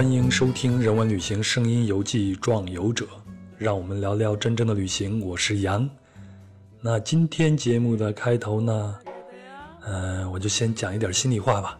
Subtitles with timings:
[0.00, 3.04] 欢迎收听《人文旅行声音游记·壮游者》，
[3.58, 5.20] 让我们聊聊真正的旅行。
[5.20, 5.86] 我是杨。
[6.80, 8.98] 那今天节目的开头呢，
[9.84, 11.78] 嗯，我就先讲一点心里话吧。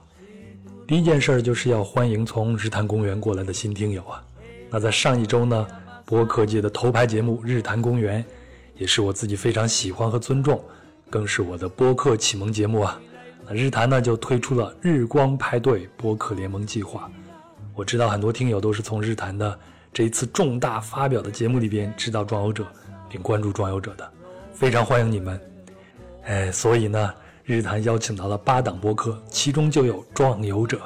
[0.87, 4.23] 第一件事就是要欢迎从日坛公园过来的新听友啊。
[4.69, 5.67] 那在上一周呢，
[6.05, 8.23] 播客界的头牌节目《日坛公园》，
[8.77, 10.63] 也是我自己非常喜欢和尊重，
[11.09, 13.01] 更是我的播客启蒙节目啊。
[13.49, 17.11] 那日坛呢就推出了“日光派对”播客联盟计划。
[17.81, 19.59] 我知道很多听友都是从日坛的
[19.91, 22.67] 这一次重大发表的节目里边知道壮游者，
[23.09, 24.07] 并关注壮游者的，
[24.53, 25.41] 非常欢迎你们。
[26.25, 30.79] 哎，所以呢，日坛邀请到了八档播客，其中就有壮游者，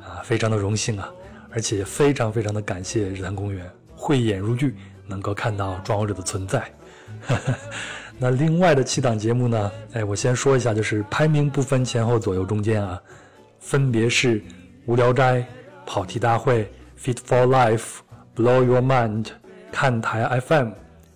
[0.00, 1.12] 啊，非常的荣幸啊，
[1.50, 4.74] 而且非常非常的感谢日坛公园慧眼如炬，
[5.06, 6.64] 能够看到壮游者的存在。
[8.18, 9.70] 那另外的七档节目呢？
[9.92, 12.98] 哎，我先说一下，就是排名不分前后左右中间啊，
[13.60, 14.42] 分别是
[14.86, 15.46] 无聊斋。
[15.86, 17.98] 跑题大会、Fit for Life、
[18.36, 19.26] Blow Your Mind、
[19.70, 20.70] 看台 FM、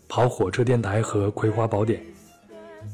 [0.08, 2.02] 跑火车电台和葵花宝典。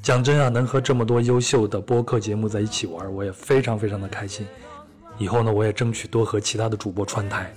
[0.03, 4.47] 讲真啊，能和这么多优秀的播客节目在一起玩，我也非常非常的开心。
[5.19, 7.53] 以后呢，我也争取多和其他的主播串台。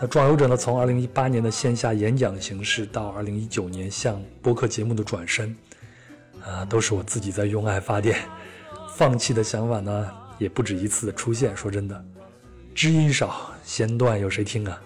[0.00, 5.56] 那壮游者呢，从2018年的线下演讲形式到2019年向播客节目的转身，
[6.44, 8.18] 啊，都是我自己在用爱发电。
[8.96, 11.56] 放弃的想法呢，也不止一次的出现。
[11.56, 12.04] 说真的。
[12.80, 14.80] 知音少，弦断，有谁听啊？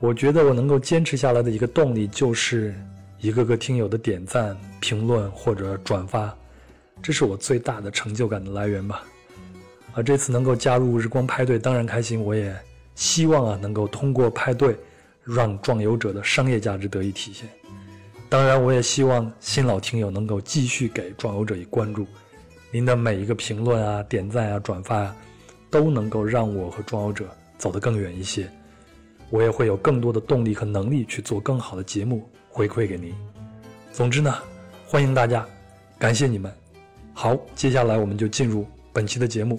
[0.00, 2.74] 我觉得我能够坚持下来的一个动力，就是
[3.20, 6.34] 一个个听友的点赞、评论或者转发，
[7.02, 9.04] 这是我最大的成就感的来源吧。
[9.92, 12.18] 啊这次能够加入日光派对，当然开心。
[12.18, 12.58] 我也
[12.94, 14.74] 希望啊，能够通过派对，
[15.24, 17.46] 让壮游者的商业价值得以体现。
[18.30, 22.06] 当然，我也希望新老听友能够继续给壮游者以关注。
[22.70, 25.16] 您的每一个评论啊、点赞啊、转发啊。
[25.74, 28.48] 都能够让我和壮游者走得更远一些，
[29.28, 33.12] 我也会有更多的动力和能力去做更好的节目回馈给您。
[33.92, 34.32] 总之呢，
[34.86, 35.44] 欢迎大家，
[35.98, 36.52] 感谢你们。
[37.12, 39.58] 好，接下来我们就进入本期的节目。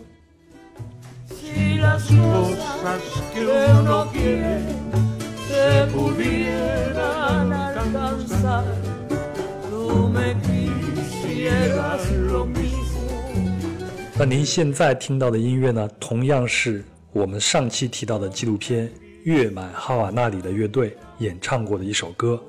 [14.18, 16.81] 那您现在听到的音乐呢，同样是
[17.12, 18.88] 我们上期提到的纪录片
[19.24, 22.42] 《月满哈瓦那》里的乐队演唱过的一首歌。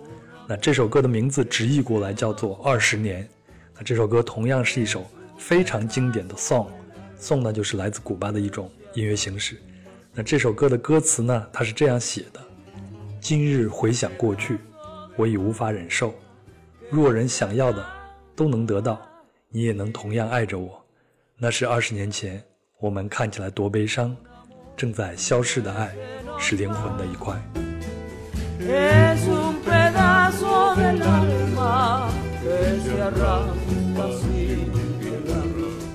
[0.46, 3.24] 那这首歌的名字直译过来叫做《二十年》。
[3.74, 5.04] 那这首歌同样是一首
[5.36, 9.60] 非常经典的 song，song 呢就是来自古巴的一种音乐形式。
[10.14, 12.40] 那这首歌的歌词呢，它是这样写的：
[13.20, 14.56] 今日回想过去，
[15.16, 16.14] 我已无法忍受。
[16.90, 17.84] 若人想要的
[18.36, 19.04] 都能得到，
[19.48, 20.80] 你也能同样爱着我。
[21.38, 22.42] 那是二十年前，
[22.80, 24.16] 我们看起来多悲伤，
[24.74, 25.94] 正在消逝的爱，
[26.38, 27.36] 是灵魂的一块。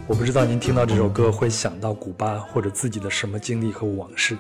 [0.07, 4.38] 我不知道您听到这首歌会想到古巴或者自己的什么经历和往事。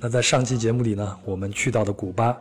[0.00, 2.36] 那在上期节目里呢，我们去到的古巴，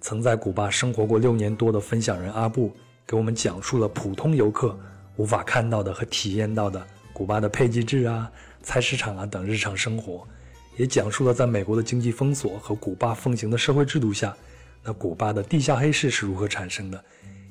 [0.00, 2.72] 曾在古巴生活过六年多的分享人阿布，
[3.04, 4.78] 给我们讲述了普通游客
[5.16, 6.80] 无法看到的和体验到的。
[7.16, 8.30] 古巴的配给制啊、
[8.62, 10.28] 菜市场啊等日常生活，
[10.76, 14.36] 也讲述了在美国的经济封锁和古巴奉行的社会制度下，
[14.84, 17.02] 那古巴的地下黑市是如何产生的，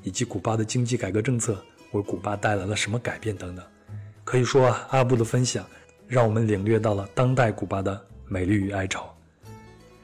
[0.03, 1.59] 以及古巴的经济改革政策
[1.94, 3.66] 为古巴带来了什么改变等等。
[4.24, 5.66] 可以说啊，阿布的分享
[6.08, 9.03] 让我们领略到了当代古巴的美丽与哀愁。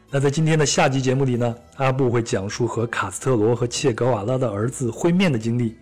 [0.10, 5.78] 那在今天的下集节目里呢，阿布会讲述和卡斯特罗和切格瓦拉的儿子会面的经历。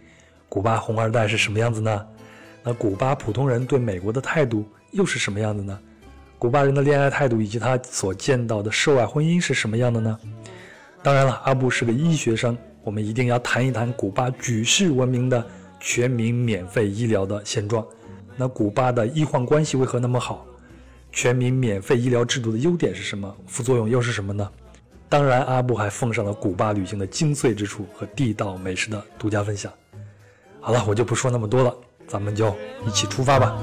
[0.50, 2.06] 古巴红二代是什么样子呢？
[2.64, 5.80] 那古巴普通人对美国的态度又是什么样的呢？
[6.38, 10.20] 古巴人的恋爱态度以及他所见到的涉外婚姻是什么样的呢？
[11.02, 15.46] 当然了，阿布是个医学生，我们一定要谈一谈古巴举世闻名的
[15.80, 17.86] 全民免费医疗的现状。
[18.36, 20.46] 那古巴的医患关系为何那么好？
[21.12, 23.36] 全民免费医疗制度的优点是什么？
[23.48, 24.50] 副作用又是什么呢？
[25.10, 29.74] 当然，阿布还奉上了古巴旅行的精髓之处和地道美食的独家分享。
[30.62, 31.76] 好了，我就不说那么多了。
[32.10, 32.54] 咱们就
[32.86, 33.56] 一起出发吧。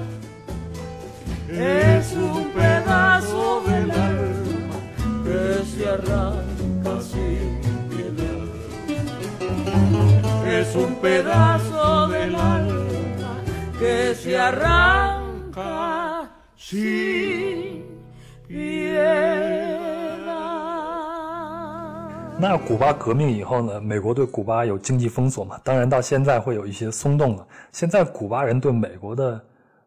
[22.48, 23.80] 那古巴革命以后呢？
[23.80, 25.60] 美国对古巴有经济封锁嘛？
[25.64, 27.44] 当然到现在会有一些松动了。
[27.72, 29.44] 现在古巴人对美国的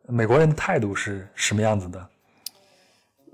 [0.08, 2.06] 美国人的态度是什么样子的？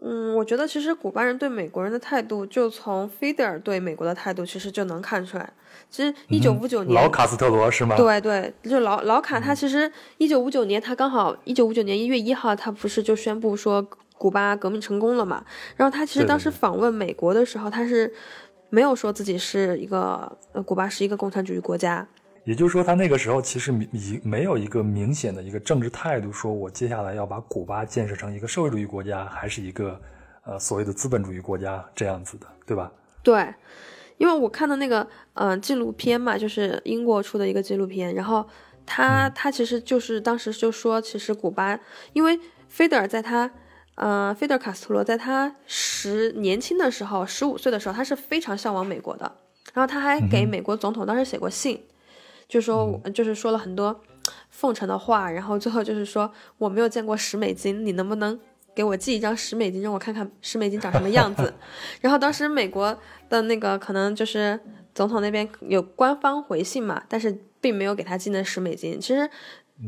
[0.04, 5.50] 嗯，我觉得其实古巴人对美国人的态度，就从菲德尔对美国的态度，其实就能看出来。
[5.89, 7.98] 其实一九五九年，老卡斯特罗是吗？
[7.98, 13.83] 对对，就老老卡，他其实一九五九年，他刚好一九五九年一月一号，他不是就宣布说
[14.19, 15.44] 古巴革命成功了嘛？
[15.75, 18.13] 然后他其实当时访问美国的时候，他是
[18.75, 22.06] 没有说自己是一个呃，古巴是一个共产主义国家。
[22.44, 29.98] 也就是说，他那个时候其实已没有一个明显的一个政治态度，说我接下来要把古巴建设成一个社会主义国家，还是一个
[30.44, 32.92] 呃所谓的资本主义国家这样子的，对吧？
[33.24, 33.48] 对，
[34.18, 38.45] 因为我看的那个嗯纪录片嘛，就是英国出的一个纪录片，然后
[38.86, 41.80] 他他其实就是当时就说，其实古巴，
[42.12, 42.38] 因为
[42.68, 43.50] 菲德尔在他
[43.95, 49.31] 呃菲德尔卡斯特罗在他十年轻的时候，十五岁的时候，他是非常向往美国的，
[49.74, 51.81] 然后他还给美国总统当时写过信。
[52.47, 54.01] 就说就是说了很多
[54.50, 58.39] 奉承的话，然后最后就是说我没有见过十美金，你能不能
[58.75, 61.53] 给我寄一张十美金，让我看看十美金长什么样子？
[62.01, 62.95] 然后当时美国
[63.30, 64.59] 的那个可能就是
[64.94, 69.00] 总统那边有官方回信嘛，但是并没有给他寄那十美金。
[69.00, 69.30] 其实。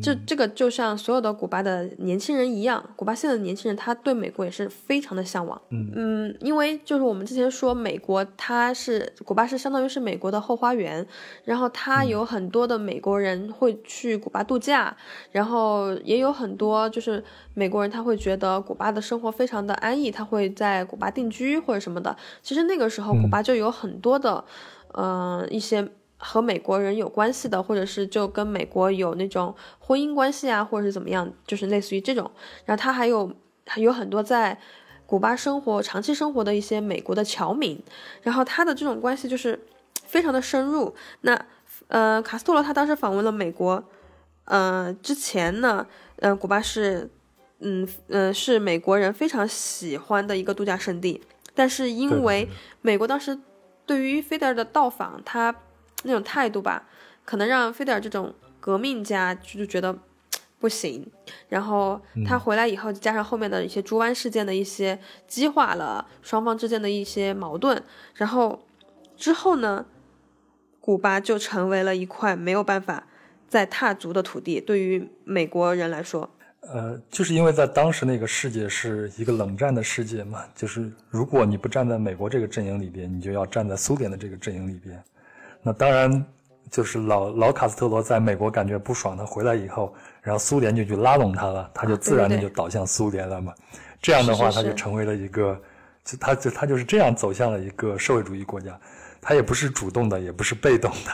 [0.04, 5.60] 就这个就像所有的古巴的年轻人一样，古巴现在的年轻人他对美国也是非常的向往。
[5.70, 11.08] 嗯嗯，因为就是我们之前说美国，它是古巴是相当于是美国的后花园，
[11.46, 14.94] 然后它有很多的美国人会去古巴度假，
[15.32, 17.24] 然后也有很多就是
[17.54, 22.14] 美国人他会觉得古巴的生活非常的安逸，他会在古巴定居或者什么的。
[22.42, 24.44] 其实那个时候古巴就有很多的，
[24.96, 25.88] 嗯一些。
[26.18, 32.30] 和美国人有关系的，或者是就跟美国有那种婚姻关系啊，或者是怎么样，就是类似于这种。
[32.66, 33.32] 然后他还有
[33.66, 34.60] 还有很多在
[35.06, 37.82] 古巴生活、长期生活的一些美国的侨民，
[38.24, 39.60] 然后他的这种关系就是
[40.06, 40.94] 非常的深入。
[41.22, 41.46] 那
[41.90, 43.84] 呃，卡斯特罗他当时访问了美国，
[44.46, 45.86] 呃，之前呢，
[46.18, 47.10] 呃，古巴是
[47.60, 51.22] 嗯嗯是美国人非常喜欢的一个度假胜地，
[51.54, 52.50] 但是因为
[52.82, 53.40] 美国当时
[53.86, 55.56] 对于菲德尔的到访，他
[56.08, 56.88] 那种态度吧，
[57.24, 59.96] 可能让菲德尔这种革命家就觉得
[60.58, 61.06] 不行。
[61.50, 67.84] 然后他回来以后，加上后面的一些猪湾事件的一些激化了双方之间的一些矛盾。
[68.16, 68.66] 然后
[69.16, 69.86] 之后呢，
[70.82, 73.06] 古巴就成为了一块没有办法
[73.48, 74.60] 再踏足的土地。
[74.60, 76.30] 对于美国人来说，
[76.62, 85.02] 呃，就是因为在当时那个世界是一个冷战的世界嘛，就是如果你不站在美国这个阵营里边，你就要站在苏联的这个阵营里边。
[85.68, 86.26] 那当然，
[86.72, 93.54] 就是老老卡斯特罗在美国感觉不爽，他回来以后，然后苏联就去拉拢他了，他就自然的就倒向苏联了嘛。
[94.02, 95.62] 这样的话，他就成为了一个，
[96.06, 98.80] 就他就他就是这样走向了一个社会主义国家。
[99.20, 101.12] 他也不是主动的，也不是被动的，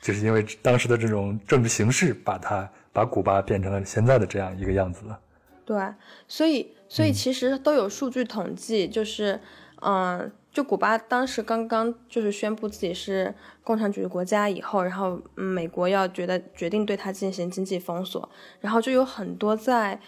[0.00, 5.16] 就是因为当时的这种政治形势，把他把古巴变成了现在的这样一个样子了。
[5.64, 5.80] 对，
[6.26, 9.40] 所以所以其实都有数据统计，就是
[9.80, 10.32] 嗯。
[10.52, 13.34] 就古巴当时刚刚就是宣布自己是
[13.64, 18.28] 共产主义国家以后，然后美国要觉得决定对它进行经济封锁，
[18.60, 19.98] 然后就有很多在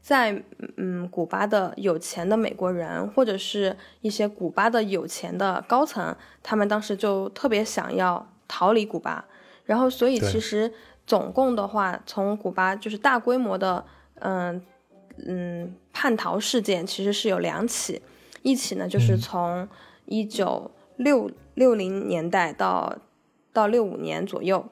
[0.00, 0.42] 在
[0.78, 9.22] 嗯古巴的有钱的美国人，或者是一些古巴的有钱的高层，他们当时就特别想要逃离古巴，
[9.66, 10.72] 然后所以其实
[11.06, 13.84] 总共的话，从古巴就是大规模的
[14.20, 14.62] 嗯
[15.26, 18.00] 嗯叛逃事件其实是有两起。
[18.42, 19.68] 一起呢，就是从
[20.06, 22.96] 一九六六零年代到
[23.52, 24.64] 到六五年左右，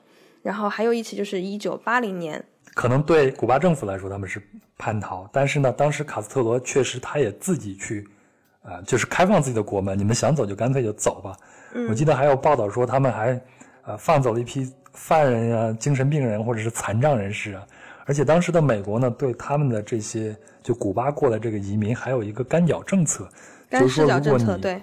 [0.43, 2.45] 然后还有一起就是一九八零年。
[2.75, 4.41] 可能对古巴政府来说他们是
[4.79, 8.07] 叛逃，但是呢，当时卡斯特罗确实他也自己去，
[8.63, 11.37] 呃，就是开放自己的国门，你们想走就干脆就走吧。
[11.89, 13.41] 我记得还有报道说他们还，
[13.83, 17.67] 呃，放走了一批犯人啊、精神病人或者是残障人士啊。
[18.07, 23.29] 而且当时的美国呢，对他们的这些就古巴过来这个移民还有一个干脚政策。
[23.71, 24.83] 干湿脚政策对，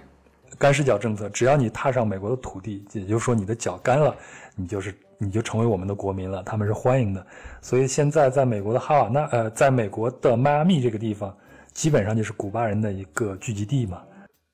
[0.57, 4.15] 干湿脚政策，只要你踏上美国的土地，也就是说你的脚干了，
[4.55, 7.27] 你就是你就成为我们的国民了，他们是欢迎的。
[7.61, 11.35] 所以现在在美国的哈瓦那，呃，在美国的迈阿密这个地方，
[11.73, 14.01] 基本上就是古巴人的一个聚集地嘛。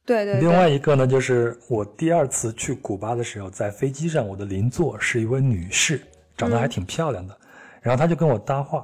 [0.05, 0.39] 对对。
[0.39, 6.01] 另外一个呢，就是我第二次去古巴的时候，在飞机上，我的邻座是一位女士，
[6.35, 7.37] 长得还挺漂亮的，
[7.81, 8.83] 然后她就跟我搭话，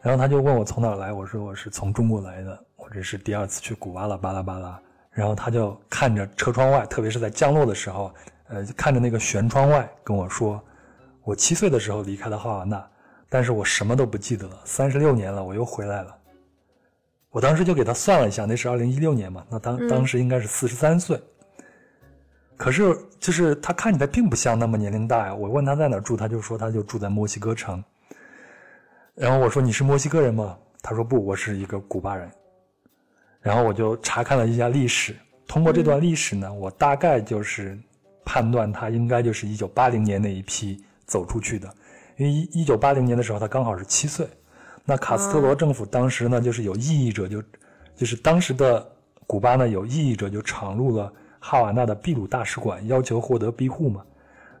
[0.00, 2.65] 然后她就问我从哪来，我说我是从中国来的。
[2.86, 4.80] 我这是第二次去古巴了，巴拉巴拉。
[5.10, 8.14] 然后他就看着车窗外，特别是在降落的时候，
[8.46, 10.62] 呃，看着那个舷窗外，跟我说
[11.24, 12.88] ：“我七岁的时候离开了哈瓦那，
[13.28, 14.60] 但是我什么都不记得了。
[14.64, 16.16] 三十六年了，我又回来了。”
[17.30, 21.20] 我当时就给他算了一下，那是二零一六年嘛，那当当时应该是四十三岁。
[22.56, 25.34] 可是就是他看起来并不像那么年龄大呀。
[25.34, 27.82] 我问他在哪住，他就说他就住在墨西哥城。
[29.14, 32.30] 然后我说：“你是墨西哥人吗？”他说：“不，我是一个古巴人。”
[33.46, 35.14] 然后我就查看了一下历史，
[35.46, 37.78] 通过这段历史呢，我大概就是
[38.24, 41.72] 判断他应该就是一九八零年那一批走出去的，
[42.16, 44.26] 因为一一九八零年的时候他刚好是七岁。
[44.84, 47.40] 那卡斯特罗政府当时呢，就是有异议者就，
[47.94, 48.84] 就是当时的
[49.28, 54.02] 古巴呢有异议者就闯入了哈瓦那的秘鲁大使馆，要求获得庇护嘛。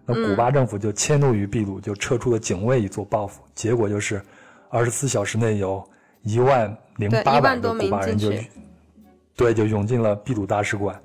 [0.04, 3.42] 那古巴政府就迁怒于秘鲁，就撤出了警卫以作报复。
[3.52, 4.22] 结果就是
[4.70, 5.84] 二十四小时内有
[6.22, 8.30] 一万零八百个古巴人就，
[9.36, 11.00] 对，就涌进了秘鲁大使馆。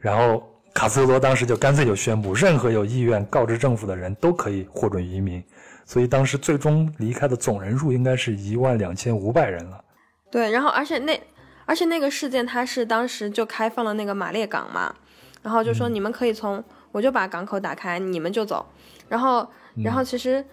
[0.00, 0.42] 然后
[0.74, 5.42] 卡斯特罗当时就干脆就宣布，任何有意愿告知政府的人都可以获准移民。
[5.84, 9.82] 所以当时最终离开的总人数应该是一万两千五百人了。
[10.30, 11.18] 对，然后而且那
[11.64, 14.94] 而且那个事件，它是当时就开放了那个马列港嘛，
[15.42, 18.66] 然后就说你们可以从，我就把港口打开，你们就走。
[19.08, 19.48] 然后
[19.82, 20.44] 然后其实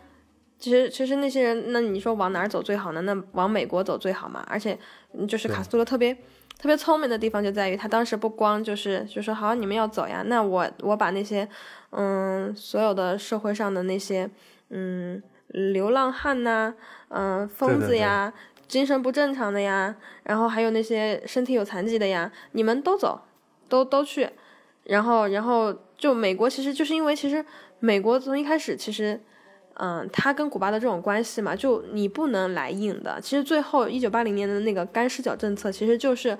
[0.57, 3.01] 其实其实那些人，那你说往哪儿走最好呢？
[3.01, 4.41] 那往美国走最好嘛。
[4.47, 4.79] 而且
[5.27, 6.15] 就是卡斯特罗特别
[6.57, 11.47] 特别聪明的地方就在于，他当时不光就是就说好你们要走呀，那我我把那些
[11.91, 14.29] 嗯所有的社会上的那些。
[14.69, 16.73] 嗯，流浪汉呐，
[17.09, 18.33] 嗯，疯子呀，
[18.67, 23.21] 精神不正常的呀，然后还有那些身体有残疾的呀，你们都走，
[23.69, 24.27] 都都去，
[24.85, 27.45] 然后，然后就美国其实就是因为其实
[27.79, 29.21] 美国从一开始其实，
[29.75, 33.19] 嗯，他跟古巴的这种关系嘛，就你不能来硬的。
[33.21, 36.37] 其实最后一九八零年的那个干湿角政策，其实就是，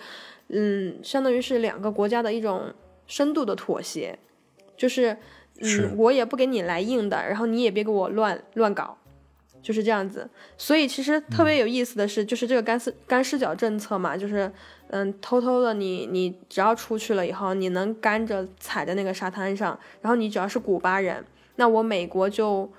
[0.50, 2.74] 嗯，相当于是两个国家的一种
[3.08, 4.18] 深度的妥协，
[4.76, 5.18] 就是。
[5.62, 8.98] 嗯，我也不给你来硬的，然后你也别给我乱乱搞，
[9.62, 10.30] 就是这样子。
[10.58, 14.52] 所以其实特别有意思的是，就是这个干湿干湿角政策嘛，就是
[14.90, 21.24] 嗯，偷偷的你你只要出去了以后，你能干着踩在那个沙滩上，然后你只要是古巴人，
[21.56, 22.70] 那我美国就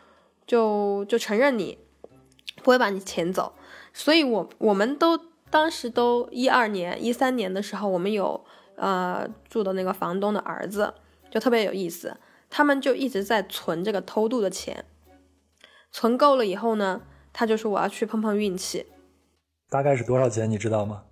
[0.47, 1.79] 就就承认你，
[2.63, 3.55] 不会把你遣走。
[3.93, 5.19] 所以我我们都
[5.51, 8.45] 当时都一二年一三年的时候，我们有
[8.77, 10.95] 呃住的那个房东的儿子，
[11.31, 12.17] 就特别有意思。
[12.49, 14.85] 他们就一直在存这个偷渡的钱，
[15.91, 18.87] 存够了以后呢，他就说我要去碰碰运气。
[19.69, 21.03] 大概是多少钱，你知道吗？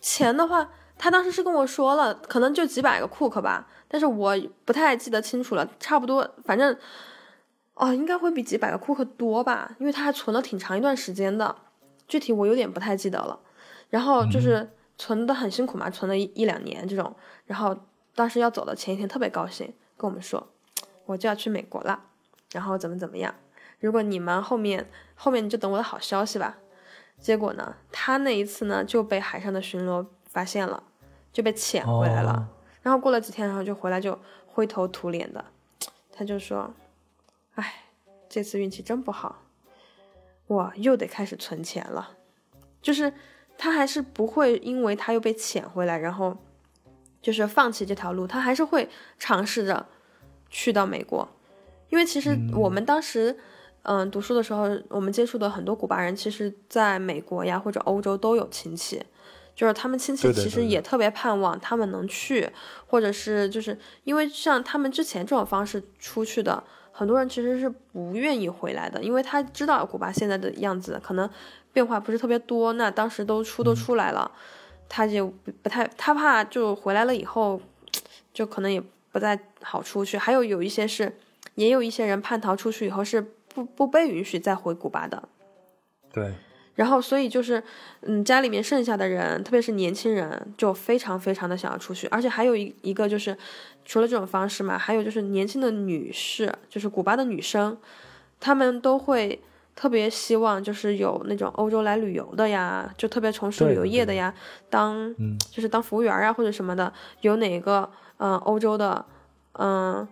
[0.00, 6.76] 钱的话，他当时是跟我说了，可能就几百个库克吧，但是我不太记得清楚了，差不多，反正
[7.78, 11.54] 哦，应该会比几百个库克多吧，因为他还存了挺长一段时间的，
[12.08, 13.38] 具体我有点不太记得了。
[13.88, 17.14] 然后就是存的很辛苦嘛，存了一一两年这种，
[17.46, 17.76] 然后
[18.14, 20.48] 当时要走的前一天特别高兴，跟我们说。
[21.06, 21.98] 我就要去美国了，
[22.52, 23.34] 然后怎么怎么样？
[23.80, 26.58] 如果你们后面后面你就等我的好消息吧。
[27.18, 30.82] 结果呢，他那一次呢就被海上的巡逻发现了，
[31.32, 32.48] 就被遣回来了。
[32.82, 35.44] 然后过了几天，然后就回来就灰头土脸的，
[36.12, 36.72] 他就说
[37.60, 37.84] ：“哎，
[38.28, 39.42] 这次运气真不好，
[40.46, 42.16] 我又得开始存钱了。”
[42.82, 43.12] 就是
[43.56, 46.36] 他还是不会因为他又被遣回来，然后
[47.20, 48.88] 就是放弃这条路，他还是会
[49.18, 49.86] 尝试着。
[50.50, 51.28] 去到美国，
[51.90, 53.38] 因为其实我们当时，
[53.82, 59.04] 嗯，读书的时候，我们接触的很多古巴人，其实在美国呀或者欧洲都有亲戚，
[59.54, 62.50] 就是他们亲戚其实也特别盼望他们能去，
[62.86, 66.64] 或者是就是因为像他们之前这种方式出去的，
[66.98, 71.30] 很多人其实是不愿意回来的，因为他知道古巴现在的样子可能
[71.72, 74.30] 变化不是特别多，那当时都出都出来了，
[74.88, 77.60] 他就不太他怕就回来了以后，
[78.34, 78.82] 就可能也。
[79.10, 81.16] 不再好出去，还有有一些是，
[81.54, 83.22] 也有一些人叛逃出去以后是
[83.54, 85.26] 不不被允许再回古巴的。
[86.12, 86.34] 对。
[86.78, 87.60] 然后，所以就是，
[88.02, 92.06] 嗯，家里面剩下的人，特别是年轻人，就非常非常的想要出去。
[92.06, 93.36] 而且还有一一个就是，
[93.84, 97.76] 除了这种方式嘛，还有就是年轻的女士，就是古巴的女生，
[98.38, 99.42] 她们都会
[99.74, 104.32] 特别希望就是有那种欧洲来旅游的呀，就特别从事旅游业的呀，
[104.70, 105.12] 当
[105.50, 106.92] 就是当服务员啊或者什么的，
[107.22, 107.90] 有哪个。
[108.20, 109.06] 嗯，欧洲的，
[109.52, 110.08] 嗯，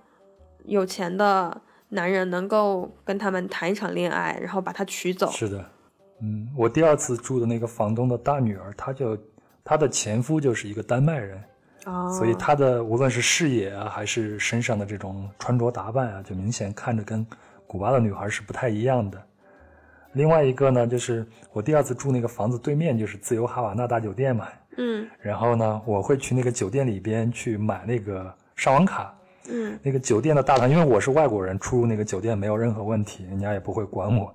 [0.64, 5.28] 有钱的男人能够跟他们谈一场恋爱，然后把她娶走。
[5.32, 5.72] 是的，
[6.20, 9.18] 嗯，我第二次住的那个房东的大女儿，她就
[9.64, 11.38] 她的前夫就是一个丹麦人，
[11.84, 17.26] 哦，所以她的无论是视野啊，还是身上的这种穿着打扮啊，就明显看着跟
[17.66, 19.22] 古巴的女孩是不太一样的。
[20.12, 24.48] 另外一个呢，就是我第二次住那个房子对面就是自由哈瓦那大酒店嘛。
[24.78, 29.12] 嗯，然后呢，我会去那个酒店里边去买那个上网卡。
[29.48, 34.34] 嗯，那个酒店的大堂，因为我是外国人，出入那个酒店没有任何问题，人家也不会管我。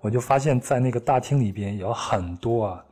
[0.00, 2.84] 我就发现，在那个大厅里边有很多啊，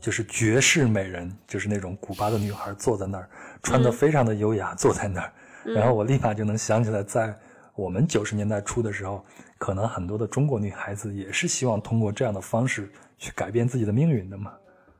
[0.00, 3.30] 就是绝世美人，就是那种古巴的女孩坐在那儿，
[3.62, 5.32] 穿的非常的优雅，坐在那儿。
[5.64, 7.32] 然后我立马就能想起来，在
[7.76, 9.24] 我们九十年代初的时候，
[9.58, 14.52] 可能很多的中国女孩子也是希望通过这样的方式去改变自己的命运的嘛。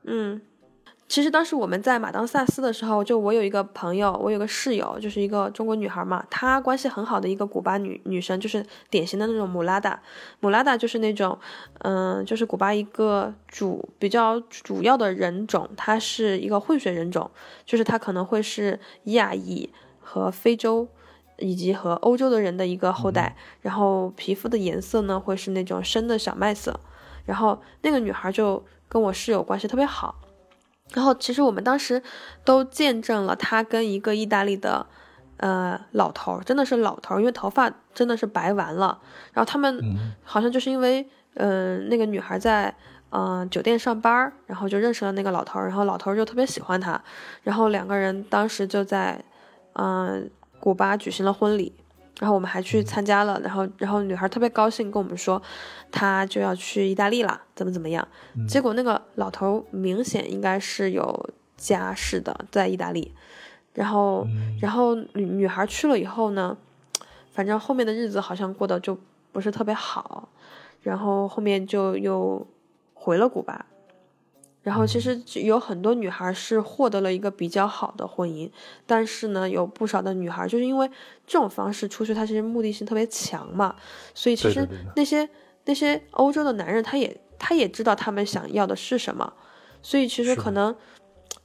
[0.05, 0.41] 嗯。
[1.09, 10.01] 其实当时我们在马当萨斯的时候，就我有一个朋友，我有个室友，就是一个中国女孩嘛，她关系很好的一个古巴女女生，就是典型的那种姆拉达。
[10.39, 11.37] 姆拉达就是那种，
[11.79, 17.29] 嗯，就是古巴一个主比较主要的人种，她是一个混血人种，
[17.63, 19.69] 就是她可能会是亚裔
[19.99, 20.87] 和非洲
[21.37, 26.79] 以及和欧洲的人的一个后代，然后皮肤的颜色呢会是那种深的小麦色，
[27.25, 30.15] 然后那个女孩就跟我室友关系特别好。
[30.93, 32.01] 然后其实我们当时
[32.45, 34.85] 都见证了他跟一个意大利的
[35.37, 38.99] 呃老头，真的是老头，因为头发真的是白完了。
[39.33, 42.73] 然后他们好像就是因为嗯那个女孩在
[43.09, 47.01] 嗯酒店上班，然后就认识了那个老头，然后老头就特别喜欢她，
[47.41, 49.23] 然后两个人当时就在
[49.73, 51.73] 嗯古巴举行了婚礼。
[52.19, 55.41] 然后我们还去参加了，然后然后女孩特别高兴跟我们说，
[55.91, 58.07] 她就要去意大利了，怎么怎么样？
[58.47, 63.13] 结果那个老头明显应该是有家室的，在意大利。
[63.73, 64.27] 然后
[64.61, 66.55] 然后女女孩去了以后呢，
[67.31, 68.95] 反正后面的日子好像过得就
[69.31, 70.29] 不是特别好，
[70.83, 72.45] 然后后面就又
[72.93, 73.65] 回了古巴。
[74.63, 78.49] 然后其实有很多女孩是获得了一个比较好的婚姻，
[78.85, 80.89] 但是呢，有不少的女孩就是因为
[81.27, 83.75] 这种方式出去，她其实目的性特别强嘛，
[84.15, 85.29] 所以其实那些
[85.65, 89.33] 那些欧洲的男人，他也他也知道他们想要的是什么，
[89.81, 90.73] 所以其实可能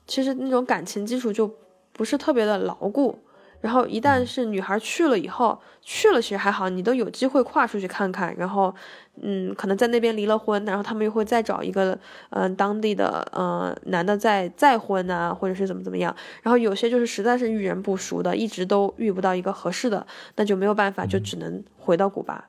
[0.06, 1.52] 其实那种感情基础就
[1.92, 3.18] 不是特别的牢固。
[3.60, 8.32] 然后一旦是女孩去了以后，去了其实还好，你都有机会跨出去看看。
[8.36, 8.72] 然后，
[9.20, 11.98] 嗯，可能在那边离了婚，然后他们又会再找一个，
[12.30, 16.14] 嗯，当地的，呃，男的再再婚啊，或者是怎么怎么样。
[16.42, 22.46] 然后有些就是实在是遇人不熟的，一直都遇不到一个合适的，那就没有办法，就只能回到古巴。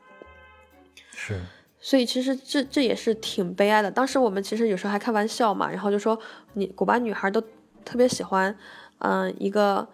[1.11, 1.39] 是。
[1.79, 3.89] 所以其实这这也是挺悲哀的。
[3.89, 6.19] 当时我们其实有时候还开玩笑嘛，然后就说
[6.53, 7.41] 你古巴女孩都
[7.83, 8.55] 特别喜欢，
[8.99, 9.87] 嗯，一个。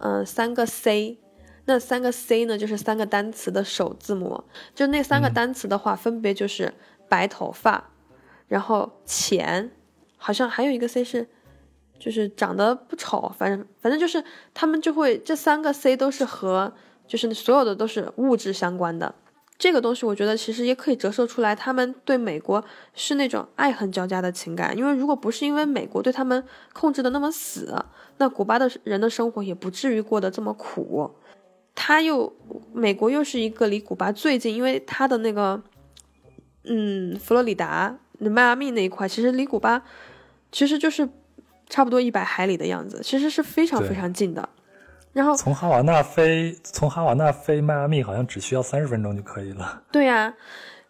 [0.00, 1.18] 嗯，三个 C，
[1.66, 4.42] 那三个 C 呢，就是三个单词的首字母。
[4.74, 6.72] 就那三个单词的话，分别就是
[7.08, 7.90] 白头发，
[8.48, 9.70] 然后钱，
[10.16, 11.28] 好像还有一个 C 是，
[11.98, 16.72] 就是长得不丑，反正反正就是他们就会这三个 C 都是和
[17.06, 19.14] 就是所有的都是物质相关的。
[19.60, 24.74] 这个东西我觉得其实也可以折射出来，他们对美国是那种爱恨交加的情感。
[24.74, 26.42] 因为如果不是因为美国对他们
[26.72, 27.84] 控制的那么死，
[28.16, 31.10] 那古巴的人的生活也不至于过得这么苦。
[31.74, 32.32] 他又
[32.72, 35.62] 美国又是一个离古巴最近，因为他的那个，
[36.64, 39.82] 嗯，佛罗里达、迈阿密那一块，其实离古巴
[40.50, 41.06] 其实就是
[41.68, 44.48] 差不多一百海里的样子，其实是非常非常近的。
[45.12, 49.82] 然后从哈瓦那飞，从哈瓦那飞迈阿密好像只需要三十分钟就可以了。
[49.90, 50.34] 对呀，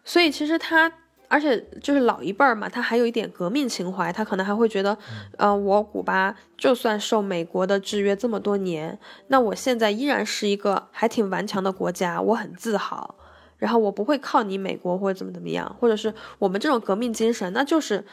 [0.03, 0.91] 所以其实他，
[1.27, 4.97] 而且就是老一辈儿嘛，他还有一点革命情怀，他可能还会觉得，
[5.37, 13.15] 呃，我古巴就算受美国的制约这么多年，那我现在依然是一个还挺顽强的国家，我很自豪。
[13.57, 18.03] 然后我不会靠你美国或者怎么怎么样，或者是我们这种革命精神，那就是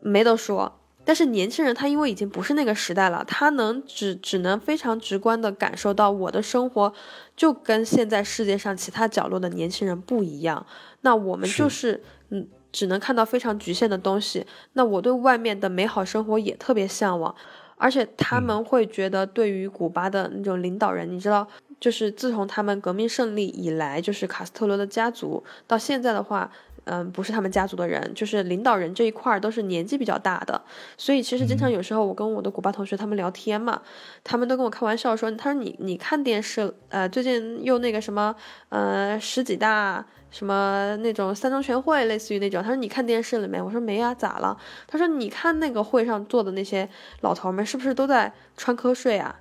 [0.00, 0.79] 没得说。
[1.04, 6.92] 但是年轻人他因为已经不是那个时代了，他能只只能非常直观的感受到我的生活
[7.34, 10.64] 就跟现在世界上其他角落的年轻人不一样。
[11.00, 14.46] 那我们就是嗯，只能看到非常局限的东西。
[14.74, 17.34] 那我对外面的美好生活也特别向往，
[17.76, 21.48] 而且他们会觉得对于古巴的那种领导人，你知道，
[21.80, 26.52] 就是自从他们革命胜利以来，就是卡斯特罗的家族到现在的话。
[26.84, 30.60] 嗯，不是他们家族的人，就是领导人这一块儿都是年纪比较大的，
[30.96, 33.80] 所以其实经常有时候我跟我的古巴同学他们聊天嘛，
[34.24, 38.34] 他们都跟我开玩笑说，他说你你看电视，呃，最近又那个什么，
[38.70, 43.60] 呃，十几大什么那种三中全会，类似于那种，他说你看电视了没？
[43.60, 44.56] 我说没啊，咋了？
[44.86, 46.88] 他说你看那个会上坐的那些
[47.20, 49.36] 老头们，是不是都在穿瞌睡啊？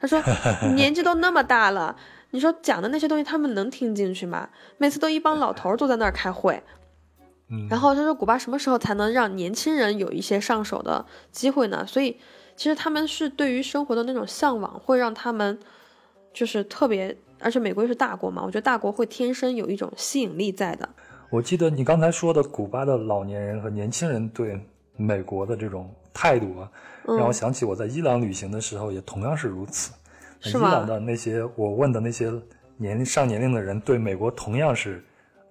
[0.00, 0.20] 他说
[0.74, 1.96] 年纪都那么大了。
[2.34, 4.48] 你说讲的那些东西，他们能听进去吗？
[4.76, 6.60] 每次都一帮老头坐在那儿开会，
[7.48, 11.86] 嗯，然后他说古巴什么时候才能让年轻人有一些上手的机会呢？
[11.86, 12.18] 所以
[12.56, 15.56] 其实他们是对于生活的那种向往，会让他们
[16.32, 20.88] 就是特别，而且美国又是大国嘛，我觉得大国会天生有一种吸引力在的。
[21.30, 24.60] 我记得你刚才说的古巴的老年人和年轻人对
[24.96, 26.68] 美国的这种态度啊，
[27.06, 29.92] 让我想起我在伊朗旅行的时候也同样是如此。
[30.44, 32.32] 伊朗的那些我问的那些
[32.76, 35.02] 年龄上年龄的人，对美国同样是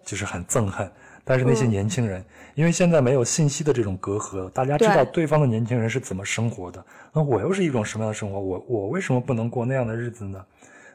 [0.04, 0.90] 就是很憎恨。
[1.26, 8.40] 但是那些年轻人，因为现在没有信息的这种隔阂，大家知道对方的年轻人是怎么生活的，那我又是一种什么样的生活？
[8.40, 10.44] 我我为什么不能过那样的日子呢？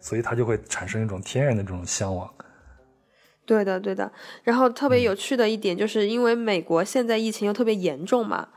[0.01, 2.29] 所以他就会产生一种天然的这种向往。
[3.47, 4.13] 对的，对的。
[4.45, 8.49] 然后特别有趣的一点，就是因为美国现在疫情又特别严重嘛，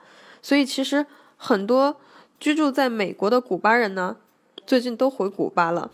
[0.41, 1.05] 所以其实。
[1.43, 1.99] 很多
[2.39, 4.17] 居住在美国的古巴人呢，
[4.65, 5.91] 最近都回古巴了。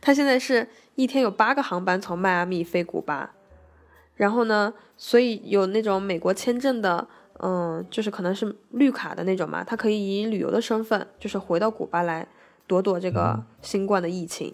[0.00, 3.30] 他现在是一天有八个航班从迈阿密飞古巴，
[4.16, 7.06] 然后呢，所以有那种美国签证的，
[7.40, 12.26] 嗯，就是可能是绿卡的那种嘛，他可以以旅游的身份，就是回到古巴来
[12.66, 14.52] 躲躲这个新冠的疫情。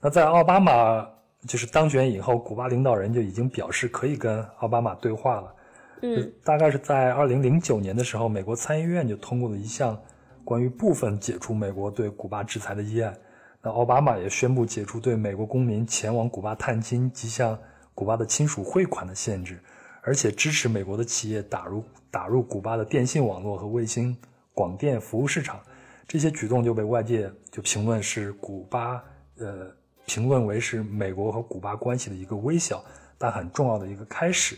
[0.00, 1.06] 那在奥巴马
[1.46, 5.54] 就是当选以后，古巴领导人就已经表示可以跟奥巴马对话了。
[6.02, 9.96] 嗯，大概是在二零零九年的时候，美国参议院就通过了一项
[10.44, 13.16] 关于部分解除美国对古巴制裁的议案。
[13.62, 17.58] 那奥巴马也宣布解除对美国公民前往古巴探亲及向
[17.94, 19.62] 古巴的亲属汇款的限制，
[20.02, 24.16] 而且支持美国的企业打入打入古巴的电信网络和卫星
[24.54, 25.60] 广电服务市场。
[26.08, 29.00] 这些举动就被外界就评论是古巴
[29.38, 29.70] 呃
[30.06, 32.82] 评论为是美国和古巴关系的一个微小
[33.16, 34.56] 但很重要的一个开始。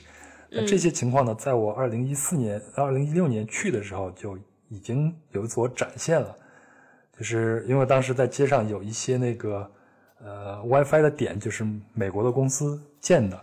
[0.49, 4.39] 那这些情况呢，在我二零一四年、二零一六年去的时候就
[4.73, 6.35] 已经有所展现了。
[7.19, 9.71] 就是因为当时在街上有一些那个
[10.25, 13.39] 呃 WiFi 的点，就是美国的公司建的，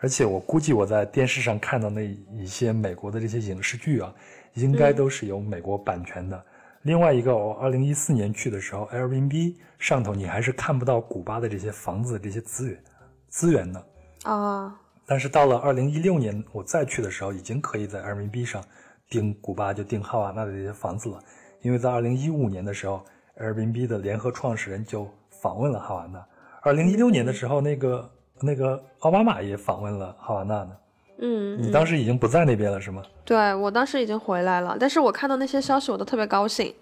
[0.00, 4.12] 而且我估计我在电视上看到那一些美国的这些影视剧啊，
[4.54, 6.44] 应该都是有美国版权的。
[6.82, 12.84] 另外一个，我二零一四年去的时候，Airbnb 上头你还是看不到古巴的这些房子这些资源
[13.28, 13.86] 资源的
[14.24, 14.76] 啊。
[15.06, 18.62] 但是到了二零一六年我再去的时候，已经可以在 Airbnb 上
[19.12, 21.18] 订古巴就订哈瓦那的这些房子了，
[21.60, 23.04] 因为在二零一五年的时候。
[23.40, 26.22] Airbnb 的联合创始人就访问了哈瓦那。
[26.60, 28.10] 二零一六年的时候，那个
[28.42, 30.70] 那个奥巴马也访问了哈瓦那呢。
[31.18, 33.02] 嗯，你当时已经不在那边了，是吗？
[33.24, 36.74] 对，我当时已经回来了，但是我看到那些消息，我都特别高兴。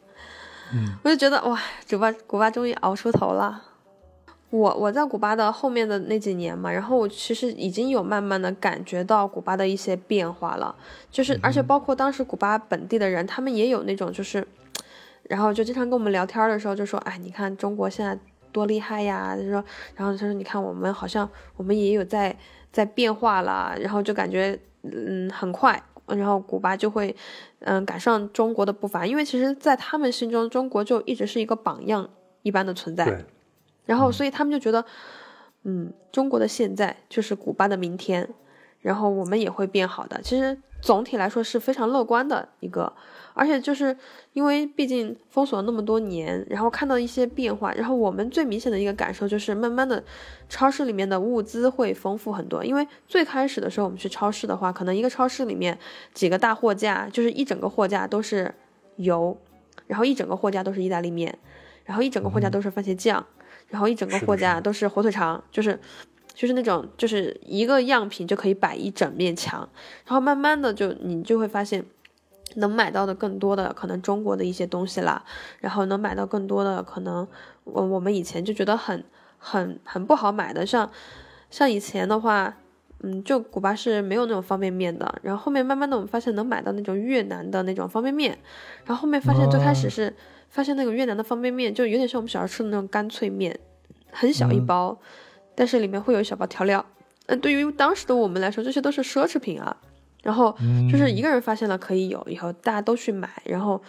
[0.75, 1.57] 嗯，我就觉得哇，
[1.89, 3.63] 古巴古巴终于熬出头了。
[4.51, 10.75] 我我在古巴的后面的那几年嘛，然后我其实已经有慢慢的感觉到古巴的一些变化了，
[11.11, 14.47] 就是而且包括当时古巴本地的人，他们也有那种就是。
[15.29, 18.19] 然后就经常跟我们聊天的时候就说，哎，你看中国现在
[18.51, 19.37] 多厉害呀！
[19.37, 19.63] 就说，
[19.95, 22.37] 然后他说，你看我们好像我们也有在
[22.73, 27.15] 在变化了，然后就感觉嗯很快，然后古巴就会
[27.61, 32.11] 嗯赶上中国的步伐，因为其实，在他们心中，中国就一直是一个榜样
[32.43, 33.25] 一般的存在。
[33.85, 34.85] 然后所以他们就觉得，
[35.65, 38.29] 嗯，中国的现在就是古巴的明天，
[38.81, 40.21] 然后我们也会变好的。
[40.23, 42.93] 其实总体来说是非常乐观的一个。
[43.33, 43.97] 而且就是
[44.33, 50.03] 因为毕竟封锁了那么多年，然后看到一些变化，然后我们最明显的一个感受就是，慢慢的，
[50.49, 52.63] 超市里面的物资会丰富很多。
[52.65, 55.79] 因为最开始的时候我们去超市的话，可能一个超市里面
[56.13, 58.53] 几个大货架，就是一整个货架都是
[58.97, 59.39] 油，
[59.87, 61.39] 然后一整个货架都是意大利面，
[61.85, 63.25] 然后一整个货架都是番茄酱，
[63.71, 65.81] 然后一整个货架都是火腿肠，就是
[66.35, 69.69] 就是那种就是一个样品就可以摆一整面墙，
[70.05, 71.85] 然后慢慢的就你就会发现。
[72.57, 75.25] 能买到的更多的可能中国的一些东西啦，
[75.61, 77.25] 然后能买到更多的可能
[77.63, 79.05] 我我们以前就觉得很
[79.39, 80.91] 很很不好买的，像
[81.49, 82.53] 像以前的话，
[83.05, 88.37] 嗯，就古巴是没有那种方便面的，然后后面慢慢的我们发现能买到那种越南的那种方便面，
[88.85, 90.13] 然后后面发现最开始是
[90.51, 93.59] 发现那个越南的方便面就有点像我们小时候吃的那种干脆面，
[94.11, 94.99] 很小一包，
[95.55, 96.85] 但是里面会有一小包调料，
[97.27, 99.75] 嗯，对于当时的我们来说，这些都是奢侈品啊。
[100.23, 100.55] 然后
[100.93, 103.81] 就是一个人发现了可以有，以后大家都去买，然后，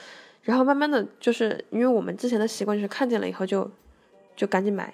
[0.44, 3.70] 然后慢慢的就是因为我们之前的习惯就是看见了以后就，
[4.34, 4.94] 就赶紧买，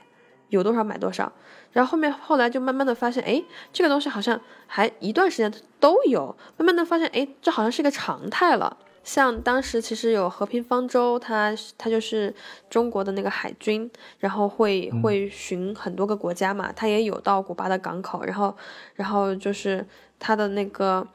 [0.50, 1.32] 有多少买多少，
[1.74, 8.76] 然后后面后来就慢慢的发现，哎，这个东西好像还一段时间都有，慢慢的发现，哎，这好像是一个常态了。
[9.08, 12.36] 像当时其实有和平方舟，它它就是
[12.70, 13.89] 中国的那个海军，
[14.20, 18.54] 然后会会巡很多个国家嘛，它也有到古巴的港口，然后
[18.96, 19.88] 然后就是
[20.20, 21.08] 它的那个。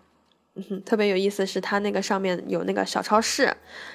[0.54, 3.50] 嗯，特别有意思是它那个上面有那个小超市，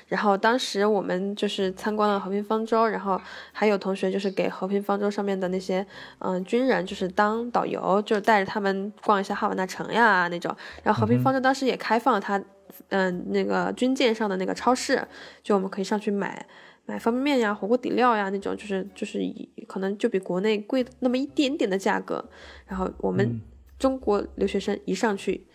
[0.07, 5.85] 然后当时我们就是参观了和平方舟，然后还有同学就是给和平方舟上面的那些
[6.17, 10.51] 嗯军人就是当导游，就带着他们逛一下哈瓦那城呀那种。
[10.81, 12.43] 然后和平方舟当时也开放了它
[12.89, 15.07] 嗯那个军舰上的那个超市，
[15.43, 16.45] 就我们可以上去买
[16.85, 22.23] 买方便面呀、火锅底料呀那种，就是就是以可能就比国内贵那么一点点的价格。
[22.65, 23.41] 然后我们
[23.77, 25.47] 中国留学生一上去。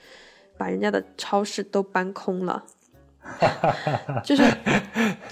[0.59, 2.63] 把人家的超市都搬空了，
[4.23, 4.45] 就是，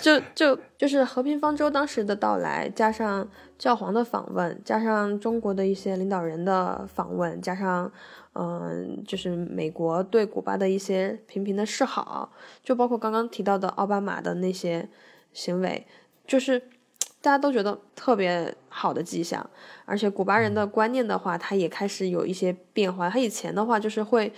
[0.00, 7.92] 就就就是和平方舟当时的到来，加上教皇的访问，加上中国的一些领导人的访问，加上
[8.34, 14.88] 嗯，就是美国对古巴的一些频频的示好，就包括刚刚提到的奥巴马的那些
[15.32, 15.86] 行为，
[16.26, 16.58] 就是
[17.20, 19.48] 大家都觉得特别好的迹象。
[19.84, 23.10] 而且古巴人的观念的话，他也开始有一些变化。
[23.10, 24.32] 他以前的话就是会。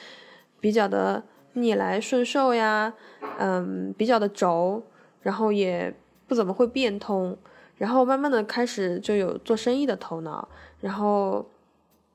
[0.62, 1.24] 比较的
[1.54, 2.94] 逆来顺受呀，
[3.38, 4.80] 嗯，比较的轴，
[5.20, 5.92] 然后也
[6.28, 7.36] 不怎么会变通，
[7.78, 11.44] 然后慢慢的开始就有做生意的头脑，然后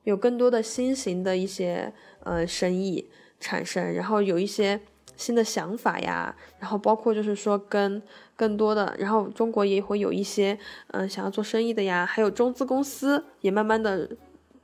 [0.08, 1.92] 有更多的新型的一些
[2.24, 4.80] 呃生意产生，然后有一些
[5.16, 8.02] 新的想法呀，然后包括就是说跟
[8.34, 10.58] 更多的，然后中国也会有一些
[10.92, 14.08] 嗯想要做生意的呀，还有中资公司也慢慢的。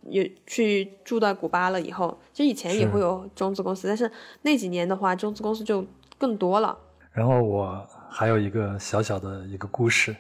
[0.07, 4.11] 也去住到古巴了以后，其实以前也会有中资公司，但是
[4.42, 5.83] 那几年的话，中资公司就
[6.18, 6.78] 更多了。
[7.11, 10.14] 然后我还有一个小小的一个故事，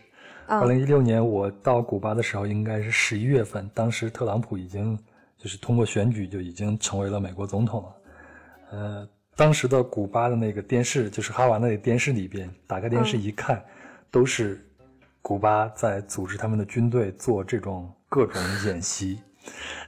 [0.46, 4.98] 二零一六年我到古巴的时候，应该是十一月份，当时特朗普已经
[5.44, 7.96] 就是通过选举就已经成为了美国总统了。
[8.70, 13.62] 呃，当时的古巴的那个电视，就是哈瓦那的电视里边，打开电视一看，
[14.10, 14.66] 都是
[15.20, 19.20] 古巴在组织他们的军队做这种各种演习。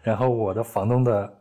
[0.03, 1.39] 然后我的房东的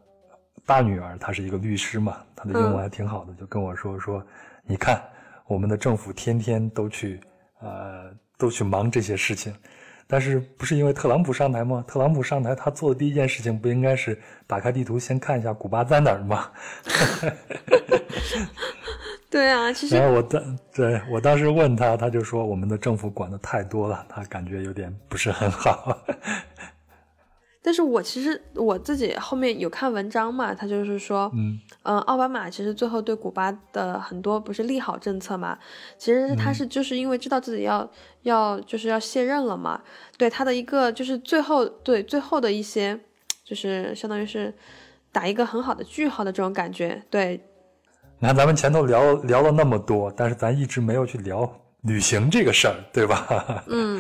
[0.65, 4.25] 大女儿，她是一个律师嘛，她的英文还挺好的，就跟我说说，
[4.63, 5.03] 你看
[5.45, 7.19] 我们的政府天天都去，
[7.59, 9.53] 呃，都去忙这些事情，
[10.07, 11.83] 但是不是因为特朗普上台吗？
[11.87, 16.47] 特朗普上台，他做的第一件事情不应该是打开地图先看一下古巴在哪儿吗？
[19.29, 19.97] 对啊，其实。
[19.97, 25.97] 然后我当对我当时问他，他就说我们的政府管的太多了，他感觉有点不是很好。
[27.65, 35.57] 但是我其实我自己后面有看文章嘛，他就是说，嗯，呃，奥巴马其实最后对古巴的很多不是利好政策嘛，
[35.97, 37.89] 其实是他是就是因为知道自己要
[38.21, 39.81] 要就是要卸任了嘛，
[40.15, 42.99] 对他的一个就是最后对最后的一些
[43.43, 44.53] 就是相当于是
[45.11, 47.41] 打一个很好的句号的这种感觉，对。
[48.19, 51.51] 你看咱们前头聊聊了那么多，但是咱一直没有去聊
[51.81, 53.63] 旅行这个事儿，对吧？
[53.67, 53.99] 嗯。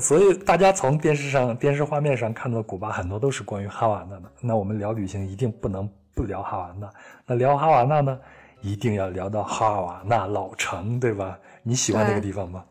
[0.00, 4.30] 所以大家从电视上、电视画面上看到的古巴很多都是关于哈瓦那的。
[4.40, 6.88] 那我们聊旅行一定不能不聊哈瓦那。
[7.26, 8.18] 那聊哈瓦那呢，
[8.60, 11.36] 一定要聊到哈瓦那老城，对吧？
[11.64, 12.64] 你喜欢那个地方吗？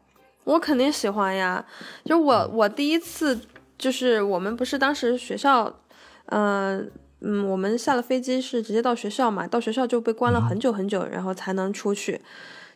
[0.46, 1.66] 我肯定喜欢呀。
[2.06, 3.39] 就我我第一次
[3.78, 5.74] 就是我们不是当时学校，
[6.28, 6.89] 嗯
[7.20, 12.22] 嗯，我们下了飞机是直接到学校嘛，到学校就被关了很久很久，然后才能出去。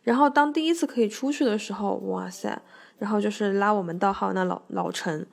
[0.03, 2.61] 然后当第一次可以出去的时候，哇塞！
[2.99, 5.25] 然后就是拉我们到哈瓦那老老城，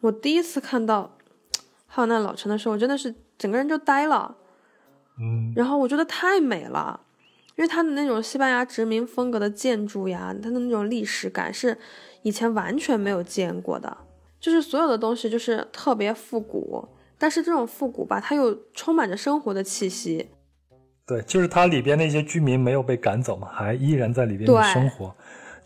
[0.00, 1.16] 我第一次看到
[1.86, 4.36] 哈瓦那老城的时候，我真的是整个人就呆了，
[5.20, 7.00] 嗯，然后我觉得太美了，
[7.56, 11.76] 因为它的那种西班牙殖民风格的建筑呀，它的那种历史感是
[12.22, 13.96] 以前完全没有见过的，
[14.38, 20.28] 就是所有的东西就是特别复古，但是这种复古吧，它又充满着生活的气息，
[21.04, 25.14] 对，就是它里边那些居民没有被赶走嘛，还依然在里边生活。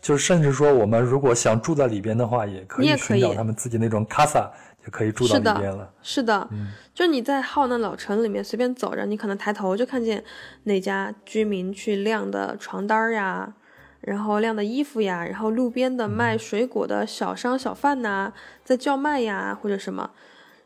[0.03, 4.49] 就是甚至说，我们如果想住在里边的话，也可以寻找他们自己那种 casa，
[4.85, 5.89] 就可以住到里边了。
[6.01, 6.49] 是的，
[6.93, 10.21] 就你在浩南老城里面随便走着，你可能抬头就看见
[10.63, 13.53] 哪家居民去晾的床单呀，
[14.01, 18.33] 然后晾的衣服呀，然后路边的卖水果的小商小贩呐，
[18.65, 20.11] 在叫卖呀或者什么。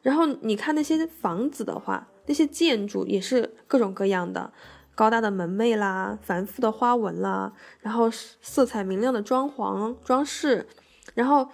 [0.02, 4.52] 然后你看那些房子的话，那些建筑也是各种各样的。
[4.98, 10.68] 高大的门楣啦，繁复的花纹啦，然后色彩明亮的装潢装饰，
[11.14, 11.48] 然后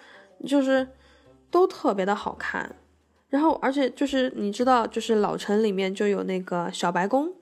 [0.47, 0.87] 就是
[1.51, 2.73] 都特别的好看。
[3.27, 7.33] 然后而且就是你知道，就是老城里面就有那个小白宫，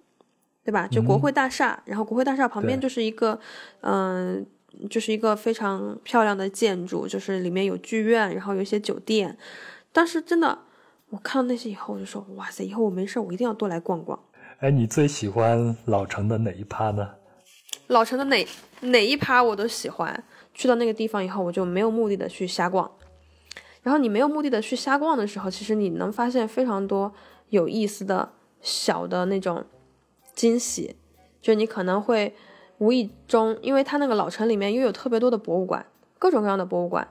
[0.64, 0.88] 对吧？
[0.88, 3.40] 就国会大厦，然后国会大厦旁边就是一个，
[3.82, 4.44] 嗯，
[4.90, 9.38] 就是一个非常漂亮的建筑，就是里面有剧院，然后有一些酒店。
[9.92, 10.58] 当时真的，
[11.10, 14.18] 我看到那些以后，我就说，哇塞，以后我没事我一定要多来逛逛。
[14.62, 17.16] 哎，你最喜欢老城的哪一趴呢？
[17.88, 18.48] 老城的哪
[18.82, 20.24] 哪一趴我都喜欢。
[20.54, 22.92] 去到那个地方以后，我就没有目的的去瞎逛。
[23.82, 27.12] 然后你没有目的的去瞎逛的时候，其实你能发现非常多
[27.50, 29.66] 有意思的小的那种
[30.36, 30.96] 惊喜。
[31.42, 32.36] 就你可能会
[32.78, 35.84] 无意中，因为它那个老城里面又有特别多的博物馆，
[36.20, 37.08] 各种各样的博物馆，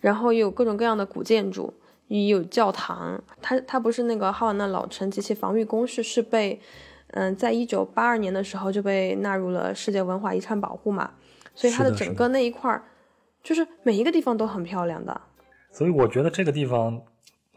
[0.00, 1.72] 然后又有各种各样的古建筑。
[2.14, 6.60] 也有教堂，它它不是那个哈瓦那老城及其防御工事是被，
[7.08, 11.10] 嗯，在一九八二年的时候就被纳入了世界文化遗产保护嘛，
[11.56, 12.84] 所以它的整个那一块儿，
[13.42, 15.20] 就是每一个地方都很漂亮的。
[15.72, 17.02] 所以我觉得这个地方，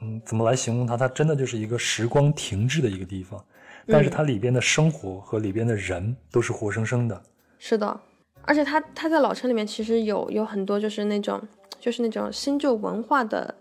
[0.02, 0.98] 嗯，怎么来形容它？
[0.98, 3.40] 它真的就是一个时光停滞的一个地方，
[3.86, 7.22] 但是它里边的生活和里边的人都是活生生的。
[7.60, 8.00] 是的，
[8.42, 11.40] 而且它它在老城里面其实有有很多就是那种
[11.80, 13.54] 就是那种新旧文化的。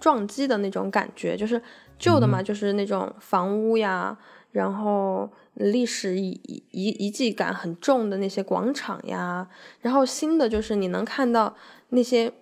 [0.00, 1.62] 撞击的那种感觉，就是
[1.98, 4.16] 旧的嘛，就是那种房屋呀，
[4.50, 6.30] 然后历史遗
[6.70, 9.46] 遗遗迹感很重的那些广场呀，
[9.80, 11.54] 然后新的就是你能看到
[11.90, 12.32] 那些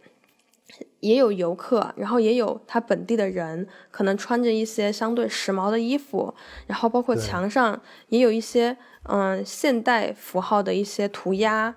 [1.00, 6.34] 也有游客，然后也有他本地的人，可能穿着一些相对时髦的衣服，
[6.66, 11.74] 然后包括墙上也有一些嗯现代符号的一些涂鸦，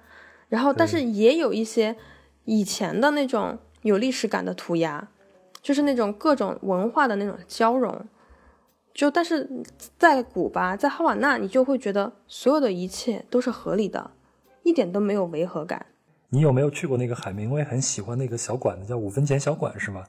[0.49, 1.95] 然后但是也有一些
[2.45, 5.07] 以前的那种有历史感的涂鸦，
[5.61, 8.05] 就是那种各种文化的那种交融。
[8.93, 9.49] 就但是
[9.97, 14.11] 在古巴，在哈瓦那，你就会觉得所有的一切都是合理的，
[14.63, 15.85] 一点都没有违和感。
[16.29, 20.03] 你有没有去过那个海明威很喜欢那个小馆子，叫五分钱小馆是吗？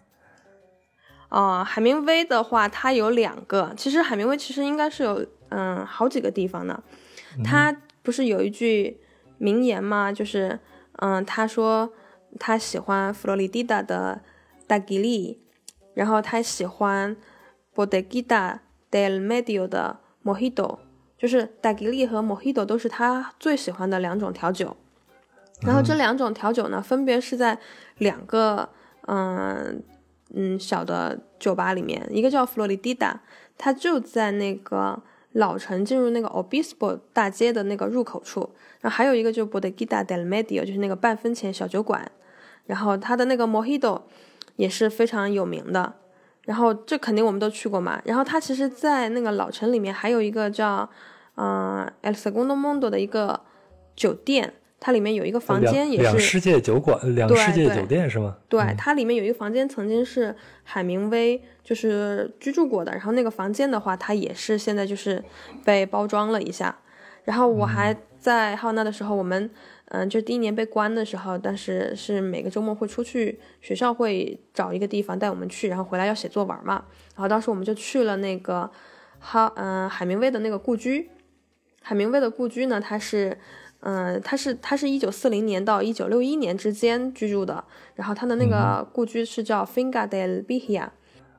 [1.28, 3.72] 啊，海明威的话，它有两个。
[3.76, 6.82] 其实海明威其实应该是有嗯好几个地方的。
[7.44, 9.00] 他不是有一句
[9.38, 10.12] 名言吗？
[10.12, 10.58] 就是
[10.96, 11.92] 嗯，他说
[12.38, 14.20] 他喜欢弗洛里迪达的
[14.72, 15.42] 达吉利，
[15.92, 17.16] 然后他喜欢
[17.74, 18.62] 波德吉达。
[18.92, 20.80] Del Medio 的 Mojito，
[21.16, 24.76] 就是达吉利和 Mojito 都是他最喜欢的两种调酒。
[25.62, 27.58] 然后这两种调酒呢，分别是在
[27.96, 28.68] 两个
[29.06, 29.82] 嗯
[30.34, 33.22] 嗯小的酒吧里面，一个叫弗洛里迪达，
[33.56, 38.50] 它就在那个老城进入那个 Obispo 大街的那个入口处。
[38.82, 42.12] 然后还有一个就 Bodega del Medio，就是那个半分钱小酒馆。
[42.66, 44.02] 然后它的那个 Mojito
[44.62, 45.92] 也是非常有名的。
[46.44, 48.00] 然后这肯定我们都去过嘛。
[48.04, 50.88] 然后它其实，在那个老城里面还有一个叫，
[51.36, 53.40] 嗯，El Segundo Mundo 的一个
[53.96, 58.36] 酒店，它里面有一个房间也是两世界酒馆，两世界酒店是吗？
[58.48, 62.92] 对，它里面有一个房间曾经是海明威就是居住过的。
[62.92, 65.22] 然后那个房间的话，它也是现在就是
[65.64, 66.76] 被包装了一下。
[67.24, 69.50] 然后我还在浩纳的时候，我们。
[69.94, 76.84] 嗯，就第一年被关的时候，但是是每个周末会出去，学校会找一个地方带我们去，然后回来要写作文嘛。
[77.14, 78.70] 然后当时我们就去了那个
[79.18, 81.10] 哈，嗯，海明威的那个故居。
[81.82, 83.36] 海明威的故居呢，他是，
[83.80, 87.62] 嗯，他是他是一九四零年到一九六一年之间居住的。
[87.96, 90.88] 然后他的那个故居是叫 Finca del Bihia。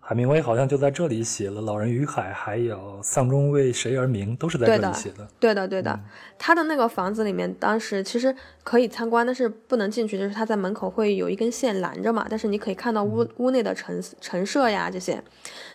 [0.05, 5.25] 海明威好像就在这里写了《老人与海》，还有《丧钟为谁而鸣》，都是在这里写的。
[5.39, 5.97] 对的，对的。
[6.37, 8.35] 他的那个房子里面，当时其实
[8.65, 12.27] 可以参观，但是不能进去，就是他在门口会有一根线拦着嘛。
[12.29, 15.23] 但是你可以看到屋屋内的陈陈设呀这些。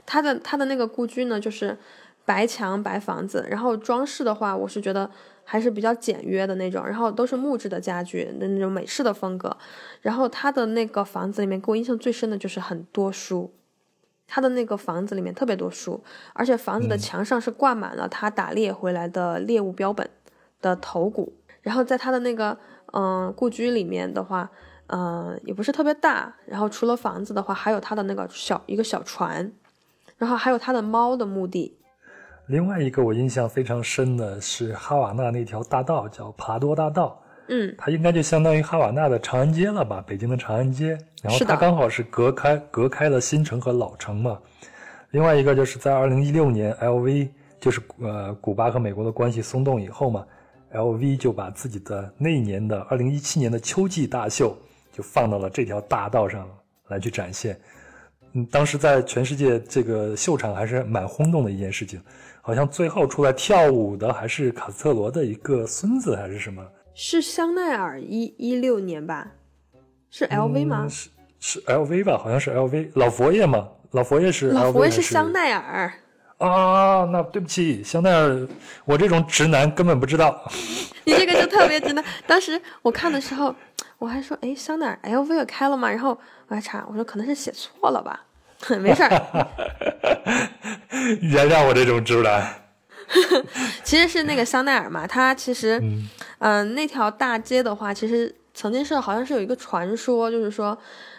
[0.05, 1.79] 他的他的那个故居呢，就是
[2.27, 5.11] 白墙白房子，然后装饰的话，我是觉得
[5.43, 9.57] 还是比较简约的那种，然后都是木质的家具，那那种美式的风格。
[10.03, 13.55] 然后他的那个房子里面，给我印象最深的就是很多书。
[14.29, 16.01] 他的那个房子里面特别多书，
[16.35, 20.09] 而且房子的墙上是挂满了他打猎回来的猎物标本
[20.61, 21.33] 的头骨。
[21.63, 22.57] 然后在他的那个
[22.93, 24.49] 嗯故居里面的话，
[24.89, 26.33] 嗯也不是特别大。
[26.47, 29.51] 然后除了房子的话，还有他的那个小一个小船，
[30.19, 31.79] 然后还有他的猫的墓地。
[32.47, 37.23] 另外一个我印象非常深的是哈瓦那那条大道，叫帕多大道。
[37.49, 40.05] 嗯，它应该就相当于哈瓦那的长安街了吧？
[40.07, 44.39] 北京的长安街，然后它刚好是隔开隔开了新城和老城嘛。
[45.13, 50.27] 另外一个就是在二零一六年，LV 就是呃古巴和美国的关系松动以后嘛
[50.75, 54.55] ，LV 就把自己的那一年的二零一七年的秋季大秀
[54.93, 56.47] 就放到了这条大道上
[56.89, 57.59] 来去展现。
[58.35, 61.99] 嗯，当时在全世界这个秀场还是蛮轰动的一件事情，
[62.43, 66.63] 好像最后出来跳舞的还是卡斯特罗的一个孙子还是什么。
[67.01, 69.29] 是香奈儿一一六年吧，
[70.11, 70.85] 是 LV 吗？
[70.91, 71.09] 是
[71.39, 72.91] 是 LV 吧，好像是 LV。
[72.95, 75.93] 老佛爷嘛，老佛爷是老佛爷是香奈儿
[76.39, 77.05] 啊。
[77.05, 78.49] 那对不起，香奈儿，
[78.85, 80.43] 我这种直男根本不知道。
[81.07, 82.05] 你这个就特别直男。
[82.27, 83.55] 当时我看的时候，
[83.99, 85.89] 我还说，哎，香奈儿 LV 也开了吗？
[85.89, 88.25] 然后我还查，我说可能是写错了吧，
[88.83, 89.47] 没事儿。
[91.23, 92.65] 原谅我这种直男。
[93.83, 95.83] 其实是那个香奈儿嘛，它其实，
[96.39, 100.77] 嗯，那条大街的话，其实曾经是好像是有一个传说，就是说，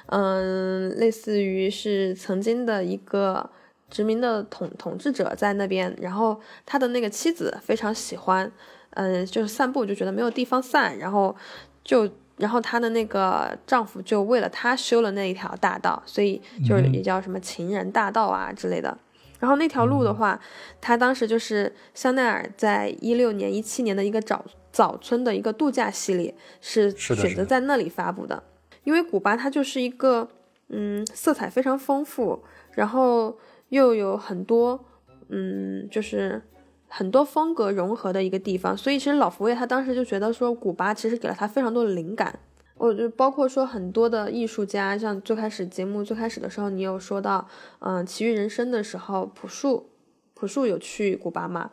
[0.07, 3.49] 嗯，类似于是曾经的一个
[3.89, 8.51] 殖民的统统治者在那边，然后他的那个妻子非常喜欢，
[8.91, 11.35] 嗯，就是散步就觉得没有地方散，然后
[11.83, 18.95] 就，然后她的那个丈夫就为了她修了那一条大道，所以就是也叫什么情人大道啊之类的。
[19.39, 20.39] 然后那条路的话，
[20.79, 28.43] 它当时就是香奈儿在一六年、一七年的一个早早春的一个度假系列，是选择在那里发布的。
[28.83, 30.27] 因为古巴它就是一个
[30.67, 33.37] 嗯色彩非常丰富，然后
[33.69, 34.85] 又有很多
[35.29, 36.41] 嗯就是
[36.87, 42.39] 很多风格融合的一个地方，所以其实老佛爷他当时就觉得说，古巴其实给了他非常多的灵感。
[42.79, 47.45] 我就包括说很多的艺术家，像最开始节目最开始的时候，你有说到，
[47.79, 49.89] 嗯，奇遇人生的时候，朴树，
[50.33, 51.71] 朴树有去古巴嘛？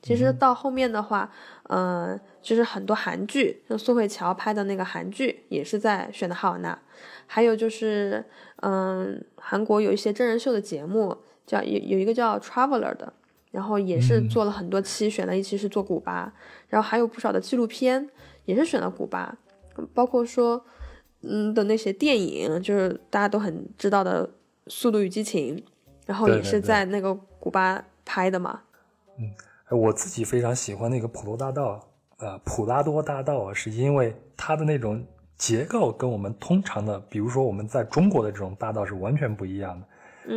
[0.00, 1.30] 其实到后面的话，
[1.68, 6.78] 嗯，就是很多韩剧，像宋慧乔拍的那个韩剧，也是在选的哈瓦那，
[7.26, 8.24] 还有就是，
[8.62, 13.12] 嗯，韩国有一些真人秀的节目，叫有有一个叫 Traveler 的，
[13.50, 16.32] 然后也是做了很多期，选了一期是做古巴，
[16.68, 18.08] 然后还有不少的纪录片
[18.46, 19.36] 也是选了古巴，
[19.92, 20.64] 包括说，
[21.22, 24.26] 嗯的那些电影，就是大家都很知道的
[24.68, 25.56] 《速度与激情》，
[26.06, 28.62] 然后也是在那个古巴拍的嘛。
[29.18, 29.30] 嗯
[29.70, 31.84] 我自己非常喜欢那个普罗大道，
[32.18, 35.04] 呃，普拉多大道啊，是因为它的那种
[35.36, 39.86] 结构跟我们通常的，比如说我们在中国的这种大道是完全不一样的。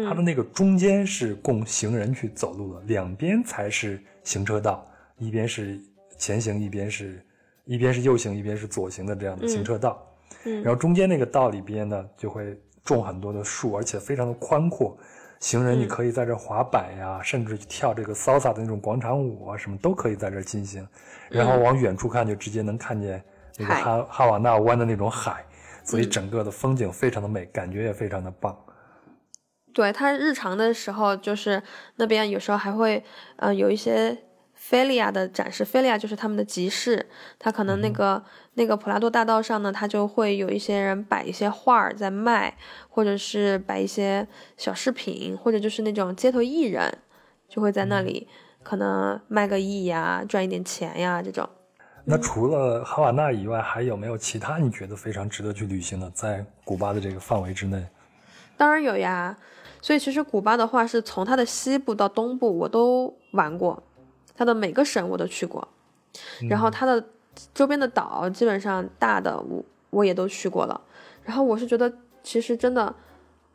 [0.04, 4.84] 它的那个中间是供行人去走路的，两边才是行车道，
[5.18, 5.80] 一边是
[6.18, 7.24] 前行，一边是
[7.70, 10.04] 一边是右行，一边是左行的这样的行车道。
[10.44, 14.98] 嗯然后中间那个道里边呢，就会种很多的树，而且非常的宽阔。
[15.40, 20.88] 行人你嗯可以在这滑板呀，甚至跳这个 salsa 的那种广场舞啊，什么都可以在这儿进行。
[21.30, 23.24] 然后往远处看，就直接能看见
[23.60, 25.46] 那个哈哈瓦那湾的那种海，
[25.84, 28.58] 所以整个的风景非常的美，感觉也非常的棒。
[29.72, 31.62] 对他日常的时候，就是
[31.98, 33.04] 那边有时候还会，
[33.36, 34.18] 呃，有一些
[34.70, 35.66] 菲利亚的展示。
[35.66, 37.08] 菲利亚就是他们的集市，
[37.40, 42.56] 他可能那个、那个普拉多大道上呢，他就会有一些人摆一些画儿在卖，
[42.88, 47.00] 或者是摆一些小饰品，或者就是那种街头艺人，
[47.48, 48.28] 就会在那里
[48.62, 51.50] 可能卖个艺呀，赚一点钱呀这种。
[52.06, 57.84] 那除了哈瓦那以外，还有没有其他你觉得非常值得去旅行的，在古巴的这个范围之内？
[58.56, 59.36] 当然有呀，
[59.82, 63.82] 所以其实古巴的话是从它的西部到东部我都玩过，
[64.40, 65.68] 它的每个省我都去过，
[66.50, 67.04] 然后它的
[67.54, 70.80] 周边的岛基本上大的我我也都去过了，
[71.24, 71.92] 然后我是觉得
[72.24, 72.96] 其实真的，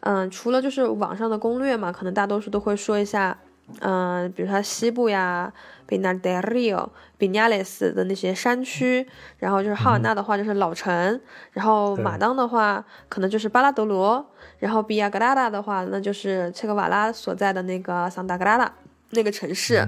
[0.01, 3.39] 嗯，除了就是网上的攻略嘛，可能大多数都会说一下，
[3.81, 5.51] 嗯，比如说西部呀。
[5.87, 9.07] 比纳德里奥、比亚雷斯的那些山区，
[9.37, 11.21] 然后就是哈瓦那的话就是老城，
[11.53, 14.27] 然后马当的话可能就是巴拉德罗，
[14.61, 18.73] 然后比亚格拉达的话那就是切格瓦拉所在的那个桑达格拉达
[19.11, 19.87] 那个城市，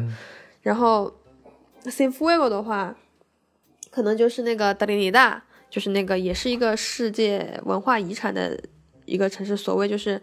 [0.66, 1.14] 然后
[1.84, 2.96] Sin Fuego 的话，
[3.90, 8.58] 可能就是那个德里尼达，就是那个也是一个世界文化遗产的
[9.04, 10.20] 一个城市，所谓就是。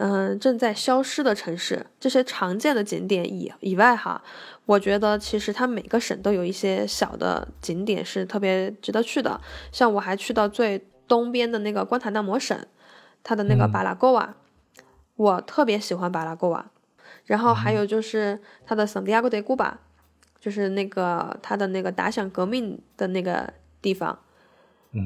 [0.00, 4.22] 嗯，正在消失的城市，这些常见的景点以以外哈，
[4.64, 9.40] 我觉得其实它每个省都有一些小的景点是特别值得去的。
[9.72, 12.56] 像我还去到最东边的那个关塔那摩省，
[13.24, 14.36] 它的那个巴拉沟瓦，
[15.16, 16.70] 我特别喜欢巴拉沟瓦。
[17.28, 19.78] 然后还有就是他的圣地亚哥德古巴，
[20.40, 24.18] 就是那个他的那个打响革命的那个地方，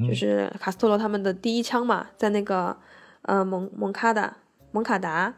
[0.07, 2.75] 就是卡斯特罗他们的第一枪嘛，在那个
[3.21, 4.37] 呃蒙蒙卡达。
[4.71, 5.31] 蒙卡达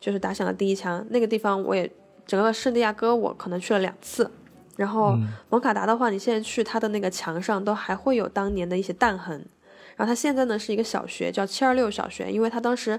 [0.00, 1.88] 就是打响了第一枪，那个地方我也
[2.26, 4.28] 整个圣地亚哥我可能去了两次，
[4.76, 5.16] 然后
[5.48, 9.46] 蒙卡达的话，你现在去它的那个墙上都还会有当年的一些弹痕，
[9.94, 12.98] 然后它现在呢是一个小学，叫七二六小学，因为它当时，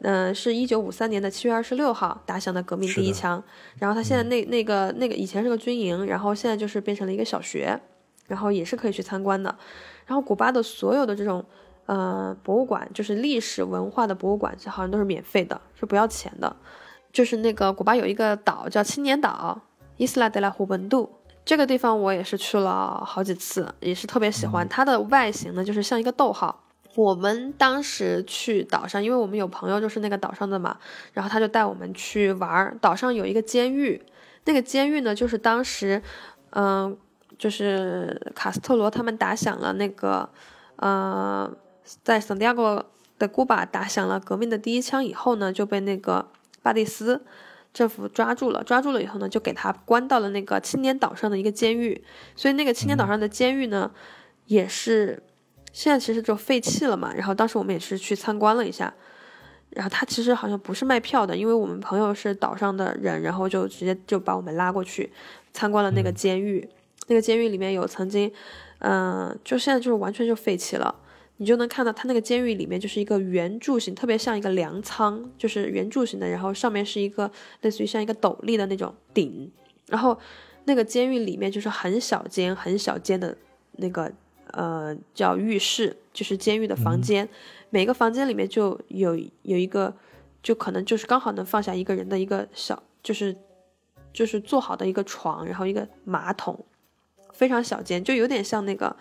[0.00, 3.42] 嗯、呃，是一九五三年的七月二十六号打响的革命第一枪，
[3.78, 7.80] 然后他现在那那个那个以前是个军营，然后现在就是变成了一个小学，
[8.26, 9.54] 然后也是可以去参观的，
[10.06, 11.44] 然后古巴的所有的这种。
[11.90, 16.54] 呃，博物馆就是历史文化的博物馆，这好像都是免费的，是不要钱的。
[17.10, 19.58] 就是那个古巴有一个岛叫青年岛
[19.96, 21.08] ，Isla de la Juventud，
[21.46, 24.68] 这个地方我也是去了好几次，也是特别喜欢。
[24.68, 26.67] 它的外形呢，就是像一个逗号。
[26.98, 30.76] 我们当时去岛上，因为我们有朋友就是那个岛上的嘛，
[31.12, 32.76] 然后他就带我们去玩儿。
[32.80, 34.02] 岛上有一个监狱，
[34.46, 36.02] 那个监狱呢，就是当时，
[36.50, 36.96] 嗯、呃，
[37.38, 40.28] 就是卡斯特罗他们打响了那个，
[40.76, 41.56] 呃。
[42.04, 42.84] 在圣地亚哥
[43.18, 46.28] 的古巴打响了革命的第一枪以后呢，就被那个
[46.62, 47.24] 巴蒂斯
[47.72, 48.62] 政府抓住了。
[48.62, 52.04] 抓住了以后呢，就给他关到了那个青年岛上的一个监狱。
[52.36, 53.90] 所以那个青年岛上的监狱呢，
[54.44, 55.22] 也是
[55.78, 57.14] 现在其实就废弃了嘛。
[57.14, 58.92] 然后当时我们也是去参观了一下。
[59.70, 65.12] 然后他其实好像不是卖票的，因为我们朋友是岛上的人，然后就直接就把我们拉过去
[65.52, 66.68] 参观了那个监狱。
[67.06, 68.28] 那个监狱里面有曾经，
[68.80, 70.92] 嗯、呃，就现在就是完全就废弃了。
[71.36, 79.48] 你就能看到它那个监狱里面就是一个圆柱形，特别像一个粮仓，就是圆柱形的，然后上面是一个类似于像一个斗笠的那种顶，
[79.86, 80.18] 然后
[80.64, 83.36] 那个监狱里面就是很小间、很小间的
[83.76, 84.10] 那个
[84.52, 87.28] 呃叫浴室，就是监狱的房间，嗯、
[87.70, 89.94] 每个房间里面就有有一个，
[90.42, 93.36] 就可能就是刚好能放下一个人的一个小，就是
[94.12, 96.64] 就是做好的一个床，然后一个马桶，
[97.32, 98.96] 非常小间，就有点像那个。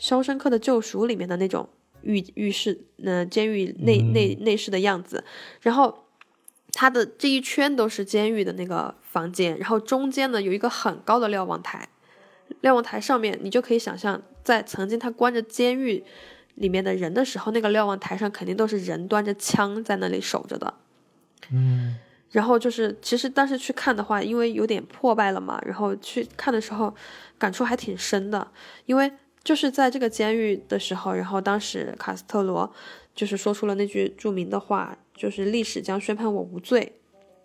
[0.06, 1.68] 《肖申克的救赎》里面的那种
[2.02, 5.24] 浴浴室，呃，监狱内内内室的样子，
[5.60, 6.04] 然后
[6.70, 11.88] 它的这一圈都是监狱的那个房间，然后中间呢有一个很高的瞭望台，
[12.60, 16.02] 瞭望台上面你就可以想象，在曾经他关着监狱
[16.54, 20.74] 里面的人的时候，那个瞭望台上肯定都是人端着枪在那里守着的。
[21.52, 21.96] 嗯，
[22.30, 26.94] 然后就是，其实当时去看的话，因为有点破败了嘛，然后去看的时候，
[27.38, 28.46] 感触还挺深的。
[28.86, 29.10] 因为
[29.44, 32.70] 就是在这个监狱的时候，然后当时卡斯特罗
[33.14, 36.92] 就是说出了那句著名的话，就是历史将宣判我无罪。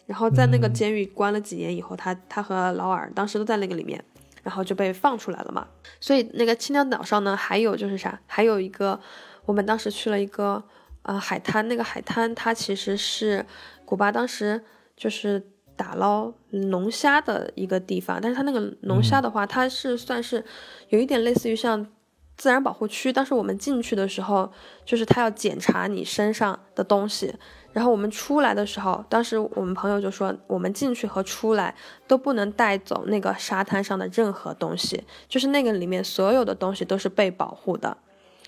[0.06, 4.04] 然后在那个监狱关了几年以后，他他和劳尔当时都在那个里面，
[4.44, 5.68] 然后就被放出来了嘛。
[6.00, 9.00] 所以那个青年岛上呢，还有就是啥，还有一个
[9.46, 10.64] 我们当时去了一个
[11.02, 13.46] 呃海滩，那个海滩它其实是
[13.86, 14.64] 古巴当时
[14.96, 15.42] 就是
[15.76, 20.44] 打捞龙虾的一个地方，但是它那个龙虾的话，它是算是
[20.90, 21.86] 有一点类似于像
[22.38, 23.12] 自然保护区。
[23.12, 24.52] 当时我们进去的时候，
[24.86, 27.34] 就是他要检查你身上的东西。
[27.74, 31.74] 然后我们出来的时候，当时我们朋友就说，我们进去和出来
[32.08, 37.98] 都不能带走那个沙滩上的任何东西，就是那个里面所有的东西都是被保护的。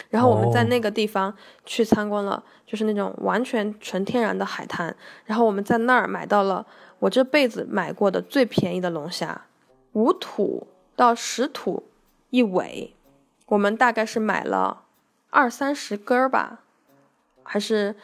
[0.10, 4.96] 然后我们在那个地方去参观了，就是那种完全纯天然的海滩。
[5.26, 6.64] 然后我们在那儿买到了
[7.00, 9.46] 我这辈子买过的最便宜的龙虾，
[9.94, 11.84] 五土到十土
[12.30, 12.94] 一尾，
[13.48, 14.84] 我们大概是买了
[15.32, 16.60] 二三十根儿吧，
[17.42, 17.96] 还是。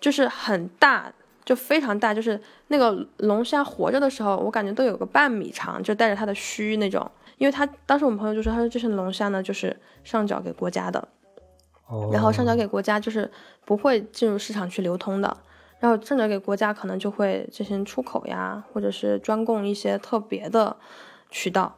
[0.00, 1.12] 就是很大，
[1.44, 7.08] 就非常大，就是那个龙虾活着的时候，我感觉都有个半米长，就带着它的须那种。
[7.38, 9.74] 因为他当时我们朋友就说，他说这些龙虾呢，就是
[10.04, 11.08] 上缴给国家的，
[12.12, 13.30] 然后上缴给国家就是
[13.64, 15.34] 不会进入市场去流通的，
[15.78, 20.76] 然后上缴给国家可能就会进行出口呀，或者是专供一些特别的
[21.30, 21.76] 渠道。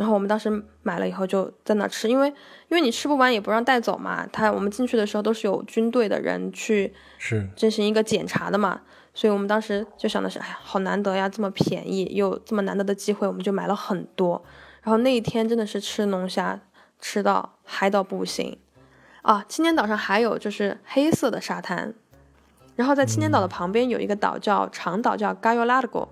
[0.00, 0.50] 然后我们当时
[0.82, 2.34] 买了以后就在那吃，因为因
[2.70, 4.26] 为你吃不完也不让带走嘛。
[4.32, 8.80] 他我们进去的时候都是有军队的人去是进行一个检查的嘛，
[9.12, 14.42] 所以我们当时就想的是，哎呀，好难得呀，这么便宜又这么难得的机会，我们就买了很多。
[14.82, 16.58] 然后那一天真的是吃龙虾
[16.98, 18.56] 吃到嗨到不行
[19.20, 19.44] 啊！
[19.46, 21.92] 青年岛上还有就是黑色的沙滩，
[22.76, 26.08] 然后在青年岛的旁边有一个岛叫长岛，叫 Gayo Largo。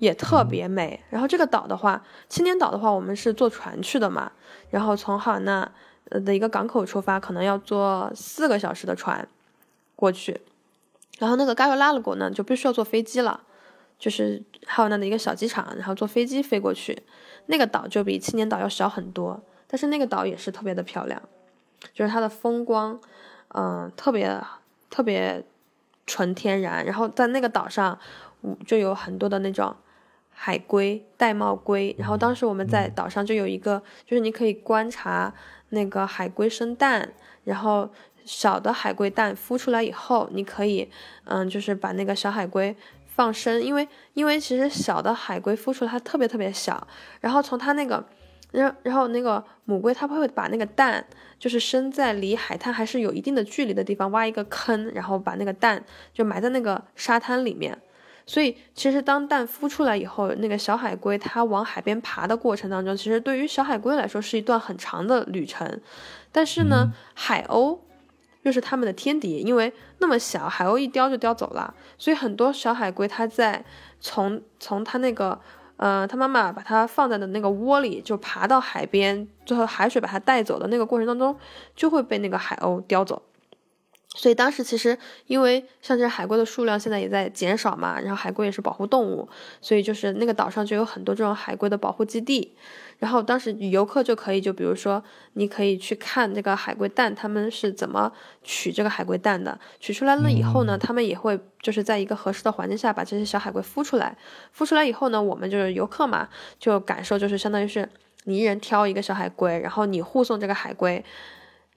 [0.00, 1.00] 也特别美。
[1.10, 4.32] 然后这个岛的话，青年岛的话，我们是坐船去的嘛。
[4.70, 5.70] 然后从哈瓦那
[6.08, 9.28] 呃的一个港口出发，可能要坐四个小时的船
[9.94, 10.40] 过去。
[11.18, 13.42] 然后那个加尤拉鲁国呢，就必须要坐飞机了，
[13.98, 17.02] 就是哈瓦那的一个小机场，然后坐飞机飞过去。
[17.46, 21.20] 那个岛就比青年岛要小很多，但是那个岛也是特别的漂亮，
[21.92, 22.98] 就是它的风光，
[23.48, 24.40] 嗯，特别
[24.88, 25.44] 特别
[26.06, 26.86] 纯天然。
[26.86, 27.98] 然后在那个岛上，
[28.66, 29.76] 就有很多的那种。
[30.42, 35.34] 海龟、玳瑁龟，然后当时我们在岛上就有一个，就是你可以观察
[35.68, 37.12] 那个海龟生蛋，
[37.44, 37.90] 然后
[38.24, 40.90] 小的海龟蛋孵出来以后，你可以，
[41.24, 42.74] 嗯，就是把那个小海龟
[43.04, 46.88] 放生，因为因为其实小的海龟孵出来它特别特别小，
[47.20, 48.02] 然后从它那个，
[48.52, 51.04] 然然后那个母龟它会把那个蛋
[51.38, 55.84] 就是生在离海滩还是有一定的距离的地方挖一个坑，然后把那个蛋
[56.14, 57.78] 就埋在那个沙滩里面。
[58.30, 65.80] 所以，其实当蛋孵出来以后，那个小海龟它往海边爬的过程当中，其实对于小海龟来说是一段很长的旅程。
[66.30, 67.80] 但是呢，海鸥
[68.42, 71.74] 又是它们的天敌，因为那么小，海鸥一叼就叼走了。
[71.98, 73.64] 所以很多小海龟它在
[73.98, 75.36] 从从它那个
[75.78, 81.36] 呃，它妈妈把它放在的那个窝里，就爬到海边，最后海水把它带走的那个过程当中，
[81.74, 83.20] 就会被那个海鸥叼走。
[84.16, 84.98] 所以当时其实，
[85.28, 89.28] 因为像这海龟的数量现在也在减少嘛，然后海龟也是保护动物，
[89.60, 92.52] 所以就是那个岛上就有很多这种海龟的保护基地。
[92.98, 95.02] 然后当时游客就可以，就比如说
[95.34, 99.58] 你可以去看这个海龟蛋，他们是怎么取这个海龟蛋的。
[99.78, 104.18] 取出来了以后呢，他们也会就是在一个合适的环境下把这些小海龟孵出来。
[104.54, 107.88] 孵出来以后呢，我们就是游客嘛，就感受就是相当于是
[108.24, 111.02] 你一人挑一个小海龟，然后你护送这个海龟，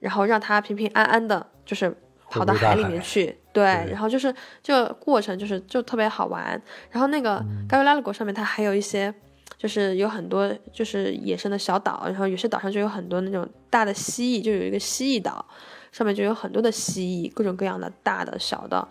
[0.00, 1.96] 然后让它平平安安的，就是。
[2.38, 6.60] 跑到海里面去，对，然后就是这个过程就是就特别好玩。
[6.90, 9.12] 然后那个盖维拉的国上面它还有一些，
[9.56, 15.44] 就是有很多就是野生的小岛，然后有些岛上就有很多那种大的蜥蜴，就有一个蜥蜴岛，
[15.92, 18.86] 上面就有很多的蜥蜴，各种各样的大的小的，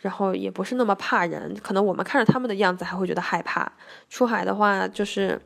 [0.00, 3.70] 然后也不是那么怕人，可能我们看着他们的样子还会觉得害怕。
[4.08, 5.40] 出海的话就是。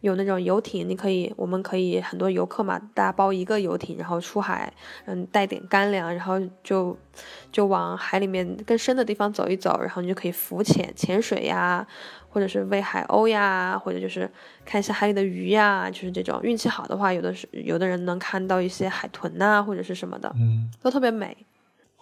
[0.00, 4.72] 有那种游艇，你可以，我们可以很多游客嘛，大家包一个游艇，然后出海，
[5.04, 6.96] 嗯，带点干粮，然后就
[7.52, 11.86] 就往海里面更深的地方走一走，然后你就可以浮潜、潜水呀，
[12.30, 14.30] 或者是喂海鸥呀，或者就是
[14.64, 21.36] 看一下海里的鱼呀，就是这种运气好的话，有的是有的人能看到一些海豚呐，或者是什么的，嗯，都特别美。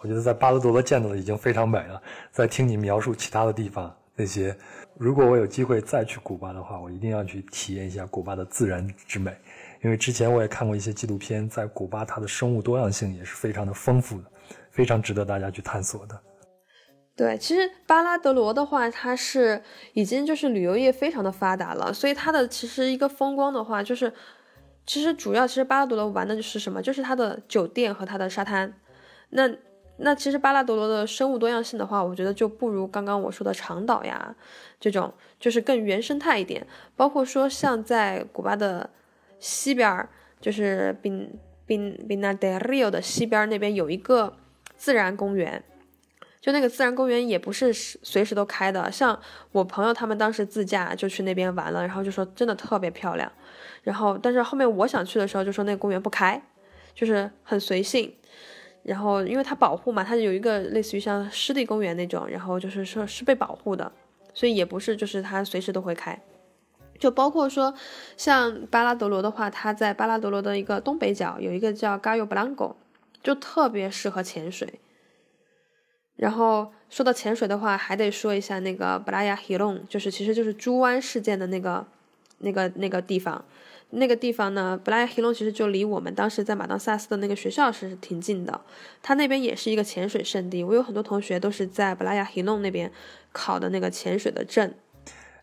[0.01, 4.55] 我觉得在巴勒多罗见到的已经非常美了，在听你描述其他的地方那些。
[4.99, 9.33] 如果我有机会再去古巴的话，我一定要去体验一下古巴的自然之美，
[9.81, 14.25] 因为之前我也看过一些纪录片，在古巴它的生物多样性也是非常的丰富的，
[14.71, 16.19] 非常值得大家去探索的。
[17.15, 24.13] 对，其实巴拉德罗的话，它是已经就是旅游业非常的发达了，所以它的其实一个风光的话，就是
[24.85, 28.73] 其实主要其实巴拉德罗玩的就是什么，就是它的酒店和它的沙滩。
[29.29, 29.49] 那
[30.01, 34.35] 那其实巴拉德罗的生物多样性的话，我觉得就不如刚刚我说的长岛呀
[34.79, 36.65] 这种，就是更原生态一点。
[36.95, 38.89] 包括说像在古巴的
[39.39, 40.07] 西边，
[40.39, 44.37] 就是宾宾宾纳德里奥的西边那边有一个
[44.75, 45.63] 自然公园。
[46.41, 49.19] 就那个自然公园也不是随时都开的，像
[49.51, 53.29] 我朋友他们当时自驾就去那边玩了，然后就说真的特别漂亮。
[53.83, 56.41] 然后但是后面我想去的时候就说那个公园不开，
[56.95, 58.13] 就是很随性。
[58.89, 63.91] 然后因为它保护嘛，它有一个类似于像湿地公园那种，然后就是说是被保护的，
[64.33, 66.19] 所以也不是就是它随时都会开。
[66.97, 67.71] 就包括说
[68.17, 72.73] 像巴拉德罗的话，它在巴拉德罗的一个东北角有一个叫 Gayo Blanco，
[73.21, 74.79] 就特别适合潜水。
[76.15, 81.85] 然后说到潜水的话，还得说一下那个布拉亚希隆，就是其实就是猪湾事件的那个、
[82.39, 83.45] 那个、那个地方。
[83.91, 88.61] 那个地方呢，布拉雅希隆其实就离我们当时在马当萨斯的那个学校是挺近的。
[89.01, 92.91] 它那边也是一个潜水圣地，我有很多同学都是在布拉雅希隆那边
[93.31, 94.71] 考的那个潜水的证。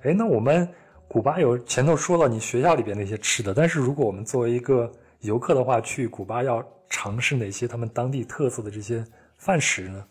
[0.02, 0.68] 哎，那我们
[1.08, 9.04] 古巴有前头说了你学校里边那些吃的，但是如果我们作为一个游客的话，去古巴要尝试哪些他们当地特色的这些
[9.36, 10.04] 饭食呢？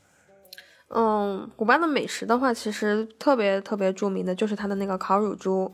[0.90, 5.72] 嗯，古巴的美食的话，其实特别特别著名的就是它的那个烤乳猪，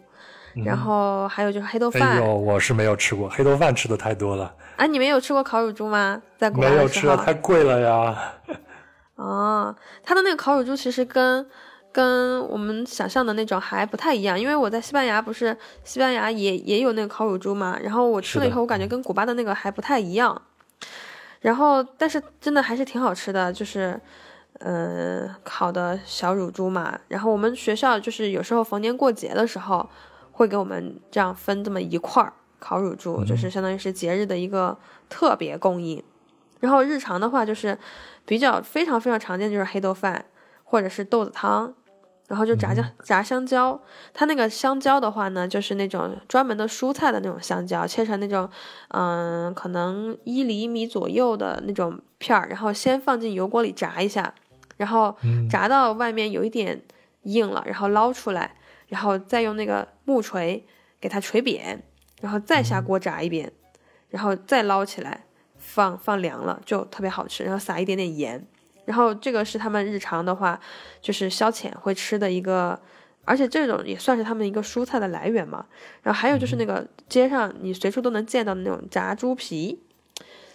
[0.65, 2.09] 然后还有就是黑豆饭。
[2.11, 4.53] 哎呦，我是没有吃过黑豆饭，吃的太多了。
[4.77, 6.21] 啊，你没有吃过烤乳猪吗？
[6.37, 8.33] 在没有吃的，太贵了呀。
[9.15, 11.45] 哦，它的那个烤乳猪其实跟
[11.91, 20.41] 跟我们想象的那种还不太一样，因为我在西班牙不是西班牙也也有那个烤乳猪嘛，然后我吃了以后，我感觉跟古巴的那个还不太一样。
[21.41, 23.99] 然后，但是真的还是挺好吃的，就是。
[24.63, 29.89] 嗯，烤的小乳猪嘛，然后我们学校就是有时候逢年过节的时候，
[30.31, 34.77] 会给我们这样分这么一块儿烤乳猪，就是相当于是节日的一个
[35.09, 36.03] 特别供应。
[36.59, 37.77] 然后日常的话，就是
[38.25, 40.25] 比较非常非常常见就是黑豆饭
[40.63, 41.73] 或者是豆子汤，
[42.27, 43.81] 然后就炸酱炸香蕉。
[44.13, 48.47] 它那个香蕉的话呢，就是那种专门的蔬菜的那种香蕉，切成那种
[48.89, 54.33] 嗯，可能一厘米左右的那种片儿，然后先放进油锅里炸一下。
[54.77, 55.15] 然后
[55.47, 56.81] 炸到外面有一点
[57.23, 58.55] 硬了，然后捞出来，
[58.91, 60.67] 然后再用那个木锤
[60.99, 61.81] 给它锤扁，
[62.19, 63.49] 然后再下锅炸一遍，
[64.09, 65.23] 然后再捞起来
[65.57, 67.45] 放放凉了，就特别好吃。
[67.45, 68.45] 然后撒一点点盐，
[68.83, 70.59] 然后这个是他们日常的话，
[71.01, 72.77] 就是消遣会吃的一个，
[73.23, 75.65] 而且这种也算是他们一个蔬菜的来源嘛。
[76.03, 79.81] 然后还有就是那个街上你随处都能见到的那种炸猪皮。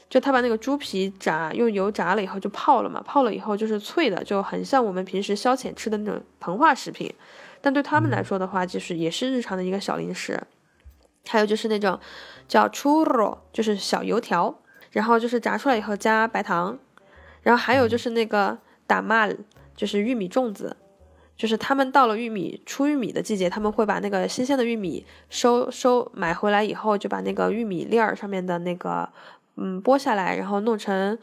[0.08, 7.12] 就他把那个猪皮炸，用油炸了以后就泡了嘛，泡了以后就是脆的，就很像我们平时消遣吃的那种膨化食品。
[7.66, 10.40] 但对他们来说的话，就是也是日常的一个小零食。
[11.26, 11.98] 还有就是那种
[12.46, 14.56] 叫 churro，就是小油条，
[14.92, 16.78] 然后就是炸出来以后加白糖。
[17.42, 18.56] 然后还有就是那个
[18.86, 19.36] damal，
[19.74, 20.76] 就是玉米粽子，
[21.36, 29.08] 就是他们到了玉米出玉米的季节，他们会把那个新鲜的玉米收收买回来以后，就把那个玉米粒儿上面的那个。
[29.58, 31.18] 嗯，剥下来，然后弄成，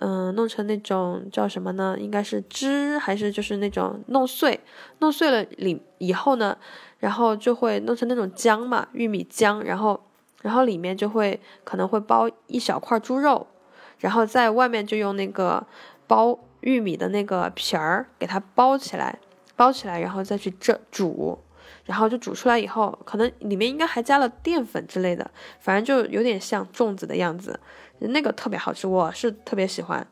[0.00, 1.94] 嗯，弄成那种叫什么呢？
[1.98, 4.58] 应该是汁，还是就是那种弄碎，
[5.00, 6.56] 弄碎了里以后呢，
[6.98, 10.00] 然后就会弄成那种浆嘛，玉米浆，然后，
[10.40, 13.46] 然后里面就会可能会包一小块猪肉，
[13.98, 15.66] 然后在外面就用那个
[16.06, 19.18] 包玉米的那个皮儿给它包起来，
[19.54, 21.38] 包起来，然后再去蒸煮。
[21.86, 25.28] 然后就煮出来以后，可能里面应该还加了淀粉之类的，
[25.58, 27.58] 反正就有点像粽子的样子，
[28.00, 30.06] 那个特别好吃，我是特别喜欢。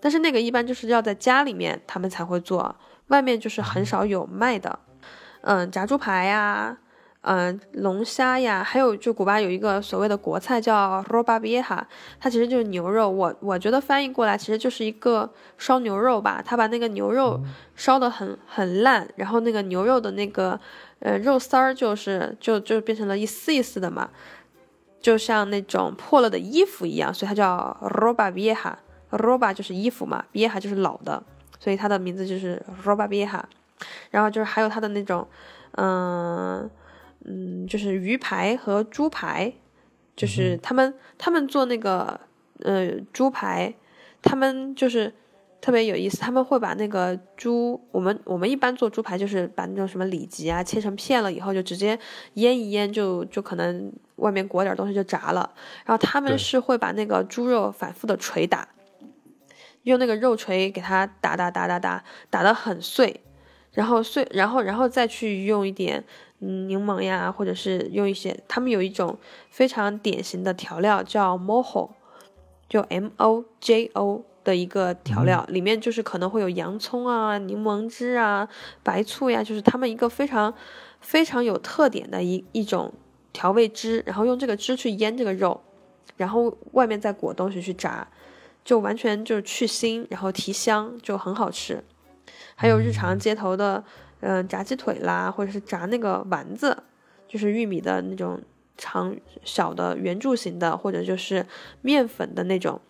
[0.00, 2.74] 但是那个一般就是要在家里面他们才会做，
[3.08, 4.78] 外面就是很少有卖的。
[5.42, 6.78] 嗯，炸猪排呀。
[7.28, 11.82] 嗯，龙虾呀，还有就古巴有一个所谓的国菜叫 roba vieja，
[12.20, 13.10] 它其实就是牛肉。
[13.10, 16.40] 我我觉得翻译过来其实就是一个烧牛肉吧。
[16.46, 17.42] 他把那个牛肉
[17.74, 20.60] 烧得很很烂，然后那个牛肉的那个
[21.00, 24.08] 呃肉丝儿就是就就变成了一丝一丝的嘛，
[25.00, 28.74] 就像那种破了的衣服一样，所以它叫 roba vieja。
[29.10, 31.22] roba 就是衣服嘛，vieja 就是老的，
[31.58, 33.42] 所以它的名字就是 roba vieja。
[34.10, 35.26] 然后就是还有它的那种
[35.72, 36.70] 嗯。
[37.28, 39.52] 嗯，就是鱼排和猪排，
[40.14, 42.20] 就是他们他们做那个
[42.60, 43.74] 呃猪排，
[44.22, 45.12] 他们就是
[45.66, 51.98] 特别有意思，他们会把那个猪，我们我们一般做猪排就是把那种什么里脊啊切成片了以后就直接
[52.34, 55.52] 腌一腌，就就可能外面裹点东西就炸了。
[55.84, 58.68] 然后他们是会把那个猪肉反复的捶打，
[59.82, 63.22] 用那个肉锤给它打打打打打打得很碎，
[63.72, 66.04] 然后碎，然后然后再去用一点
[66.38, 69.18] 嗯柠檬呀，或者是用一些，他们有一种
[69.50, 71.90] 非常典型的调料叫 mojo，
[72.68, 74.22] 就 M O J O。
[74.46, 78.48] 的一个调料，里面就是可能会有洋葱啊、柠檬汁啊、
[78.84, 80.54] 白醋呀，就是他们一个非常
[81.00, 82.94] 非常有特点的一一种
[83.32, 85.60] 调味汁，然后用这个汁去腌这个肉，
[86.16, 88.06] 然后外面再裹东西去炸，
[88.64, 91.82] 就完全就是去腥，然后提香，就很好吃。
[92.54, 93.82] 还有日常街头的，
[94.20, 96.84] 嗯，炸鸡腿啦，或者是炸那个丸子，
[97.26, 98.40] 就是玉米的那种
[98.78, 101.44] 长小的圆柱形的，或者就是
[101.82, 102.80] 面粉的那种。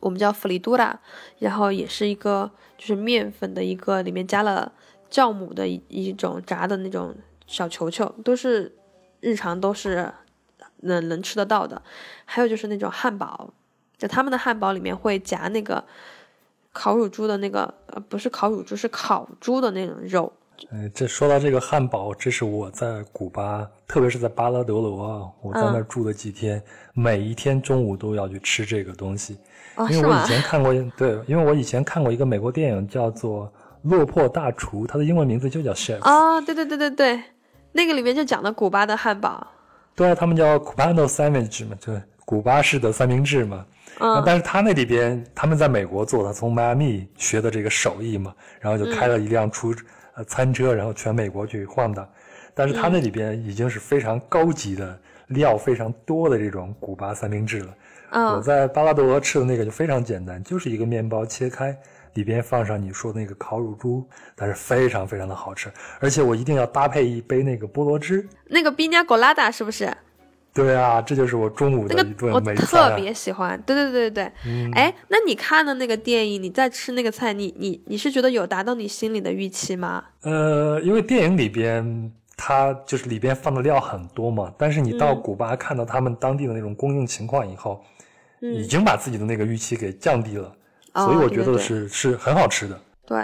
[0.00, 0.98] 我们叫弗里杜拉，
[1.38, 4.72] 然后也是一个就是面粉的一个里面加了
[5.10, 7.14] 酵母的一一种炸的那种
[7.46, 8.76] 小球球，都是
[9.20, 10.12] 日常都是
[10.80, 11.80] 能能吃得到的。
[12.24, 13.52] 还有就是那种汉堡，
[13.98, 15.84] 就他们的汉堡里面会夹那个
[16.72, 20.32] 烤乳猪的那个呃不是烤乳猪是烤猪的那种肉。
[20.70, 26.62] 哎，这说到这个汉堡，这是我在古巴，特别是在巴拉德罗啊，我在那儿住了几天，
[26.92, 29.38] 每一天中午都要去吃这个东西。
[29.88, 33.46] 因为我以前看过，对，因为我以前看过一个美国电影，叫做
[33.82, 36.00] 《落魄大厨》，它的英文名字就叫 Chef。
[36.00, 37.22] 啊，对对对对对，
[37.72, 39.46] 那个里面就讲的古巴的汉堡。
[39.94, 41.92] 对啊，他们叫 Cubano Sandwich 嘛，就
[42.24, 43.64] 古巴式的三明治嘛。
[43.98, 44.22] 嗯。
[44.24, 49.74] 但是他那里边，他们在美国做的，从迈阿密学的这个手艺嘛，然后就开了一辆出
[50.14, 52.08] 呃餐车，然后全美国去晃荡。
[52.54, 57.74] 但是他那里边已经是非常高级的料非常多的这种古巴三明治了。
[58.12, 61.76] 我在巴拉多罗吃的那个就非常简单，就是一个面包切开，
[62.14, 68.28] 里边放上你说的那个烤乳猪，但是非常非常的好吃，而且我一定要搭配一杯那个菠萝汁。
[68.46, 69.92] 那个冰加果拉达是不是？
[70.52, 72.82] 对啊，这就是我中午的一顿美餐。
[72.82, 74.72] 我特别喜欢，对对对对对。
[74.74, 80.02] 哎，那你看的那个电影，你在吃那个菜，你你你是觉得有达到你心里的预期吗？
[80.22, 87.80] 呃，因为电影里边它就是里边放的料很多嘛，但是你到古巴看到他们当地的那种供应情况以后。
[88.40, 90.54] 已经把自己的那个预期给降低了，
[90.94, 92.80] 所以我觉得是是很好吃的。
[93.06, 93.18] 对，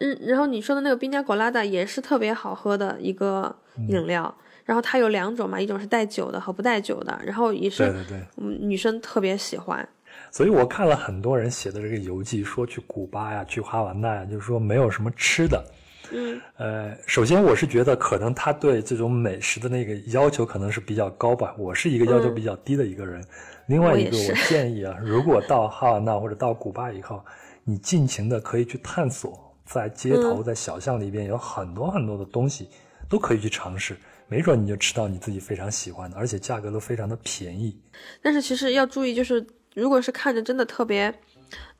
[0.00, 3.54] 嗯，然后你说的那个冰加果拉达也是特别好喝的一个
[3.88, 4.34] 饮料，
[4.64, 9.86] 然后它有两种嘛，一种是带酒的和不带酒的，然后也是对对对，女生特别喜欢。
[10.30, 15.64] 所以我看了很多人写的这个游记，说去古巴呀，去哈瓦那呀，就是说没有什么吃的。
[16.10, 23.22] 嗯，呃，首先我是觉得可能他对这种美食的那个要求可能是比较高吧，我是一个要求比较低的一个人。
[23.66, 27.22] 另外一个，我建议啊， 如果到哈瓦那或者到古巴以后，
[27.64, 32.68] 你尽情的可以去探索，在街头、在小巷里边有很多很多的东西，
[33.08, 33.94] 都可以去尝试，
[34.26, 37.78] 没准你就吃到你自己非常喜欢的，而且价格都非常的便宜。
[38.22, 41.14] 但是其实要注意，就是如果是看着真的特别，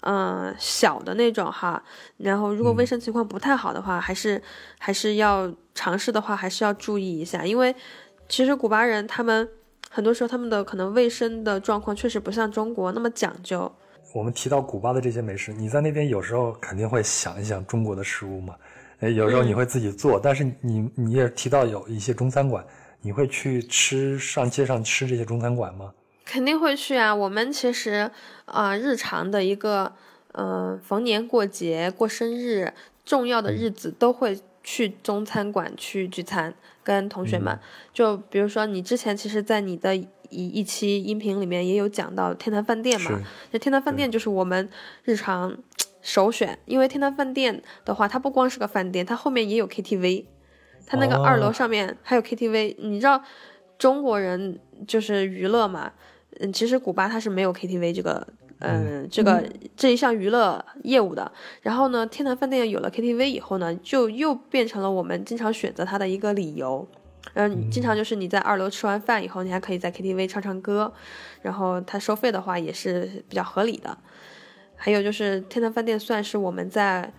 [0.01, 1.83] 嗯，小的那种哈，
[2.19, 4.43] 然后如果卫生情况不太好的话，还是
[4.79, 7.75] 还是要尝试的话，还是要注意一下，因为
[8.29, 9.49] 其实古巴人他们。
[9.91, 13.73] 很多时候，他们的可能卫生的状况确实不像中国那么讲究。
[14.13, 18.55] 我们提到古巴的这些美食，你在那边有时候肯定会想一想中国的食物嘛？
[19.01, 22.63] 哎，有时候你会自己做，但是你你也提到有一些中餐馆，
[23.01, 25.91] 你会去吃上街上吃这些中餐馆吗？
[26.29, 27.15] 肯定会去啊！
[27.15, 28.11] 我们其实
[28.45, 29.95] 啊，日常的一个
[30.33, 36.55] 嗯，逢年过节、过生日、重要的日子都会去中餐馆去聚餐。
[36.85, 37.59] 跟同学们，
[37.93, 43.21] 就比如说你之前其实，在你的一一期音频里面也有讲到天坛饭店嘛，
[43.51, 44.69] 那天坛饭店就是我们
[45.05, 45.55] 日常
[46.01, 50.25] 首选，因为天坛饭店的话，它不光是个饭店，它后面也有 KTV，
[50.87, 53.23] 它那个二楼上面还有 KTV，你知道
[53.79, 55.93] 中国人就是娱乐嘛，
[56.41, 58.27] 嗯，其实古巴它是没有 KTV 这个。
[58.61, 61.31] 嗯，这个这一项娱乐业务的，
[61.63, 66.85] 然后呢，天坛饭店有了 KTV 以后呢，就又变成了我们经常选择它的一个理由。
[67.35, 70.93] 嗯，经常就是你在二楼吃完饭以后，你还可以在 KTV 唱唱歌，
[71.41, 73.97] 然后它收费的话也是比较合理的。
[74.75, 77.13] 还有就是天坛饭店算是我们在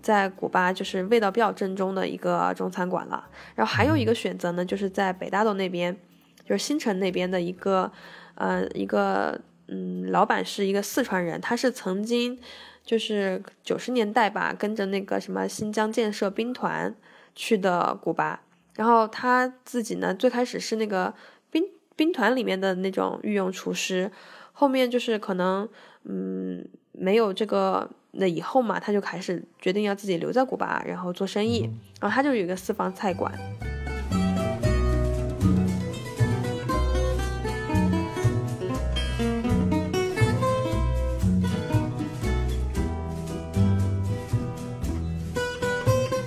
[0.00, 3.26] 在古巴就是味道比较正宗的一个中餐馆了。
[3.56, 5.96] 然后还有一个选择呢，就是在北大道那边，
[6.44, 7.90] 就是新城那边的一个
[8.36, 9.40] 呃一个。
[9.68, 12.38] 嗯，老板是一个四川人，他是曾经
[12.84, 16.94] 就是九十年代吧，跟着那个什么新疆建设兵团
[17.34, 18.40] 去的古巴，
[18.76, 21.12] 然后他自己呢，最开始是那个
[21.50, 21.64] 兵
[21.96, 24.08] 兵团里面的那种御用厨师，
[24.52, 25.68] 后面就是可能
[26.04, 31.68] 嗯没有这个那以后嘛，他就开始决定要自己留在古巴，然后做生意。
[32.00, 33.36] 然后他就有一个私房菜馆。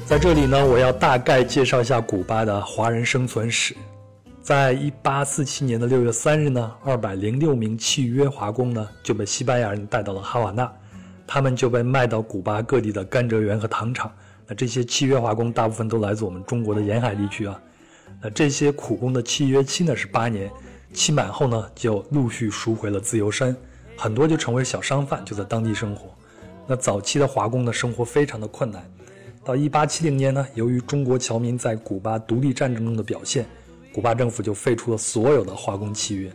[0.10, 3.76] 在这里呢，我要大概介绍一下古巴的华人生存史。
[4.42, 10.68] 在一八四七年的六月三日呢，二百零六名契约华工呢就被西班牙人带到了哈瓦那，
[11.28, 14.12] 他们就被卖到古巴各地的甘蔗园和糖厂。
[14.48, 17.62] 那这些契约华工大部分都来自我们中国的沿海地区啊。
[18.20, 20.50] 那这些苦工的契约期呢是八年，
[20.92, 23.56] 期满后呢就陆续赎回了自由身，
[23.96, 26.10] 很多就成为小商贩，就在当地生活。
[26.66, 28.84] 那早期的华工呢生活非常的困难。
[29.50, 33.48] 到一八七零年呢，由于中国侨民在古巴独立战争中的表现。
[33.92, 36.32] 古巴政府就废除了所有的华工契约。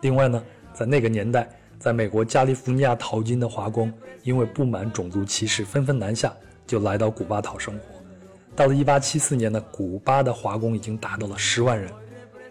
[0.00, 0.42] 另外呢，
[0.72, 1.46] 在那个年代，
[1.78, 3.92] 在美国加利福尼亚淘金的华工，
[4.22, 6.32] 因为不满种族歧视，纷纷南下，
[6.66, 7.80] 就来到古巴讨生活。
[8.56, 11.92] 到了1874年呢，古巴的华工已经达到了十万人，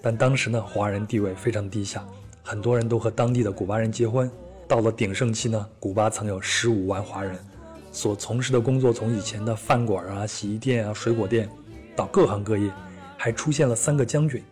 [0.04, 2.06] 但当时呢，华人地位非常低下，
[2.44, 4.30] 很多人都和当地的古巴人结婚。
[4.68, 7.36] 到了鼎盛期呢，古巴曾有十五万华人，
[7.96, 11.50] 所从事的工作从以前的饭馆啊、洗衣店啊、水果店，
[11.96, 12.70] 到各行各业。
[13.18, 14.44] 还出现了三个将军，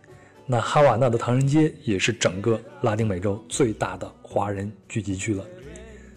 [0.46, 5.44] 那哈瓦那的唐人街也是整个拉丁美洲最大的华人聚集区了。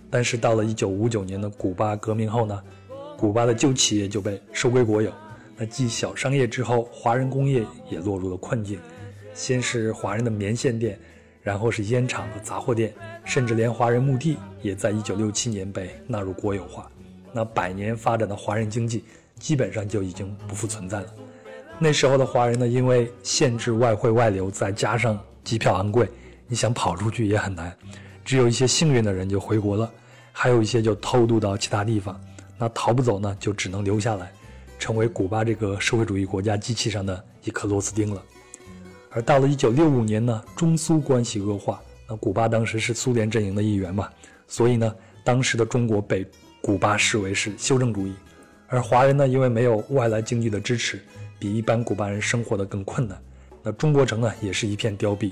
[0.09, 2.63] 但是到了1959年的古巴革命后呢，
[3.17, 5.11] 古巴的旧企业就被收归国有。
[5.57, 8.79] 那继小商业之后，华人工业也落入了困境。
[9.33, 10.97] 先是华人的棉线店，
[11.43, 12.91] 然后是烟厂和杂货店，
[13.23, 16.89] 甚至连华人墓地也在1967年被纳入国有化。
[17.37, 19.03] 那百年发展的华人经济
[19.37, 21.13] 基本上就已经不复存在了。
[21.77, 26.09] 那时候的华人呢，因为限制外汇外流，再加上机票昂贵，
[26.47, 27.71] 你想跑出去也很难。
[28.25, 29.91] 只有一些幸运的人就回国了，
[30.31, 32.19] 还有一些就偷渡到其他地方。
[32.57, 34.31] 那逃不走呢，就只能留下来，
[34.79, 38.23] 成为古巴这个社会主义国家机器上的一颗螺丝钉了。
[39.11, 41.79] 而到了1965年呢，中苏关系恶化，
[42.09, 44.09] 那古巴当时是苏联阵营的一员嘛，
[44.47, 46.25] 所以呢，当时的中国被
[46.61, 48.13] 古巴视为是修正主义，
[48.67, 50.99] 而华人呢，因为没有外来经济的支持。
[51.39, 53.15] 比一般古巴人生活的更困难，
[53.61, 55.31] 那中国城呢也是一片凋敝，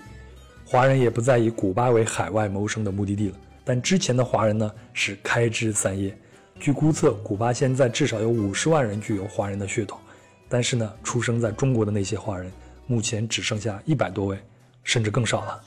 [0.64, 3.36] 华人也不再以古巴为海外谋生的目的地了。
[3.64, 6.16] 但之前的华人呢是开枝散叶，
[6.60, 10.00] 据估测，古巴现在至少有五十万人具有华人的血统，
[10.48, 12.52] 但是呢，出生在中国的那些华人，
[12.86, 14.38] 目前只剩下一百多位，
[14.84, 15.64] 甚至更少了。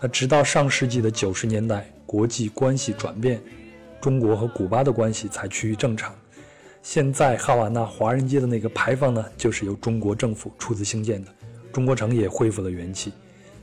[0.00, 3.42] 那直到上世纪的九十年代，国际关系转变，
[4.04, 6.14] 中国和古巴的关系才趋于正常。
[6.82, 11.30] 现在哈瓦那华人街的那个牌坊呢，就是由中国政府出资兴建的，
[11.72, 13.14] 中国城也恢复了元气。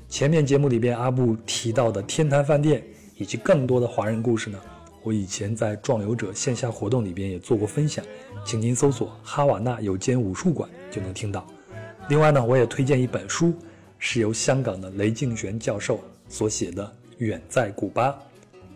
[0.10, 2.84] 前面节目里边阿布提到的天坛饭店
[3.18, 4.60] 以及更多的华人故事呢，
[5.04, 8.04] 我以前在壮游者线下活动里边也做过分享，
[8.44, 11.46] 请您搜索哈瓦那有间武术馆就能听到。
[12.10, 13.54] 另外呢，我也推荐一本书，
[14.00, 16.84] 是由香港的雷敬玄教授所写的
[17.20, 18.08] 《远在古巴》。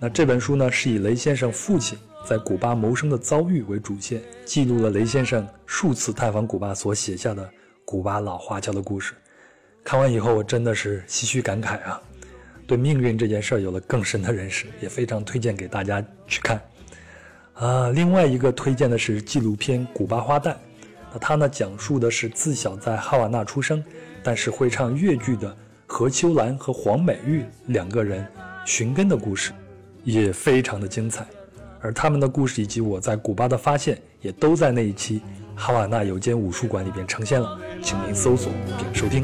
[0.06, 1.97] 那这本书呢，是以雷先生父亲。
[2.24, 7.49] 在古巴谋生的遭遇为主线，记录了雷先生数次探访古巴所写下的
[7.84, 9.16] 古巴老华侨的故事。
[9.84, 11.99] 看完以后，我真的是唏嘘感慨啊，
[12.68, 16.62] 对命运这件事儿有了更深的认识，也非常推荐给大家去看。
[17.56, 20.51] 啊，另外一个推荐的是纪录片《古巴花旦》，
[21.12, 23.84] 那它呢讲述的是自小在哈瓦那出生，
[24.22, 28.24] 但是会唱越剧的何秋兰和黄美玉两个人
[28.68, 29.51] 寻根的故事，
[30.06, 31.26] 也非常的精彩。
[31.82, 35.22] 而他们的故事以及我在古巴的发现，也都在那一期
[35.56, 39.24] 哈瓦那有间武术馆里边呈现了，请您搜索并收听。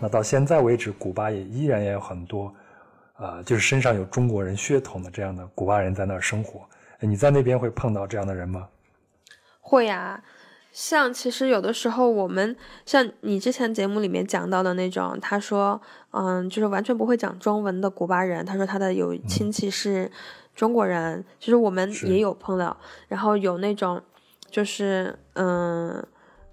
[0.00, 2.54] 那到现在为止，古巴也依然也有很多，
[3.16, 6.60] 呃，就是身上有中国人血统的这样的古巴人在那儿生活。
[7.00, 8.68] 你在那边会碰到这样的人吗？
[9.60, 10.22] 会呀。
[10.74, 20.10] 像其实有的时候，我们像你之前节目里面讲到的那种，他说，嗯，就是完全不会讲中文的古巴人，他说他的有亲戚是
[20.52, 24.02] 中国人，其实我们也有碰到，然后有那种，
[24.50, 26.04] 就是，嗯，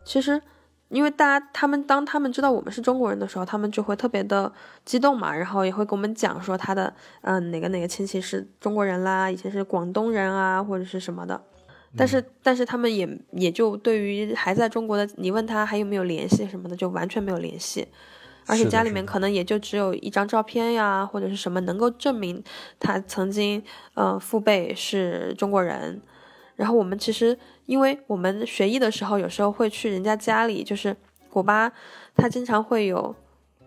[0.06, 0.40] 其实
[0.90, 4.54] 因为大家他们当他们知道我们是中国人的时候，他们就会特别的
[4.86, 11.42] 激动嘛，然后也会跟我们讲说他的，嗯，哪个哪个亲戚是中国人啦，以前是广东人啊，或者是什么的。
[11.98, 17.86] 但是，但是他们也也就对于还在中国的，你问他还有没有联系什么的，就完全没有联系，
[18.48, 22.42] 而且家里面可能也就只有一张照片呀，或者是什么能够证明
[22.80, 23.62] 他曾经
[23.96, 26.02] 呃父辈是中国人。
[26.56, 30.96] 然后我们其实，因为我们学医的时候，有时候会去人家家里，就是
[31.30, 31.70] 古巴，
[32.16, 33.14] 他经常会有，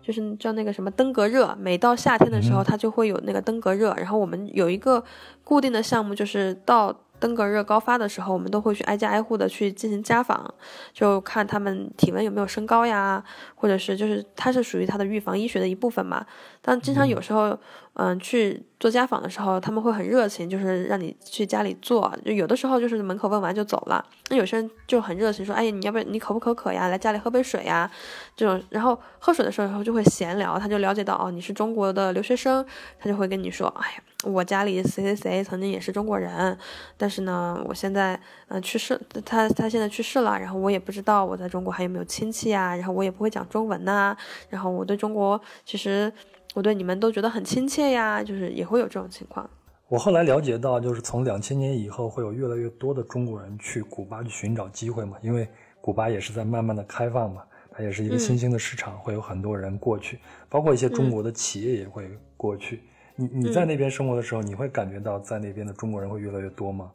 [0.01, 3.93] 就是叫那个什么登革热，每到夏天的时候，他就会有那个登革热。
[3.95, 5.03] 然后我们有一个
[5.43, 7.01] 固定的项目，就是到。
[7.19, 10.53] 登革热高发的时候，我们都会去挨家挨户的去进行家访，
[10.93, 13.23] 就看他们体温有没有升高呀，
[13.55, 16.25] 或者是就是它是属于它的预防医学的一部分嘛。
[16.61, 17.57] 但经常有时候，
[17.95, 22.13] 嗯，去做家访的时候，他们会很热情，就是让你去家里坐。
[22.25, 24.05] 就有的时候就是门口问完就走了。
[24.29, 26.87] 那有些人就很热情，说：“哎，你要不你口不口渴呀？
[26.89, 27.89] 来家里喝杯水呀。”
[28.35, 32.65] 这种，然后喝水的时候就会闲聊，他就了解到哦，你是中国的留学生，
[32.99, 36.57] 他就会跟你说：“哎呀。”我家里谁谁谁曾经也是中国人，
[36.97, 44.17] 但是呢，我现在嗯去世，他他现在去世了，然后我也不知道我在中国还有没有亲戚啊，然后我也不会讲中文呐，
[44.49, 46.11] 然后我对中国其实
[46.55, 49.47] 我对你们都觉得很亲切呀，就是也会有这种情况。
[49.89, 55.47] 我后来了解到，就是从两千年以后，会有越来越多的中国人去古巴去寻找机会嘛，因为
[55.81, 60.17] 古巴也是在慢慢的开放嘛，它也是一个新兴的市场，会有很多人过去，
[60.49, 62.81] 包括一些中国的企业也会过去。
[63.17, 66.89] 你你在那边生活的时候，你会感觉到在那边的中国人会越来越多吗？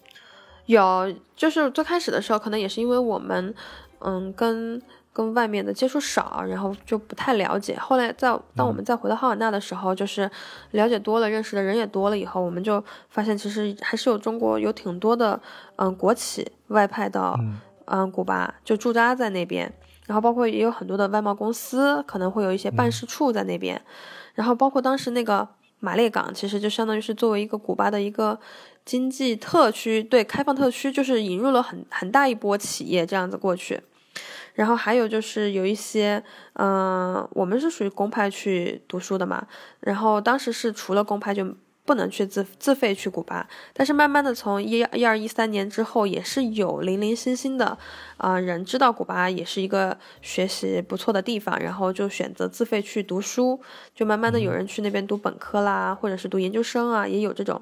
[0.67, 3.55] 有，就是最开始的时候，可能也是因为我们，
[4.01, 4.81] 嗯，跟
[5.13, 7.77] 跟外面的接触少，然后就不太了解。
[7.77, 10.31] 后来在当我们再回到哈瓦那的时候，就是
[10.73, 15.41] 了解多了，认识的人也多了以后，我们就发现其实还是有中国有挺多的，
[15.77, 17.39] 嗯，国企外派到
[17.87, 19.73] 嗯古巴就驻扎在那边，
[20.07, 23.81] 然后包括也有很多的外贸公司可能会有一些办事处在那边，
[24.35, 25.49] 然后包括当时那个。
[25.83, 28.39] 马列港其实就相当于是作为一个古巴的一个
[28.85, 33.81] 经济特区，对开放特区，就是引入了很很大一波企业这样子过去。
[34.55, 36.23] 然后还有就是有一些，
[36.55, 39.47] 嗯，我们是属于公派去读书的嘛，
[39.81, 41.57] 然后当时是除了公派就。
[41.83, 47.77] 不能去自自费去古巴，但是慢慢的从一一二一三年之后，也是有零零星星的，
[48.17, 53.61] 啊人知道古巴也是一个学习不错的地方，然后就选择自费去读书，
[53.93, 57.61] 就慢慢的有人去那边读本科啦，或者是读研究生啊，也有这种。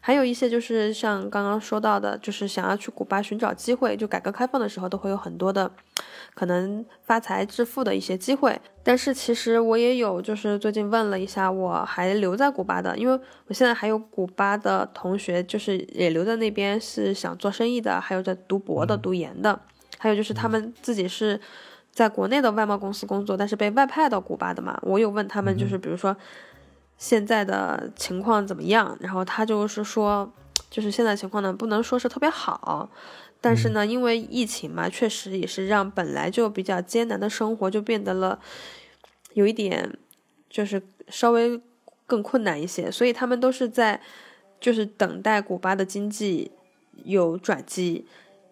[0.00, 5.70] 还有一些就是像刚刚说到的，就是想要去古巴寻找机会，就改革开放的时候都会有很多的
[6.34, 8.60] 可能发财致富的一些机会。
[8.82, 19.60] 但是其实我也有，就是最近问了一下，我还留在古巴的，因为我现在还有古巴的同学，就是也留在那边是想做生意的，还有在读博的、读研的，
[19.98, 21.38] 还有就是他们自己是
[21.92, 24.78] 在国内的外贸公司工作，但是被外派到古巴的嘛。
[24.82, 26.16] 我有问他们，就是比如说。
[27.00, 28.94] 现在的情况怎么样？
[29.00, 30.30] 然后他就是说，
[30.68, 32.90] 就是现在情况呢，不能说是特别好，
[33.40, 38.38] 但是呢，因为疫情嘛，确实也是让本来就比较艰难的生活就变得了
[39.32, 39.96] 有一点，
[40.50, 41.58] 就是稍微
[42.06, 42.90] 更困难一些。
[42.90, 43.98] 所以他们都是在
[44.60, 46.50] 就是等待古巴的经济
[47.04, 48.06] 有转机。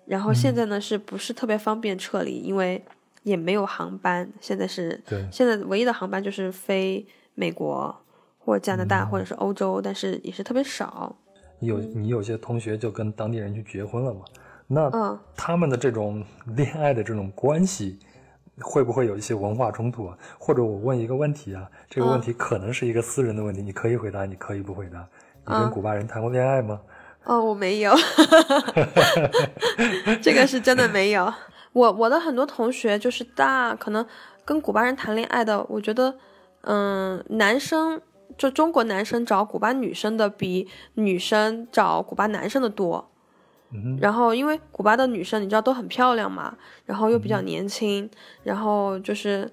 [0.06, 2.38] 然后现在呢，是不是特别方便撤离？
[2.38, 2.82] 因为
[3.24, 4.32] 也没有航班。
[4.40, 4.98] 现在是，
[5.30, 7.94] 现在唯一的航班就是飞美国。
[8.48, 11.14] 或加拿大，或者是欧洲，但是也是特别少。
[11.58, 14.20] 你有你有些同学就跟当地人去结婚了嘛？
[14.66, 16.24] 那他们的这种
[16.56, 17.98] 恋爱的这种关系，
[18.58, 20.16] 会不会有一些文化冲突啊？
[20.38, 25.06] 或者我问一个问题啊，这个问题可能是一个私人的问题，你可以回答，你可以不回答。
[25.46, 26.80] 你跟古巴人谈过恋爱吗？
[27.24, 27.94] 哦，我没有，
[30.22, 31.30] 这个是真的没有。
[31.74, 34.06] 我我的很多同学就是大，可能
[34.46, 36.16] 跟古巴人谈恋爱的，我觉得，
[36.62, 38.00] 嗯，男生。
[38.36, 43.10] 就中国男生找古巴女生的比女生找古巴男生的多，
[44.00, 48.08] 然后因为古巴的女生你知道都很漂亮嘛，然后又比较年轻，
[48.42, 49.50] 然后就是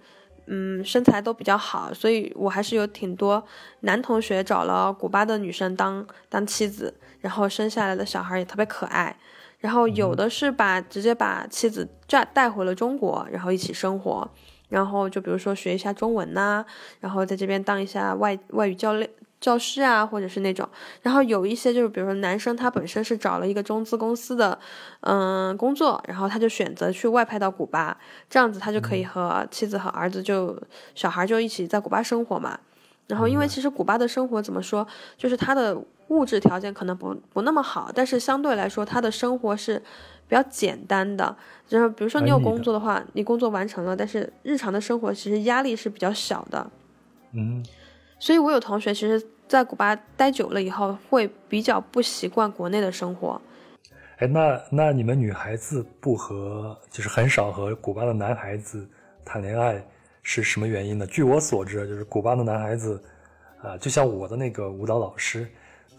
[0.47, 3.43] 嗯身材都比较好，所以我还是有挺多
[3.81, 9.17] 男同学找了古巴的女生当当妻子，然后生下来的小孩也特别可爱，
[9.59, 14.29] 然后有的是把直接把妻子带带回了中国，然后一起生活。
[14.69, 16.65] 然后就比如说学一下中文呐，
[16.99, 19.09] 然后在这边当一下外外语教练
[19.39, 20.67] 教师啊，或者是那种。
[21.03, 24.57] 然后有一些就是比如说男生他本身是找了一个中资公司的
[25.01, 27.95] 嗯工作，然后他就选择去外派到古巴，
[28.29, 30.59] 这样子他就可以和妻子和儿子就
[30.95, 32.59] 小孩就一起在古巴生活嘛。
[33.07, 39.83] 然后因为其实古巴的生活怎么说，就是他的物质条件可能不不那么好，但是相对来说他的生活是。
[40.27, 41.35] 比较简单的，
[41.67, 46.71] 就是比如说你有工作的话，你工作完成了，但是日常的生活其实压力是比较小的。
[47.33, 47.63] 嗯，
[48.17, 53.39] 所以我有同学其实，在古巴待久了以后，会比较不习惯国内的生活。
[54.17, 58.87] 哎，那那你们女孩子不和，就是很少和古巴的男孩子
[59.23, 59.85] 谈恋爱，
[60.23, 61.05] 是什么原因呢？
[61.05, 63.03] 据我所知，就是古巴的男孩子，
[63.61, 65.47] 啊，就像我的那个舞蹈老师。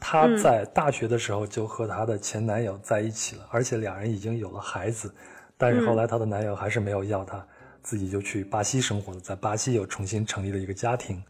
[0.01, 5.14] 她在大学的时候就和她的前男友在一起了，而且两人已经有了孩子，
[5.57, 7.44] 但是后来她的男友还是没有要她。
[7.82, 11.22] 自己就去巴西生活了，在巴西又重新成立了一个家庭，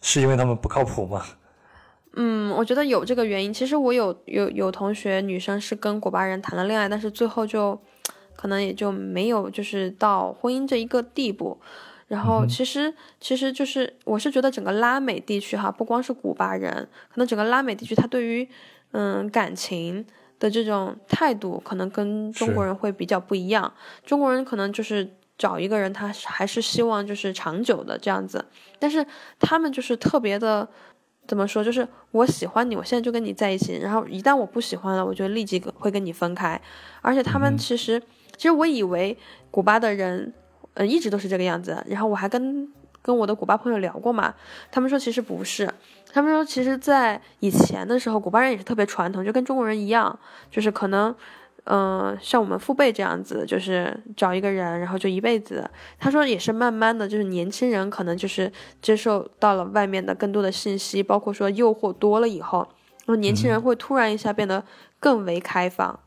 [0.00, 1.22] 是因为他们不靠谱吗？
[2.16, 3.52] 嗯，我觉得有这个原因。
[3.52, 7.78] 其实我有有有同学女生是跟古巴人谈了恋爱，但是最后就
[8.34, 11.60] 可能也就没有就是到婚姻这一个地步。
[12.08, 18.48] 然后其实其实就是我是觉得整个拉美地区哈，不光是古巴人，可能整个拉美地区他对于
[18.90, 20.04] 嗯感情
[20.40, 23.72] 的这种态度，可能跟中国人会比较不一样。
[24.04, 28.44] 中国人可能就是找一个人，他还是希望就是长久的这样子，
[28.78, 29.06] 但是
[29.38, 30.68] 他们就是特别的。
[31.26, 31.62] 怎么说？
[31.62, 33.78] 就是我喜欢你，我现在就跟你在一起。
[33.82, 36.58] 然后一旦我不喜欢了，我就立即会跟你分开。
[37.02, 38.00] 而且他们其实，
[38.34, 39.14] 其实我以为
[39.50, 40.32] 古巴的人，
[40.78, 41.84] 呃，一直都是这个样子。
[41.88, 42.72] 然后我还跟
[43.02, 44.32] 跟我的古巴朋友聊过嘛，
[44.70, 45.68] 他们说其实不是，
[46.12, 50.18] 他们说其实，在以前的时候，古巴人也是特别传统，就跟中国人一样，
[50.50, 51.14] 就是可能。
[51.70, 55.68] 嗯，像我们父辈这样子，就是找一个人，然后就一辈子。
[55.98, 58.50] 他说也是慢慢的就是年轻人可能就是
[58.80, 62.60] 接受到了外面的更多的信息，包括说诱惑多了以后，
[63.04, 64.64] 然后年轻人会突然一下变得
[64.98, 66.00] 更为开放。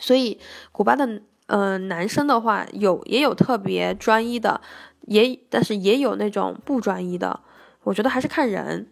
[0.00, 0.38] 所以
[0.70, 4.60] 古巴的嗯男生的话，有也有特别专一的，
[5.02, 7.40] 也但是也有那种不专一的。
[7.82, 8.88] 我觉得还是看人。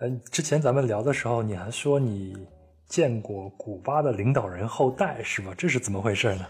[0.00, 2.46] 嗯，之前咱们聊的时候，你还说你。
[2.86, 5.52] 见过古巴的领导人后代是吧？
[5.56, 6.46] 这是怎么回事呢？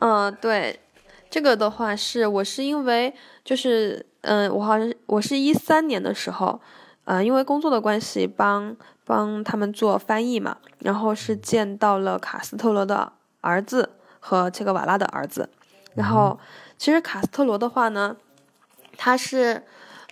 [0.00, 0.80] 嗯，对，
[1.30, 6.60] 这个的话是我是因为就是嗯，我好像我是一三年的时候，
[7.04, 8.76] 嗯，因为工作的关系帮
[9.06, 13.90] 帮他们做翻译嘛，然后是见到了卡斯特罗的儿子
[14.20, 15.48] 和切格瓦拉的儿子，
[15.94, 16.38] 然后
[16.76, 18.16] 其实卡斯特罗的话呢，
[18.96, 19.62] 他是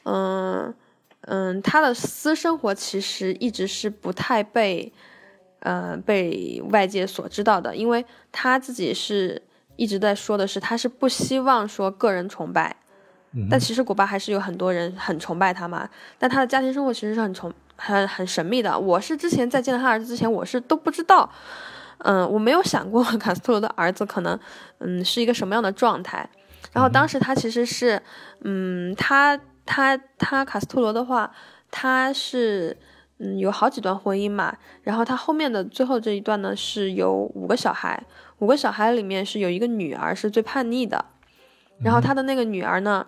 [0.05, 0.75] 嗯
[1.23, 4.93] 嗯，他的私生活其实一直是不太被。
[5.61, 9.43] 呃，被外界所知道的，因为他自己是
[9.75, 12.77] 一直在说的是，他是不希望说个人崇拜，
[13.51, 15.89] 但其实古巴还是有很多人很崇拜他嘛。
[16.21, 18.79] 但他的家庭生活其实是很崇很很神秘的。
[18.79, 21.29] 我是之前在见到他儿子之前，我是都不知道，
[21.99, 24.39] 嗯，我没有想过 卡斯特罗的儿子可能
[24.79, 26.29] 嗯是一个什么样的状态。
[26.73, 28.03] 然后当时他其实是，
[28.43, 31.33] 嗯，他他他卡斯特罗的话，
[31.71, 32.77] 他是。
[33.19, 38.05] 嗯，有好几段婚姻嘛，然后他后面的最后这一段呢，是有五个小孩，
[38.41, 41.03] 五个小孩里面是有一个女儿是最叛逆的，
[41.81, 43.07] 然后他的那个女儿呢，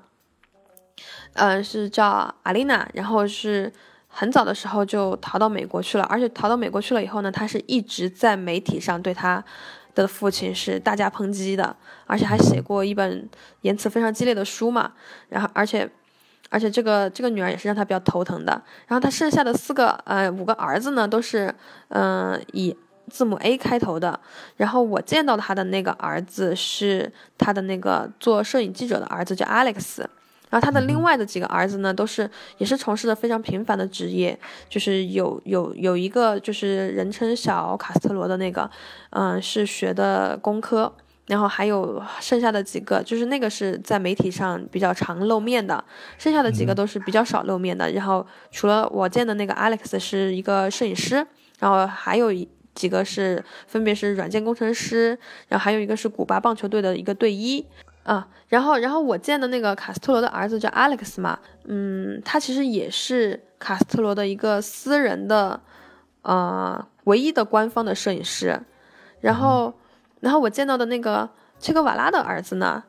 [1.34, 3.70] 嗯，是叫阿丽娜，然后是
[4.19, 9.45] 很早的时候就逃到美国去了，而且逃到美国去了以后呢，他是一直在媒体上对他
[9.95, 13.29] 的父亲是大加抨击的，而且还写过一本
[13.61, 14.93] 言辞非常激烈的书嘛，
[15.29, 15.89] 然后而且。
[16.51, 18.53] 而且这个这个女儿也是让他比较头疼的。
[18.87, 21.55] 然后他剩下的四个呃五个儿子呢，都是
[21.89, 22.75] 嗯以
[23.11, 24.19] 字母 A 开头的。
[24.57, 30.07] 然后我见到他的那个儿子是他的那个做摄影记者的儿子，叫 Alex。
[30.51, 34.39] 然后他的另外的几个儿子呢，都是也是从事的非常平凡的职业，
[34.69, 38.71] 就是有有有一个就是人称小卡斯特罗的那个，
[39.11, 40.93] 嗯是学的工科。
[41.27, 45.85] 然后还有剩下的几个，就是那个是在媒体上比较常露面的，
[46.17, 47.91] 剩下的几个都是比较少露面的。
[47.93, 51.17] 然后除了我见的那个 Alex 是一个摄影师，
[51.59, 52.33] 然后还有
[52.75, 55.19] 几个是分别是软件工程师，
[55.49, 57.63] 然后还有一个是古巴棒球队的一个队医
[58.09, 58.27] 啊。
[58.49, 65.61] 然后然后我见的那个卡斯特罗的儿子叫 Alex 嘛，嗯，他其实也是卡斯特罗的一个私人的，
[66.23, 68.61] 呃，唯一的官方的摄影师，
[69.20, 69.74] 然后。
[70.20, 71.31] 然后我见到的那个
[71.61, 72.82] 切格瓦拉的儿子呢，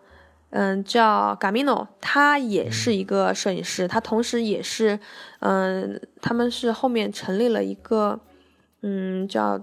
[0.49, 4.99] 嗯，叫 Gamino，他也是一个摄影师，他同时也是，
[5.41, 8.19] 嗯，他们是后面成立了一个，
[8.81, 9.61] 嗯，叫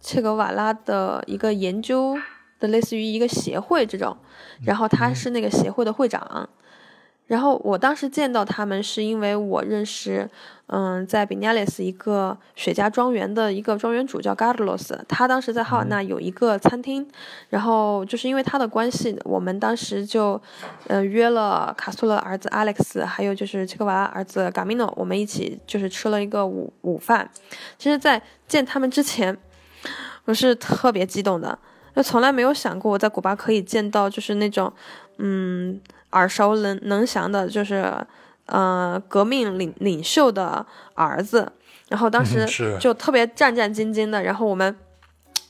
[0.00, 2.16] 切格瓦拉的一个研究
[2.58, 4.16] 的，类似于一个协会这种，
[4.62, 6.48] 然后他是那个协会的会长。
[7.26, 10.30] 然后我当时见到他们是因为我认识，
[10.68, 17.04] 嗯，在比尼亚雷斯一个雪茄庄园的一个庄园主叫 Garlos，他当时在哈瓦那有一个餐厅，
[17.48, 20.40] 然后就是因为他的关系，我们当时就，
[20.86, 27.28] 呃，约了卡苏勒儿子 Alex，还有就是切克瓦拉儿子 Gamino，我们一起就是吃了一个午午饭。
[27.76, 29.36] 其实，在见他们之前，
[30.26, 31.58] 我是特别激动的，
[31.96, 34.72] 就从来没有想过我在古巴可以见到就是那种，
[35.16, 35.80] 嗯。
[36.12, 37.92] 耳熟能能详的，就是，
[38.46, 40.64] 呃，革命领领袖的
[40.94, 41.52] 儿子，
[41.88, 42.46] 然后当时
[42.78, 44.74] 就特别战战兢兢的，然后我们，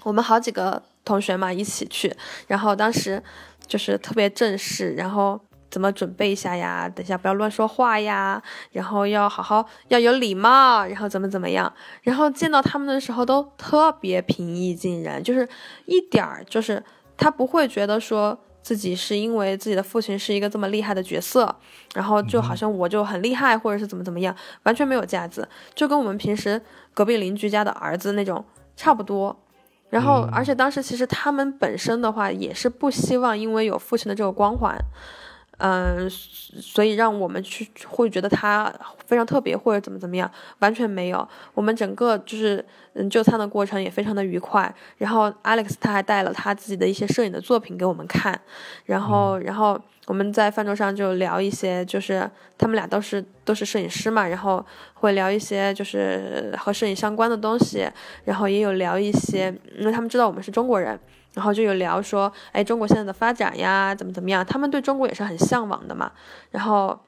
[0.03, 2.13] 我们好几个同学嘛一起去，
[2.49, 3.23] 然后当时
[3.65, 5.39] 就是特别正式，然后
[5.77, 6.89] 怎么准备一下呀？
[6.89, 8.43] 等下不要乱说话呀，
[8.73, 11.71] 然后要好好要有礼貌，然后怎么怎么样？
[12.01, 15.47] 然后见到他们的时候都特别平易近人，就是
[15.85, 16.83] 一点儿就是
[17.19, 18.39] 他不会觉得说。
[18.63, 21.55] 自己是因为自己的父亲是一个这么厉害的角色，
[21.95, 24.35] 然后就好像我就很厉害，或者是怎么怎么样，
[24.65, 26.61] 完全没有架子，就跟我们平时
[26.93, 28.45] 隔壁邻居家的儿子那种
[28.75, 29.39] 差不多。
[29.89, 34.77] 然后，而且当时其实他们本身的话也是不希望因为有父亲的这个光环。
[35.59, 38.73] 嗯，所以让我们去会觉得他
[39.07, 41.27] 非常特别或者怎么怎么样，完全没有。
[41.55, 42.63] 我们整个就是
[42.93, 44.75] 嗯就餐的过程也非常的愉快。
[44.99, 48.39] 然后 Alex 他还带了他自己的一些摄影的作品给我们看，
[48.85, 57.89] 然后然后我们在饭桌上就聊一些，就是他们俩都是都是摄影师嘛，然后会聊一些就是和摄影相关的东西，
[58.25, 61.01] 然后也有聊一些，因为他们知道我们是中国人。
[61.37, 64.43] 然后就有聊说，哎，中国现在的发展呀，怎么怎么样？
[64.43, 66.11] 他们对中国也是很向往的嘛。
[66.51, 66.99] 然后，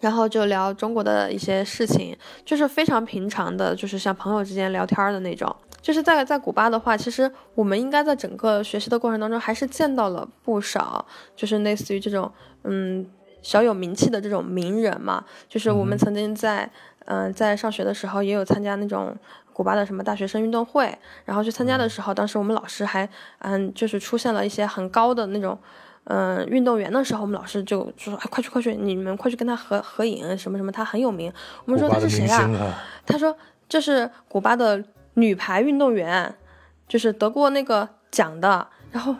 [0.00, 5.54] 然后就聊中国的一些事情，就是非常平常的，就是像朋友之间聊天的那种。
[5.80, 11.06] 就是在在古巴的话，其实我们应该在整个学习的过程当中，还是见到了不少，
[11.36, 12.28] 就是类似于这种，
[12.64, 13.06] 嗯，
[13.40, 15.24] 小有名气的这种名人嘛。
[15.48, 16.68] 就是我们曾经在，
[17.04, 19.16] 嗯，在上学的时候也有参加那种。
[19.54, 20.94] 古巴的什么大学生运动会，
[21.24, 23.08] 然后去参加的时候，当时我们老师还，
[23.38, 25.58] 嗯，就是出现了一些很高的那种，
[26.04, 31.32] 嗯，运动员的时候，我们老师就就说，哎，快去快去，你们快去跟他合合影，什么什么，他很有名。
[31.64, 32.74] 我们说他是谁啊？
[33.06, 33.34] 他说
[33.68, 36.34] 这是古巴的女排运动员，
[36.86, 38.66] 就是得过那个奖的。
[38.94, 39.12] 然后，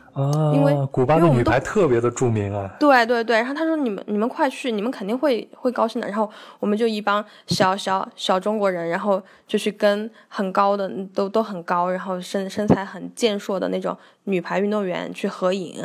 [0.54, 2.70] 因为古巴的女排特别的著名啊。
[2.78, 6.06] 对对对，然后他说你们你们快去，你们肯定会会高兴的。
[6.06, 6.30] 然后
[6.60, 15.84] 我们就一帮小小小中国人，然后就去跟很高的都都很高，然后身身材很健硕的那种女排运动员去合影。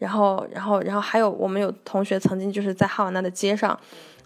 [0.00, 3.78] 然后然后然后还有我们有同学曾经就是在哈瓦那的街上，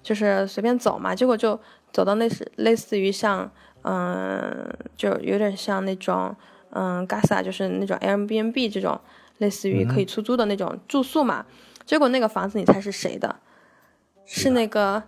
[0.02, 1.60] 就是随便走嘛，结果就
[1.92, 3.50] 走到类似类似于像
[3.82, 4.66] 嗯，
[4.96, 6.34] 就有点像那种。
[6.74, 8.98] 嗯，Gasa 就是那种 Airbnb 这种
[9.38, 11.44] 类似于可以出租的那种住宿嘛。
[11.84, 13.36] 结果那个房子你猜是谁的？
[14.24, 15.02] 是那个，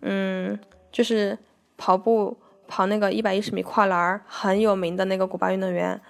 [0.00, 0.58] 嗯，
[0.90, 1.36] 就是
[1.76, 2.36] 跑步
[2.66, 6.00] 跑那个一百一十米跨栏很有名的那个古巴运动员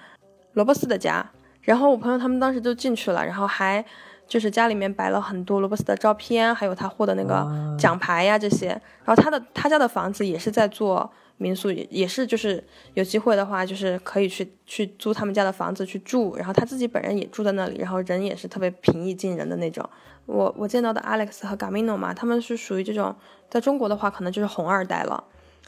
[0.53, 1.29] 罗伯斯的家。
[1.63, 3.85] 然后我朋友他们当时就进去了，然后还
[4.29, 8.69] 就是家里面摆了很多罗伯斯的照片，还有他获得那个奖牌呀这些。
[9.05, 11.11] 然后他的他家的房子也是在做。
[11.41, 12.63] 民宿也也是，就是
[12.93, 19.89] 有机会的话，就是可以去去租他们家的房子去住，然后他自己本人也住在那里，然后人也是特别平易近人的那种。
[20.27, 23.17] 我我见到的 Alex 和 Gamino 嘛，他们是属于这种，
[23.49, 25.25] 在中国的话可能就是红二代了，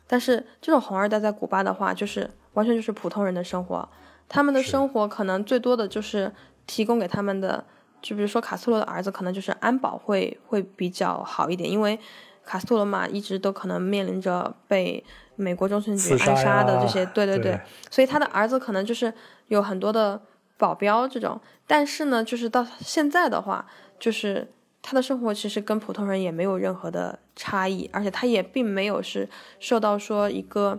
[0.06, 3.88] 但是这种红二代在古巴的话，就是完全就是普通人的生活，
[4.28, 6.30] 他们的生活可能最多的就是
[6.66, 7.64] 提供给他们的，
[8.02, 11.98] 就比如说卡斯罗的儿子，可能就是安保会会比较好一点，因为
[12.44, 15.02] 卡斯罗嘛一直都可能面临着被。
[15.36, 17.58] 美国中情局暗杀的这些，对对对，
[17.90, 19.12] 所以他的儿子可能就是
[19.48, 20.20] 有很多的
[20.58, 23.66] 保镖这种，但是呢，就是到现在的话，
[23.98, 24.52] 就是
[24.82, 29.28] 他的生活其实跟普通人也没有任何的差异，而且他也并没有是
[29.58, 30.78] 受到说一个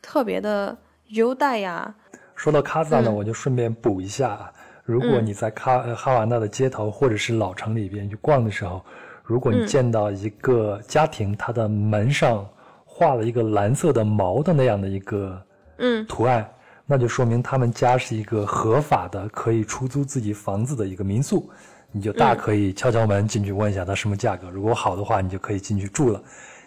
[0.00, 1.94] 特别的优待呀。
[2.34, 4.52] 说到卡萨呢，我就顺便补一下，
[4.84, 8.84] 如果你在卡哈瓦那的街头或者是老城里边去逛的时候，
[9.24, 12.48] 如果你见到一个家庭，他的门上。
[12.98, 15.40] 画了一个蓝色的毛的那样的一个
[15.76, 16.44] 嗯图案，
[16.84, 21.48] 那就说明他们家是一个合法的可以出租自己房子的一个民宿，
[21.92, 26.20] 你就大可以敲敲门进去问一下他什么价格，如果好的话，你就可以进去住了。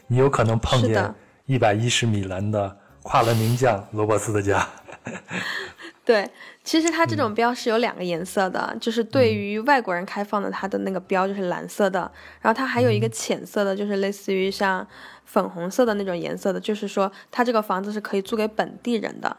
[0.08, 1.14] 你有可能碰见
[1.46, 4.66] 一百一十米栏的跨栏名将罗伯斯的家。
[6.04, 6.30] 对，
[6.64, 12.00] 其实它这种标是有两个颜色的，就是对于外国人开放的，它的那个标就是蓝色的，
[12.42, 14.88] 然后它还有一个浅色的，就是类似于像。
[15.24, 19.38] 粉红色的那种颜色的，就是说它这个房子是可以租给本地人的，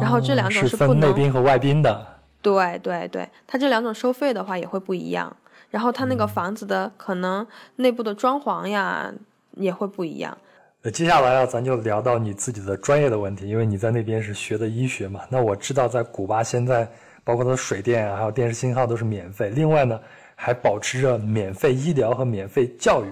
[0.00, 2.18] 然后这两种是分内宾和外宾的。
[2.40, 5.36] 对对对，它这两种收费的话也会不一样，
[5.70, 7.46] 然后它那个房子的可能
[7.76, 9.12] 内部的装潢呀
[9.52, 10.36] 也会不一样。
[10.82, 15.20] 呃，接下来啊，咱就聊到你自己的专业的问题，因为你在那边是学的医学嘛。
[15.28, 16.90] 那我知道在古巴现在，
[17.22, 20.00] 包括它的水电啊，还有电视信号都是免费，另外呢
[20.34, 23.06] 还保持着免费医疗和免费教育。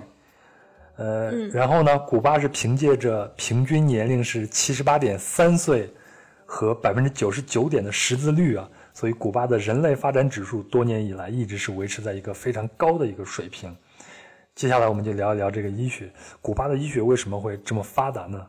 [0.97, 1.97] 呃，然后呢？
[2.01, 5.88] 古巴是凭借着平均年龄是七十八点三岁
[6.44, 13.72] 和百分之九十九点的识字率啊，所以古巴的人类发展指数多年以来一直是维持在一个非常高的一个水平。
[14.61, 16.12] 接下来我们就聊一聊这个医学，
[16.43, 18.47] 古巴的医学为什么会这么发达呢？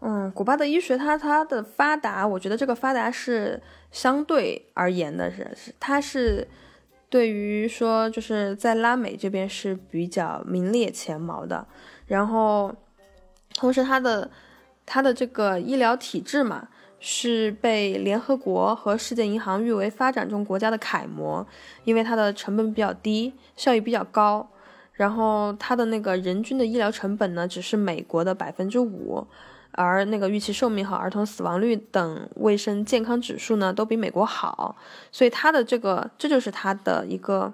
[0.00, 6.48] 嗯，古巴的医学它它的发达，我觉得这个发达是相对而言的，是是它是。
[7.10, 11.66] 对于说，就是在拉美这边是比较名列前茅的，
[12.06, 12.74] 然后
[13.54, 14.30] 同时它的
[14.86, 16.70] 它的这个医疗体制嘛，
[17.04, 21.44] 是被联合国和世界银行誉为发展中国家的楷模，
[21.82, 24.48] 因为它的成本比较低，效益比较高。
[24.92, 29.26] 然后它的那个人均的医疗成本呢，只是美国的百分之五，
[29.72, 34.76] 而那个预期寿命和儿童死亡率等卫生健康指数呢，都比美国好。
[35.10, 37.52] 所以它的这个，这就是它的一个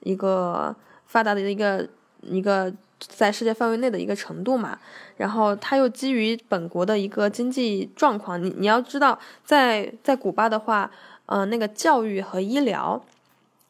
[0.00, 0.74] 一个
[1.06, 1.88] 发达的一个
[2.22, 4.78] 一个在世界范围内的一个程度嘛。
[5.16, 10.90] 然后它又基于本国的一个经济状况，你你要知道，在在古巴的话，
[11.26, 13.04] 嗯，那个教育和医疗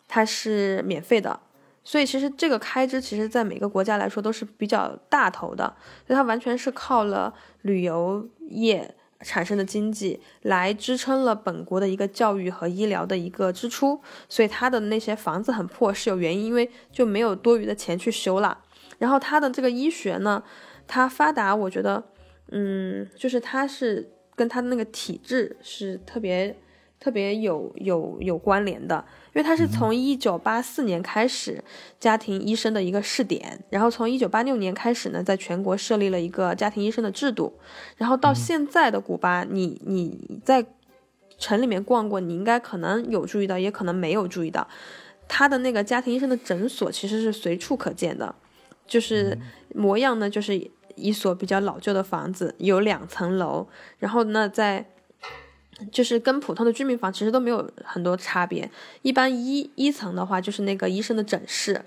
[0.07, 1.41] 它是免费的。
[1.85, 5.75] 所以其实这个开支，其实在每个国家来说都是比较大头的，
[6.07, 7.33] 所以它完全是靠了
[7.63, 13.99] 旅游业产生的经济来支撑了本国的一个教育和医疗的一个支出。
[14.29, 18.59] 所以它的那些房子很破是有原因，因为就没有多余的钱去修了。
[18.99, 20.43] 然后它的这个医学呢，
[20.87, 22.05] 它发达，我觉得，
[22.51, 26.57] 嗯，就是它是跟它的那个体制是特别
[27.01, 29.05] 特别有有有关联的。
[29.35, 31.63] 因为它是从一九八四年开始
[32.01, 37.53] 家庭医生的一个试点，然后从一九八六年开始呢，在全国设立了一个家庭医生的制度，
[37.97, 40.67] 然后到现在的古巴，你你在
[41.39, 44.67] 城里面逛过，你应该可能有注意到，也可能没有注意到，
[45.29, 48.35] 他的那个家庭医生的诊所其实是随处可见的，
[48.89, 49.39] 就是
[49.75, 54.87] 模样呢，就是一所比较老旧的房子，有两层楼，然后呢在。
[55.93, 58.69] 就是跟普通的居民房其实都没有很多差别。
[59.03, 61.81] 一般一一层的话，就是那个医生的诊室，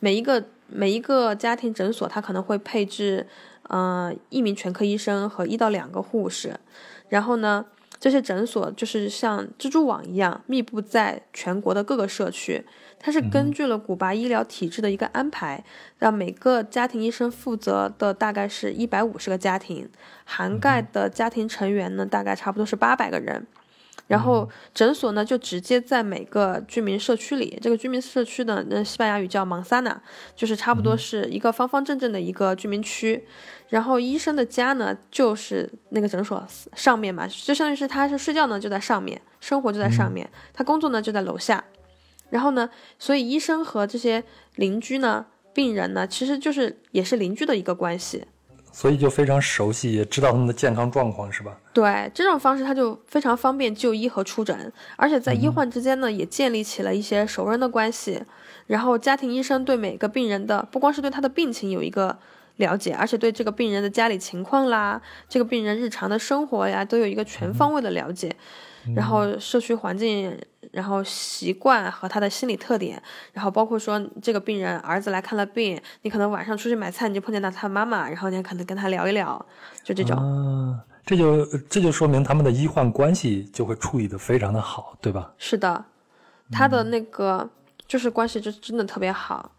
[0.00, 3.26] 每一个每一个家庭诊所，它可能会配置，
[3.62, 6.60] 呃，一名全科医生和一到两个护士。
[7.08, 7.64] 然后呢，
[7.98, 12.66] 这些诊所就是像蜘蛛网一样，密布在全国的各个社区。
[13.00, 15.64] 它是根据了古巴医疗体制的一个安排，
[15.98, 19.88] 让每个家庭医生负责的大概是一百五十个家庭，
[20.24, 23.46] 涵盖的家庭成员呢大概差不多是八百个人，
[24.08, 30.02] 然后诊所呢就直接在每个居民社区里，这个居民社区的那西班牙语叫芒萨纳，
[30.34, 33.24] 就是差不多是一个方方正正的一个居民区，
[33.68, 36.44] 然后医生的家呢就是那个诊所
[36.74, 41.62] 上面嘛，就相当于是他是睡觉呢就在上面，生活就在上面，他工作呢就在楼下。
[42.30, 42.68] 然后呢，
[42.98, 44.24] 所以医生和这些
[44.56, 48.24] 邻居呢、病人呢，其实就是也是邻居的一个关系，
[48.72, 51.58] 所以就非常熟悉，也知道他们的健康状况，是吧？
[51.72, 58.22] 对，这种方式他就非常方便就医和出诊，而且在医患之间呢，也建立起了一些熟人的关系。
[58.66, 62.18] 然后家庭医生对每个病人的，不光是对他的病情有一个
[62.56, 68.30] 了解，而且对这个病人的家里情况啦，这个病人日常的生活呀，都有一个全方位的了解。
[68.94, 70.36] 然后社区环境，
[70.72, 73.02] 然后习惯和他的心理特点，
[73.32, 79.44] 然后包括说这个病人儿子来看了病，你可能晚上出去买菜，你就碰见到他妈妈，然后你可能跟他聊一聊，
[79.82, 80.16] 就这种。
[80.16, 85.32] 啊，这就这就说明他们的医患关系就会处理的非常的好，对吧？
[85.38, 85.84] 是的，
[86.50, 87.48] 他的那个
[87.86, 89.50] 就是关系就真的特别好。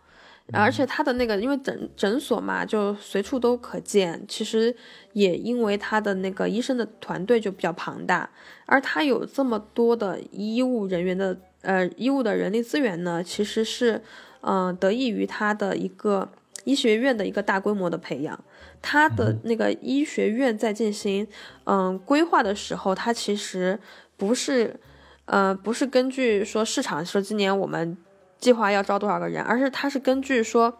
[0.51, 4.25] 而且他的那个，因为诊诊所嘛，就随处都可见。
[4.27, 4.75] 其实
[5.13, 8.29] 也因为他的那个医生的团队就比较庞大，
[8.65, 14.01] 而他有这么多的医务人员的呃医务的人力资源呢，其实是
[14.41, 16.31] 嗯得益于他的一个
[16.63, 18.43] 医学院的一个大规模的培养。
[18.81, 21.27] 他的那个医学院在进行
[21.65, 23.79] 嗯规划的时候，他其实
[24.17, 24.79] 不是
[25.25, 27.95] 呃不是根据说市场说今年我们。
[28.39, 30.77] 计划要招多少个人，而是他是根据说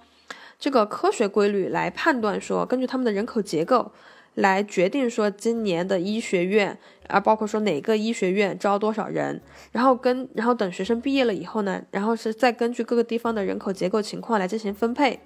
[0.57, 3.91] 这个科学规律来判断，说根据他们的人口结构
[4.35, 6.77] 来决定说今年的医学院，
[7.07, 9.41] 啊，包括说哪个医学院招多少人，
[9.71, 15.19] 然后跟然后等学生毕业了以后呢，然后是再根据各个地方的人口结构情况来进行分配，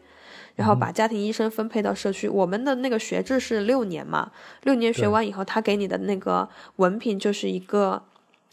[0.55, 2.27] 然后把家庭医生分配到社区。
[2.27, 4.31] 我们的那个学制是六年嘛，
[4.63, 8.03] 六年学完以后，他给你的那个文凭就是一个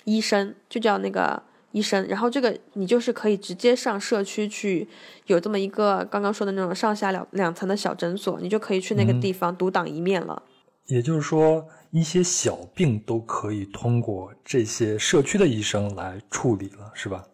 [0.04, 1.42] 医生，就叫那个。
[1.72, 4.88] 医生，然后这个你就是可以直接上社区去，
[5.26, 10.42] 有这么一个刚刚说的那种上下两两层的小诊所，你就可以去那个地方独当一面了。
[10.86, 17.24] 也就是说，一些小病都可以通过这些社区的医生来处理了，是吧？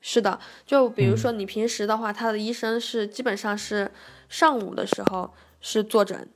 [0.00, 3.90] 是的，就比如说你平时的话，他的医生是基本上是
[4.28, 6.28] 上午的时候是坐诊，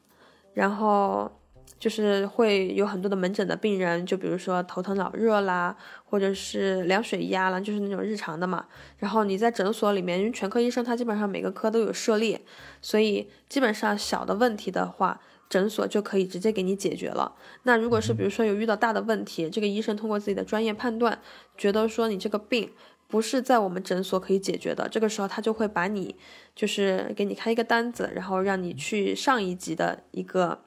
[0.54, 1.32] 然后。
[1.80, 5.74] 就是会有很多的门诊的病人，就比如说头疼脑热啦，
[6.04, 8.66] 或者是量血压啦，就是那种日常的嘛。
[8.98, 12.42] 然后你在诊所里面，因为全科医生他基本上每个科都有涉猎，
[12.82, 17.34] 所以基本上小的问题的话，诊所就可以直接给你解决了。
[17.62, 21.18] 那如果是比如说有遇到大的问题，这个医生通过自己的专业判断，
[21.56, 22.70] 觉得说你这个病
[23.08, 26.14] 不是在我们诊所可以解决的，这个时候他就会把你
[26.54, 30.60] 就是给你开一个单子，然后让你去上一级的一个。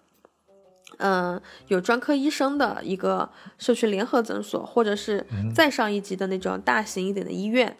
[1.05, 7.75] 嗯，有专科医生的一个社区联合诊所，或者是再上一级的那种大型一点的医院，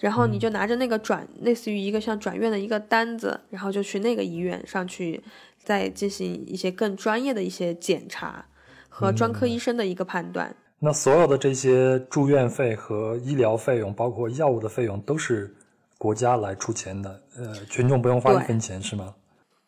[0.00, 5.22] 然后你就拿着那个转，类似于一个像转院的一个单子，然后就去那个医院上去，
[5.62, 8.44] 再进行一些更专业的一些检查
[8.88, 10.56] 和专科医生的一个判断。
[10.80, 15.54] 那所有的这些住院费和医疗费用，包括药物的费用，都是
[15.96, 19.14] 国家来出钱的，呃，群众不用花一分钱，是吗？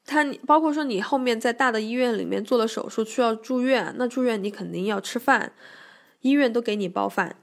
[0.06, 5.52] 他包括说你后面在大的医院里面做了手术需要住院，那住院你肯定要吃饭，
[6.20, 7.34] 医院都给你包饭，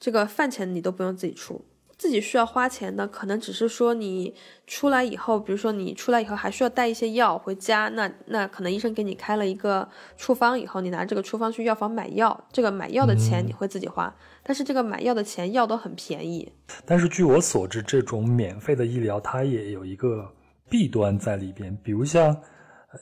[0.00, 1.62] 这个饭钱你都不用自己出，
[1.98, 4.34] 自己需要花钱的可能只是说你
[4.66, 9.86] 出来以后，比如说你出来以后还需要带一些药回家，那那可能医生给你开了一个
[10.16, 16.50] 处方以后，你拿这个处方去药房买药，这个买药的钱你会自己花，但是这个买药的钱药都很便宜。
[16.86, 20.32] 但是据我所知，这种免费的医疗它也有一个。
[20.68, 22.36] 弊端在里边，比如像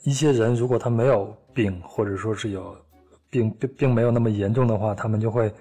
[0.04, 2.76] 一些人，如果他没有病，或者说是有
[3.30, 5.52] 病并并没有那么严重的话，他们就会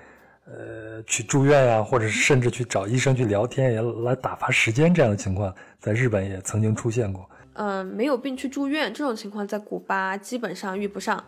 [0.45, 4.93] 呃去住院呀，或者甚至去找医生去聊天，也来打发时间。
[4.93, 7.29] 这样的情况在日本也曾经出现过。
[7.53, 11.23] 嗯，没有病去住院这种情况在古巴基本上遇不上，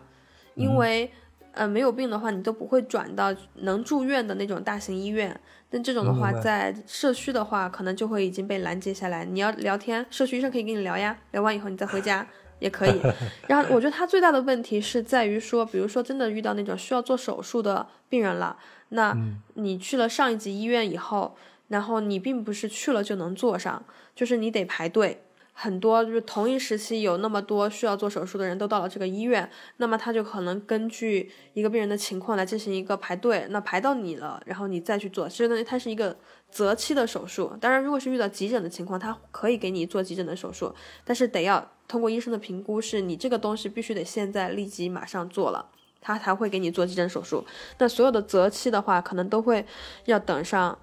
[0.54, 1.10] 因为
[1.52, 5.38] 呃没有病的话，你都不会转到能住院的那种大型医院。
[5.70, 9.24] 但这种的话，在社区的话，可能就会已经被拦截下来。
[9.24, 12.26] 你要聊天，社区医生可以跟你聊呀，聊完以后你再回家
[12.58, 13.00] 也可以。
[13.48, 18.56] 然后我觉得他最大的问题是在于说，比如说真的遇到那种需要做手术的病人了，
[18.90, 19.14] 那
[19.54, 21.36] 你去了上一级医院以后，
[21.68, 23.84] 然后你并不是去了就能做上，
[24.14, 25.22] 就是你得排队。
[25.60, 35.28] 很多就是同一时期有那么多需要做手术的人都到了这个医院，那么他就可能根据一个病人的情况来进行一个排队，那排到你了，然后你再去做。
[35.28, 36.16] 其实呢，它是一个
[36.48, 37.52] 择期的手术。
[37.60, 40.72] 当然，如果是遇到急诊的情况，他可以给你做急诊的手术，
[41.04, 45.68] 但是得要通过医生的评估，是你这个东西必须得现在立即马上做了，
[46.00, 47.44] 他才会给你做急诊手术。
[47.78, 49.66] 那所有的择期的话，可能都会
[50.04, 50.78] 要等上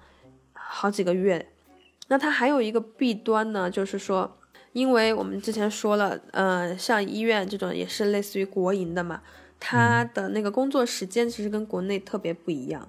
[0.52, 1.50] 好几个月。
[2.08, 4.36] 那它还有一个弊端呢，就是说。
[4.76, 9.22] 因为我们之前说了，呃，像医院这种也是类似于国营的嘛，
[9.58, 12.86] 他的那个工作时间其实跟国内特别不一样，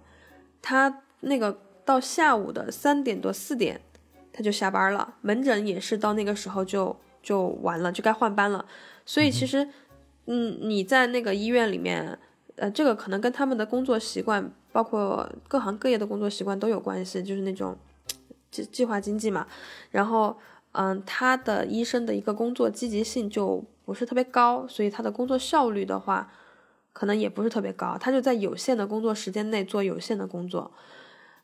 [0.61, 3.79] 他那个到下午的三点多四点
[4.33, 6.93] 他就下班了，门诊也是到那个时候就
[7.23, 8.65] 就完了，就该换班了。
[9.05, 9.65] 所以其实，
[10.25, 12.19] 嗯，你在那个医院里面，
[12.57, 17.77] 呃，这个可能跟他们的工作习惯，包括各行各业的工作习惯都有关系，就是那种
[18.51, 19.47] 计计划经济嘛，
[19.91, 20.37] 然后。
[20.79, 26.31] 嗯，他的医生的一个工作积极性就不是特别高，所以他的工作效率的话，
[26.93, 27.97] 可能也不是特别高。
[27.99, 30.71] 他就在有限的工作时间内做有限的工作，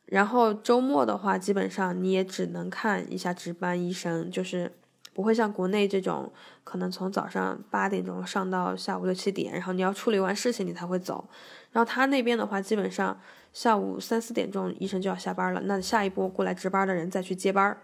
[0.06, 4.72] 然后周末的话，基本上你也只能看一下值班医生，就是
[5.16, 6.32] 不会像国内这种，
[6.64, 11.28] 可能从早上八点钟上到下午六七点，然后你要处理完事情你才会走。
[11.72, 13.20] 然后他那边的话，基本上
[13.52, 17.76] 下午三四点钟医生就要下班了，那下一波过来值班的人再去接班。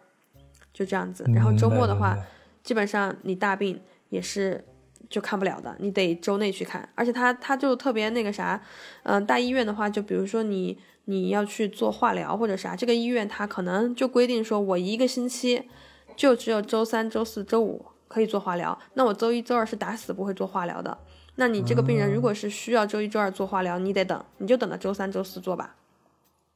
[0.80, 2.18] 就这样子，然后周末的话，
[2.64, 4.64] 基本上你大病也是
[5.10, 6.88] 就看不了的，你得周内去看。
[6.95, 8.61] 而且他他就特别那个啥，
[9.03, 15.69] 嗯，大医院的话，就比如说你你要去做化疗或者啥，这个医院他可能就规定说，我一个星期
[16.15, 20.97] 就只有周三、周四周五可以做化疗，那我周一周二是打死不会做化疗的。
[21.35, 25.76] 那你这个病人如果是需要周一周二做化疗，你得等，你就等到周三、周四做吧。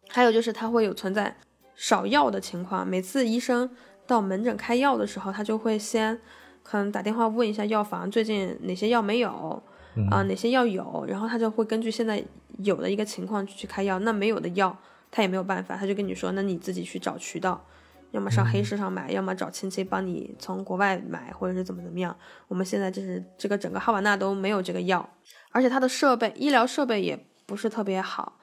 [0.07, 1.35] 还有就是他会有存在
[1.75, 3.69] 少药的情况，每次医生。
[4.05, 6.19] 到门诊开药的时候，他就会先
[6.61, 9.61] 可能打电话问一下药房最近哪些药没有
[10.09, 12.23] 啊，哪些药有，然后他就会根据现在
[12.59, 13.99] 有的一个情况去开药。
[13.99, 14.75] 那没有的药，
[15.11, 17.63] 他也没有办法，他就跟你说，那你自己去找渠道，
[18.11, 22.15] 要么上黑市上买，要么找亲戚帮你从国外买，或者是怎么怎么样。
[22.47, 25.07] 我们现在就是这个整个哈瓦那都没有这个药，
[25.51, 28.39] 而且它的设备医疗设备也不是特别好。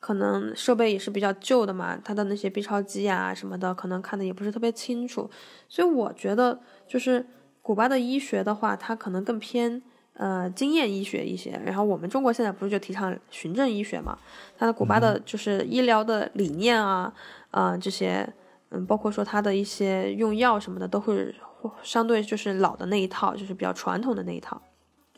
[0.00, 5.28] 可能设备也是比较旧的嘛，他的那些 B 超机啊什么的，可能看的也不是特别清楚，
[5.68, 7.26] 所以我觉得就是
[7.60, 9.82] 古巴的医学的话，它可能更偏
[10.14, 11.60] 呃经验医学一些。
[11.64, 14.16] 然后我们中国现在不是就提倡循证医学嘛？
[14.56, 17.12] 它的古巴的就是医疗的理念啊，
[17.50, 18.32] 啊这些，
[18.70, 21.34] 嗯，包括说它的一些用药什么的，都会
[21.82, 24.62] 相对就是老的那一套，就是比较传统的那一套。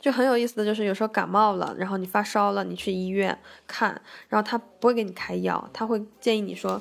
[0.01, 4.01] 就很有意思的就是，有时候感冒了，然后你发烧了，你去医院看，
[4.31, 6.81] 然后他不会给你开药，他会建议你说，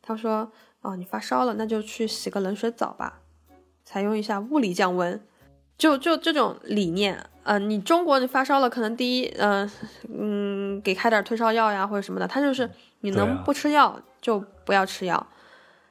[0.00, 0.52] 他说，
[0.82, 3.18] 哦，你发烧了，那就去洗个冷水澡吧，
[3.84, 5.20] 采用一下物理降温，
[5.76, 9.68] 就就这种理念，嗯，你中国你发烧了，可能第一，嗯
[10.08, 12.70] 嗯，给开点退烧药呀或者什么的，他就是
[13.00, 15.26] 你能不吃药就不要吃药，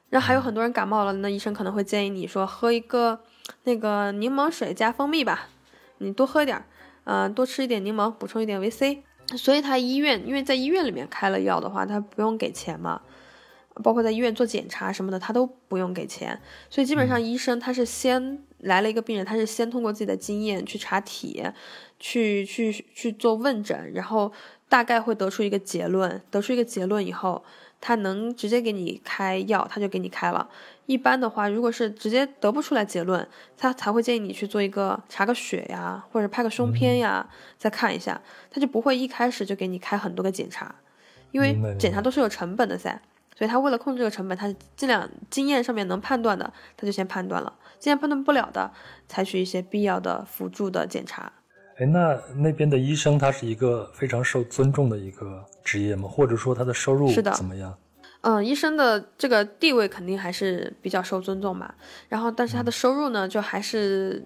[0.08, 3.20] 然后还有很多人感冒了，那医生可能会建议你说喝一个
[3.64, 5.48] 那个柠檬水加蜂蜜吧。
[5.98, 6.66] 你多喝点儿，
[7.04, 9.02] 嗯，多吃一点柠檬，补充一点维 C。
[9.38, 13.00] 所以他医院，因为在医院里面开了药的话，他不用给钱嘛，
[13.82, 16.38] 包括在医院做检查什么的，他都不用给钱。
[16.68, 21.42] 所以基本上医生他是先来了一个病人，他是先通过自己的经验去查体，
[21.98, 24.30] 去去去做问诊，然后
[24.68, 27.42] 大概会得出一个结论，得出一个结论以后。
[27.86, 30.48] 他能直接给你开药，他就给你开了。
[30.86, 33.28] 一般的话，如果是直接得不出来结论，
[33.58, 37.28] 他才会建议你去做一个查个血呀，或者拍个胸片呀，
[37.58, 38.18] 再看一下。
[38.50, 40.74] 他就不会一开始就给你开很多个检查，
[41.30, 42.98] 因为检查都是有成本的噻。
[43.36, 48.72] 所以他为了控制这个成本，他尽量经验上面能判断的，他就先判断了；经验判断不了的，
[49.06, 51.30] 采取一些必要的辅助的检查。
[51.76, 56.08] 哎，那那边的医生他是一个非常受尊重的一个职业吗？
[56.08, 57.76] 或者说他的收入怎么样？
[58.20, 61.74] 嗯，医生的这个地位肯定还是比较受尊重嘛。
[62.08, 64.22] 然后，但是他的收入呢，就还是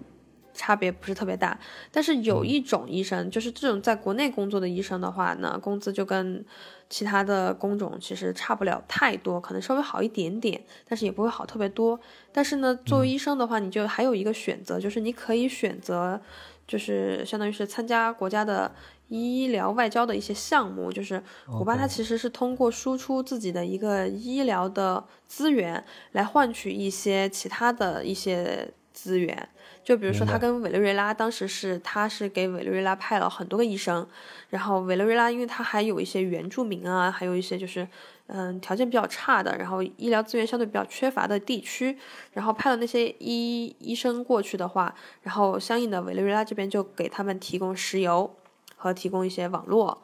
[0.53, 1.59] 差别不是特别大。
[1.91, 6.45] 但是有一种医生，就是这种在国内工作的医生的话呢，工资就跟
[6.87, 11.99] 其他的工种其实差不了太多，可能稍微好一点点，但是也不会好特别多。
[12.31, 16.21] 但是呢，作为医生的话，你就还有一个选择，就是你可以选择。
[16.69, 18.71] 就是相当于是参加国家的
[19.07, 29.49] 医疗外交的一些项目，就是古巴它其实是通过输出自己的一个医疗的资源来换取一些其他的一些资源。
[29.83, 34.07] 就比如说他跟委内瑞拉当时是他是给委内瑞拉派了很多个医生，
[34.49, 37.87] 然后委内瑞拉因为他还有一些原住民啊，还有一些就是。
[38.31, 41.97] 嗯，条件比较差的，然后医疗资源相对比较缺乏的地区，
[42.33, 44.93] 然后派了那些医医生过去的话，
[45.23, 48.35] 然后相应的委内瑞拉这边就给他们提供石油
[48.75, 49.97] 和提供一些网络，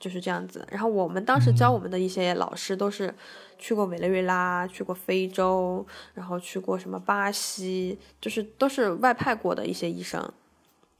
[0.00, 0.66] 就是这样子。
[0.72, 3.14] 然后我们当时教我们的一些老师都是
[3.58, 10.20] 去过委内瑞拉，去过非洲，然后去过什么巴西，就是都是外派过的一些医生。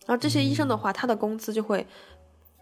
[0.06, 1.84] 然后这些医生的话，他的工资就会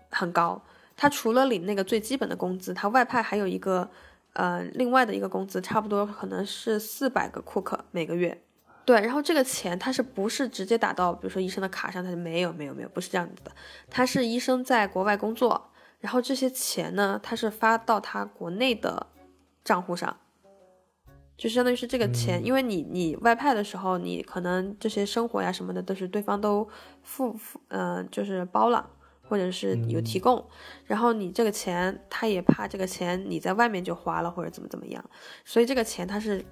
[0.08, 0.62] 很高。
[0.96, 3.88] 他除了领那个最基本的工资，他外派还有一个，
[4.32, 8.42] 呃，另外的一个工资，差不多可能是四百个库克每个月。
[8.86, 12.02] 对，然后这个钱他是不是直接打到，比如说医生的卡上？
[12.02, 13.50] 他就没有，没有，没有，不是这样子的。
[13.90, 19.08] 他是医生在国外工作，然后这些钱呢，他是发到他国内的
[19.64, 20.16] 账户上，
[21.36, 26.66] 就相当于是这个钱，因为你你外派的时候，你可能这些生活呀什么的都是对方都
[27.02, 28.88] 付付，嗯，就是包了。
[29.28, 30.44] 或者是有提供，
[30.84, 35.04] 然后你这个钱，他也怕这个钱你在外面就花了或者怎么怎么样，
[35.44, 36.44] 所以这个钱他是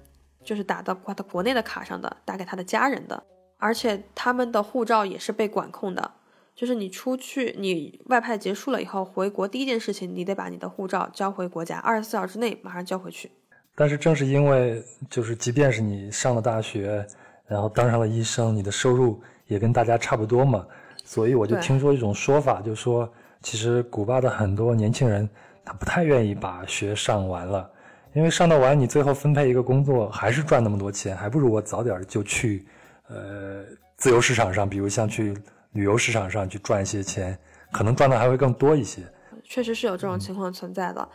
[0.43, 3.23] 就是打到挂到国内的卡上的，打给他的家人的，
[3.57, 6.11] 而且他们的护照也是被管控的，
[6.55, 13.31] 就是你出去你外派结束了以后回国第一件事情，你得把你的护照交回国家，二十四小时之内马上交回去。
[13.77, 17.05] 但是正是因为就是即便是你上了大学，
[17.45, 20.65] 然后当上了医生，你的收入也跟大家差不多嘛。
[21.05, 23.07] 所以我就听说一种说法，就是说，
[23.41, 25.29] 其实古巴的很多年轻人
[25.63, 27.69] 他不太愿意把学上完了，
[28.13, 32.65] 因为上到完你最后分配一个工作还是赚那么多钱，还不如我早点就去，
[33.07, 33.63] 呃，
[33.97, 35.37] 自由市场上，比如像去
[35.73, 37.37] 旅游市场上去赚一些钱，
[37.71, 39.03] 可能赚的还会更多一些。
[39.43, 41.07] 确实是有这种情况存在的，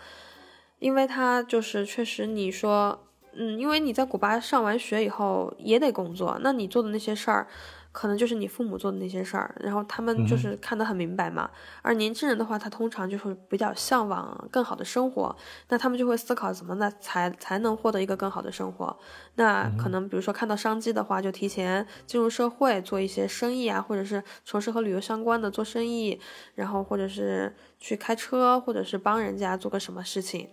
[0.78, 2.96] 因为他就是确实你说，
[3.34, 7.48] 嗯，因为你在古巴上完学以后也得工作，那你做的那些事儿。
[7.92, 11.50] 可能就是你父母做的那些事儿，然后他们就是看得很明白嘛。
[11.82, 15.34] 而年轻人的话，他通常就会比较向往更好的生活，
[15.68, 18.96] 那他们就会思考怎么呢才才能获得一个更好的生活。
[19.34, 26.20] 那可能比如说看到商机的话，就提前进入社会做一些生意啊，或者是从事和旅游相关的做生意，
[26.54, 30.48] 然后或者是去开车，或者是帮人家做个什么事情，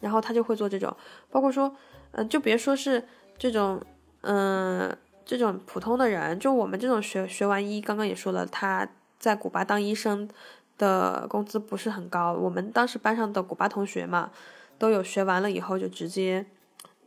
[0.00, 0.94] 然后他就会做这种。
[1.30, 1.74] 包括说，
[2.12, 3.02] 嗯，就别说是
[3.38, 3.80] 这种，
[4.20, 4.94] 嗯。
[5.24, 8.88] 这种普通的人，就我们这种学学完医，刚刚也说了，他
[9.18, 10.28] 在古巴当医生
[10.76, 12.32] 的工资不是很高。
[12.32, 14.30] 我们当时班上的古巴同学嘛，
[14.78, 16.44] 都有学完了以后就直接，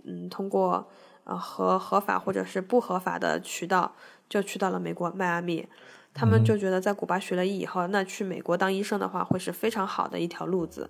[0.03, 0.88] 嗯，通过
[1.26, 3.94] 呃合合法或者是不合法的渠道，
[4.27, 5.68] 就去到了美国迈阿密。
[6.14, 10.89] 他们就觉得在古巴学了医以后，那去美国当医生的话，会是非常好的一条路子。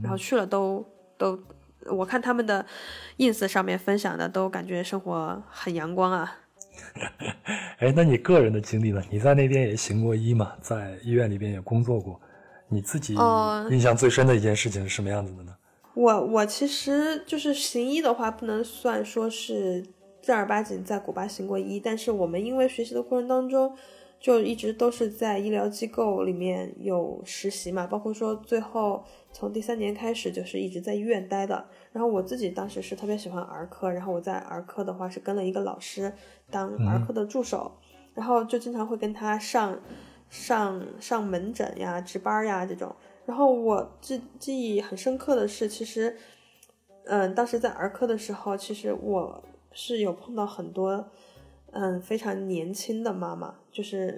[0.00, 0.86] 然后去了都
[1.18, 1.36] 都，
[1.86, 2.64] 我看他们的
[3.18, 6.38] ins 上面分享的，都感觉生活很阳光啊。
[7.78, 9.02] 哎，那你个人的经历呢？
[9.10, 12.20] 你在那边也行过医嘛，在医院里边也工作过，
[12.68, 13.14] 你自己
[13.70, 15.54] 印象最深的一件事情是什么样子的呢？
[15.94, 19.84] 我我其实就是行医的话，不能算说是
[20.22, 23.76] 正儿八经在古巴行过医，但是我们因为学习的过程当中，
[24.22, 31.66] 就一直都是在医疗机构里面有实习嘛，包括说最后从第三年开始就是一直在医院待的。
[31.90, 36.12] 然后我自己当时是特别喜欢儿科，然后我在儿科的话是跟了一个老师
[36.52, 37.72] 当儿科的助手，
[38.14, 39.76] 然后就经常会跟他上
[40.30, 42.94] 上上门诊呀、值班呀这种。
[43.26, 46.16] 然后我记记忆很深刻的是，其实，
[47.06, 49.42] 嗯，当时在儿科的时候，其实我
[49.72, 51.10] 是有碰到很多，
[51.72, 54.16] 嗯，非常年轻的妈妈，就是，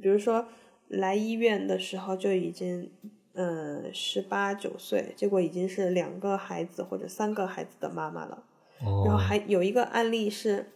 [0.00, 0.46] 比如说
[0.88, 2.90] 来医院的时候就已经，
[3.32, 8.44] 嗯，十八九岁，结果已经是两个孩子或者三个孩子的妈妈了。
[8.78, 10.70] 然后还有一个案例是，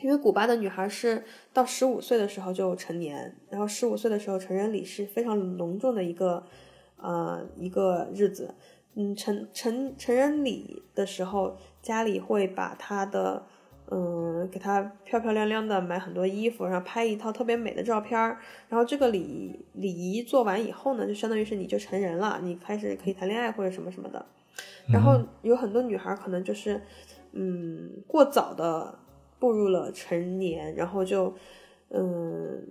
[0.00, 1.22] 因为古巴的女孩是
[1.52, 6.44] 到十五岁的时候就成年，然后十五岁的时候成人礼是非常隆重的一个。
[6.98, 8.54] 呃，一个日子，
[8.94, 13.46] 嗯，成成成人礼的时候，家里会把她的，
[13.90, 18.38] 嗯，给她漂漂亮亮的买很多衣服，然后拍一套特别美的照片儿。
[18.68, 24.26] 然后这个礼礼仪做完以后呢，就相当于是你就成人了，你开始可以谈恋爱或者什么什么的。
[24.88, 26.80] 然后有很多女孩可能就是，
[27.32, 28.98] 嗯，过早的
[29.38, 31.34] 步入了成年，然后就，
[31.90, 32.66] 嗯，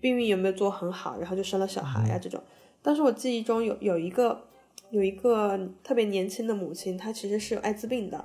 [0.00, 2.42] 避孕有没有做很好，然后就生了小孩呀这种。
[2.82, 4.44] 但是我记忆中有有一个
[4.90, 8.24] 有一个特别年轻的母亲，她其实是有艾滋病的，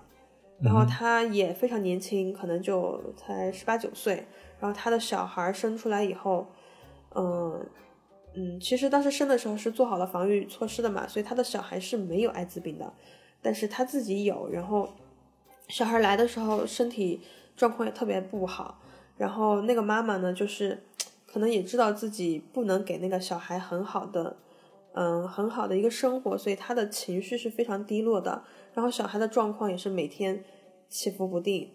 [0.63, 4.25] 然后他也非常年轻，可能就才十八九岁。
[4.59, 6.47] 然后他的小孩生出来以后，
[7.15, 7.65] 嗯
[8.35, 12.93] 嗯，其实当时生的时候是做好了防御措施的嘛，所以他的小孩是没有艾滋病的，
[13.41, 14.47] 但是他自己有。
[14.49, 14.89] 然后
[15.67, 17.21] 小孩来的时候身体
[17.55, 18.79] 状况也特别不好，
[19.17, 20.83] 然后那个妈妈呢，就是
[21.25, 24.37] 可能也知道自己不能给那个小孩很好的。
[24.93, 28.43] 嗯，很好的一个生活，所以他的情绪是非常低落的。
[28.73, 30.43] 然后小孩的状况也是每天
[30.89, 31.69] 起伏不定，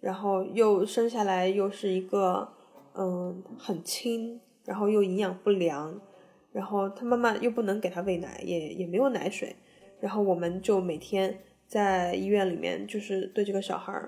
[0.00, 2.52] 然后又生下来又是一个
[2.94, 6.00] 嗯很轻，然后又营养不良，
[6.52, 9.56] 然后他妈妈又不能给他喂奶，也也没有奶水，
[10.00, 14.00] 然后我们就每天在医院里面就是对这个小孩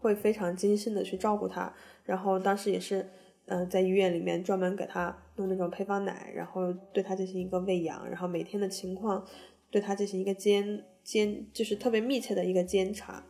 [0.00, 1.72] 会非常精心的去照顾他，
[2.04, 3.08] 然后当时也是。
[3.46, 9.22] 嗯，在医院里面专门给他弄那种配方奶，然后对他进行一个喂养，然后每天的情况
[9.70, 13.22] 对他进行一个监监，就是特别密切的一个监察。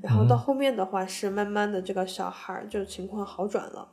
[0.00, 3.86] 然后到后面的话是慢慢的这个小孩就情况好转了，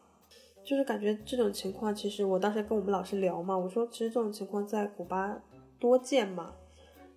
[0.63, 5.41] 就是感觉这种情况其实我当时跟我们老师聊嘛，我说其实这种情况在古巴
[5.79, 6.53] 多见嘛，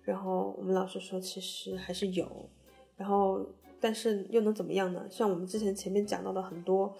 [0.03, 2.49] 然后我们老师说其实还是有，
[2.95, 3.45] 然后
[3.79, 5.05] 但是又能怎么样呢？
[5.09, 6.93] 像我们之前前面讲到的很多。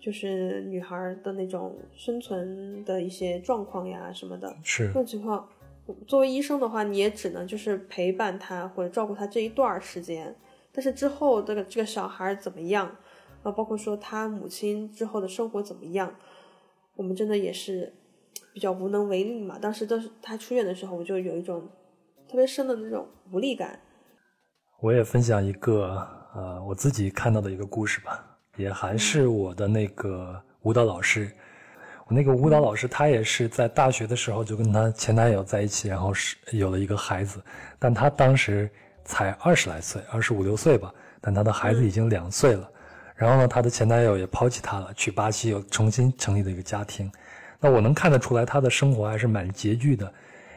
[0.00, 5.48] 就是女孩的那种生存的一些状况呀什么的，是这种情况。
[6.06, 10.34] 作为医生的话，你也只能就是陪伴他或者照顾他这一段时间。
[10.72, 12.86] 但是之后这个这个小孩怎么样
[13.42, 13.52] 啊？
[13.52, 16.14] 包括说他母亲之后的生活怎么样，
[16.96, 17.92] 我们真的也是
[18.52, 19.58] 比较无能为力嘛。
[19.58, 21.68] 当时都是他出院的时候，我就有一种
[22.28, 23.78] 特别深的那种无力感。
[24.80, 28.30] 我也分享一个呃我自己看到的一个故事吧。
[28.56, 31.28] 也还是我的那个舞蹈老师，
[32.06, 37.40] 我那个舞蹈老师，他也是在大学的时候就跟他前男友在一起，然后是有了一个孩子，
[37.78, 38.70] 但他当时
[39.06, 42.70] 才二十来岁，二十五六岁吧，但他的孩子已经两岁了。
[43.16, 47.10] 然后呢，他的前男友也抛弃他了，去巴西又重新成立了一个家庭。
[47.58, 50.12] 那我能看得出来，他的生活还是蛮拮据的，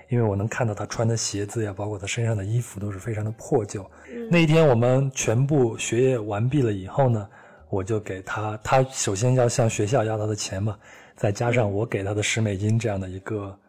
[0.10, 3.90] 因为我能看到他穿的鞋子呀，包括他身上的衣服都是非常的破旧。
[4.30, 7.26] 那一天我们全部学业完毕了以后呢。
[7.70, 10.78] 我就给他，他首先要向学校要他的钱嘛，
[11.18, 13.60] 再加上我给他的十美金这样的一个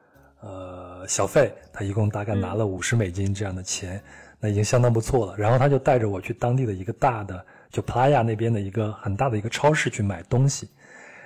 [0.40, 4.00] 呃小费，他一共大概拿了五十美金这样的钱，
[4.38, 5.34] 那已经相当不错了。
[5.36, 10.68] 然后他就带着我去当地的一个大的，就普拉亚那边的一个很大的一个超市去买东西。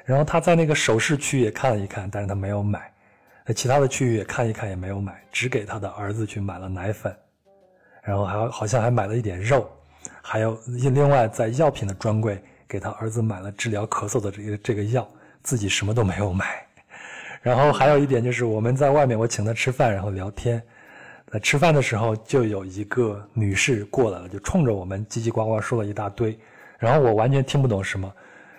[0.04, 2.90] 然后他在那个首饰区也看了一看，但是他没有买，
[3.44, 7.14] 在其他的区域也看一看也没有买，只给他的儿子去买了奶粉，
[8.02, 9.68] 然后还好像还买了一点肉，
[10.22, 12.40] 还有另外在药品的专柜。
[12.68, 15.06] 给他儿子买了治疗咳嗽的这个这个药，
[15.42, 16.66] 自己什么都没有买。
[17.40, 20.62] 然后还有一点就是，我们在外面我请他吃饭，然后聊天。
[21.32, 26.38] 在吃饭的时候，就有一个女士过来了，就冲着我们叽叽呱呱说了一大堆。
[26.78, 28.12] 然后我完全听不懂什么。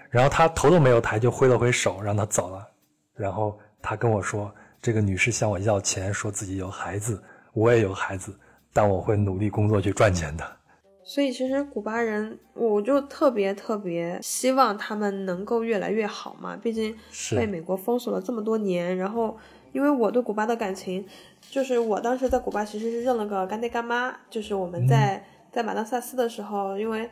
[0.10, 2.68] 然后他头都没有抬，就挥了挥手让他走了。
[3.16, 7.22] 然后他跟我说，这个女士向我要钱，说自己有孩子，
[7.54, 8.38] 我也有孩子，
[8.74, 10.58] 但我会努力工作去赚钱的。
[11.06, 16.56] 所以其实古巴人，我就特别特别希望他们能够越来越好嘛。
[16.56, 16.96] 毕竟
[17.36, 19.38] 被美国封锁了这么多年，然后
[19.74, 21.06] 因为我对古巴的感情，
[21.42, 24.16] 就是我当时在古巴其实是认了个干爹干妈。
[24.30, 25.22] 就是我们在
[25.52, 27.10] 在马当萨斯的时候，因为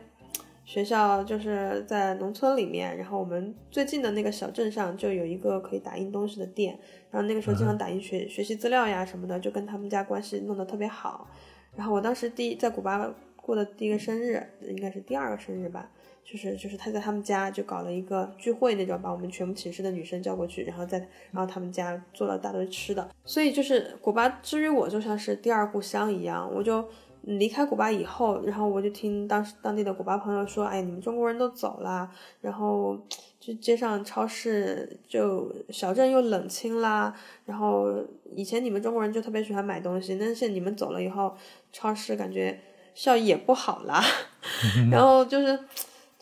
[0.64, 6.78] 学校就是在农村里面，然后我们最近的那个小镇上就有一个可以打印东西的店，
[7.10, 11.28] 然后那个时候经常打印学学习资料呀什么的，就跟他们家关系弄得特别好。
[11.76, 13.12] 然后我当时第一在古巴。
[13.42, 15.90] 过的第一个生日，应该是第二个生日吧。
[16.24, 20.96] 就是就是他在他们家就搞了一个聚会那种，把我们全部寝室的女生叫过去，然后在
[21.32, 23.10] 然后他们家做了大堆吃的。
[23.24, 26.88] 所以就是古巴，之于我就像是第二故乡一样，我就
[27.22, 32.08] 离开古巴以后，然后我就听当时当地的古巴朋友说，哎，你们中国人都走了，
[32.40, 32.96] 然后
[33.40, 37.12] 就街上超市就小镇又冷清啦，
[37.44, 37.92] 然后
[38.36, 41.34] 以前你们中国人就特别喜欢买东西，但是你们走了以后，
[41.72, 42.56] 超市感觉
[42.94, 44.02] 效益也不好啦，
[44.90, 45.58] 然后就是。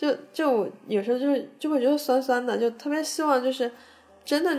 [0.01, 3.71] 就就有时候就是就会觉得酸酸的，就特别希望就是
[4.25, 4.51] 真的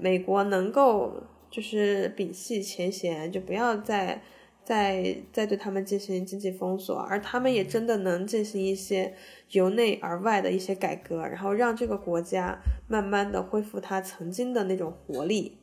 [0.00, 1.20] 美国能够
[1.50, 4.22] 就是摒弃前嫌，就不要再
[4.62, 9.12] 再再对他们进行经济封锁，而他们也真的能进行一些
[9.50, 12.56] 由内而外的一些改革，然后让这个国家
[12.86, 15.58] 慢慢的恢复它曾经的那种活力。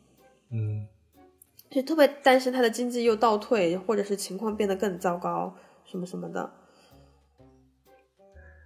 [0.52, 0.88] 嗯，
[1.70, 5.56] 就特别担心它的经济又倒退，或者是情况变得更糟糕，
[5.86, 6.52] 什么什么的。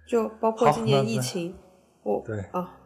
[0.08, 1.54] 就包括今年疫情，
[2.02, 2.76] 我对啊，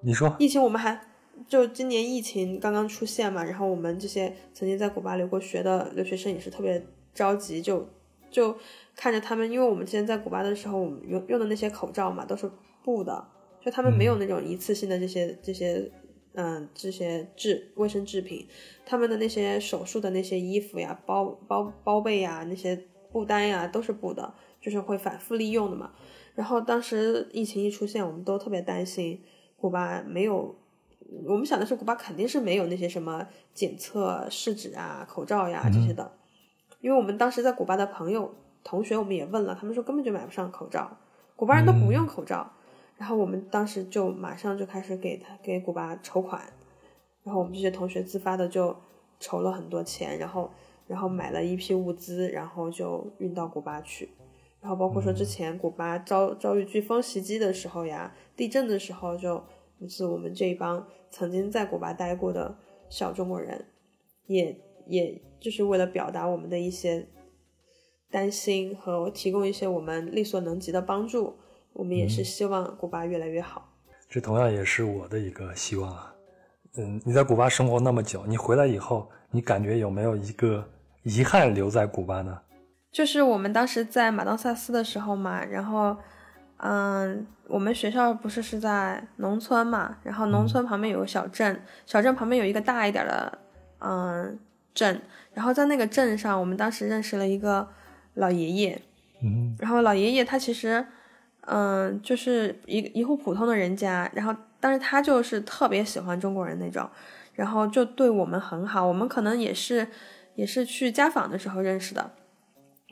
[0.00, 0.36] 你说。
[0.38, 1.08] 疫情，我们还
[1.48, 7.88] 就今年疫情刚刚出现嘛，然后我们这些曾经在古巴留过学的留学生也是特别着急，就
[8.30, 8.56] 就
[8.94, 12.48] 看着他们，因为我们之前在古巴的时候，我们用用的那些口罩嘛都是
[12.84, 13.26] 布的，
[13.60, 15.90] 就他们没有那种一次性的这些这些
[16.34, 18.46] 嗯这些制卫生制品，
[18.86, 25.92] 他们的那些手术的那些衣服呀、包包包被呀、那些布单呀都是布的，就是会反复利用的嘛。
[26.34, 29.22] 然后当时疫情一出现，我们都特别担心
[29.56, 30.56] 古巴没有。
[31.26, 36.10] 我们想的是古巴肯定是没有那些什么检测试纸啊、口罩呀这些的，
[36.80, 38.34] 因为我们当时在古巴的朋友、
[38.64, 40.96] 同学，我们也问了，他们说根本就买不上口罩，
[41.36, 42.50] 古巴人都不用口罩。
[42.96, 46.42] 然后我们当时就马上就开始给他给古巴筹款，
[47.24, 48.74] 然后我们这些同学自发的就
[49.20, 50.50] 筹了很多钱，然后
[50.86, 54.10] 然后买了一批物资，然后就运到古巴去。
[54.60, 59.42] 然后包括说之前古巴遭遭遇飓风袭击的时候呀，地震的时候，就
[59.80, 62.56] 就是我们这一帮曾经在古巴待过的
[62.88, 63.66] 小中国人，
[64.26, 64.56] 也
[64.86, 67.08] 也就是为了表达我们的一些
[68.08, 71.34] 担心和提供一些我们力所能及的帮助，
[71.72, 73.74] 我们也是希望古巴越来越好。
[74.08, 76.11] 这同样也是我的一个希望啊。
[76.78, 80.66] 嗯，你在古巴生活那么久，你回来以后，你感觉有没有一个
[81.02, 82.40] 遗憾留在古巴呢？
[82.90, 85.94] 就是我们当时在马当萨斯的时候嘛，然后，
[86.56, 93.38] 嗯，我们学校不是是在农村嘛，然后农村旁边有个小镇，小镇旁边有一个大一点的，
[93.80, 94.38] 嗯，
[94.72, 95.02] 镇，
[95.34, 97.68] 然后在那个镇上，我们当时认识了一个
[98.14, 98.80] 老爷爷，
[99.22, 100.86] 嗯，然后老爷爷他其实，
[101.42, 106.88] 嗯，就是一一户普通的人家，然后但是他就是特别喜欢中国人那种，
[107.34, 109.88] 然后就对我们很好，我们可能也是
[110.36, 112.12] 也是去家访的时候认识的。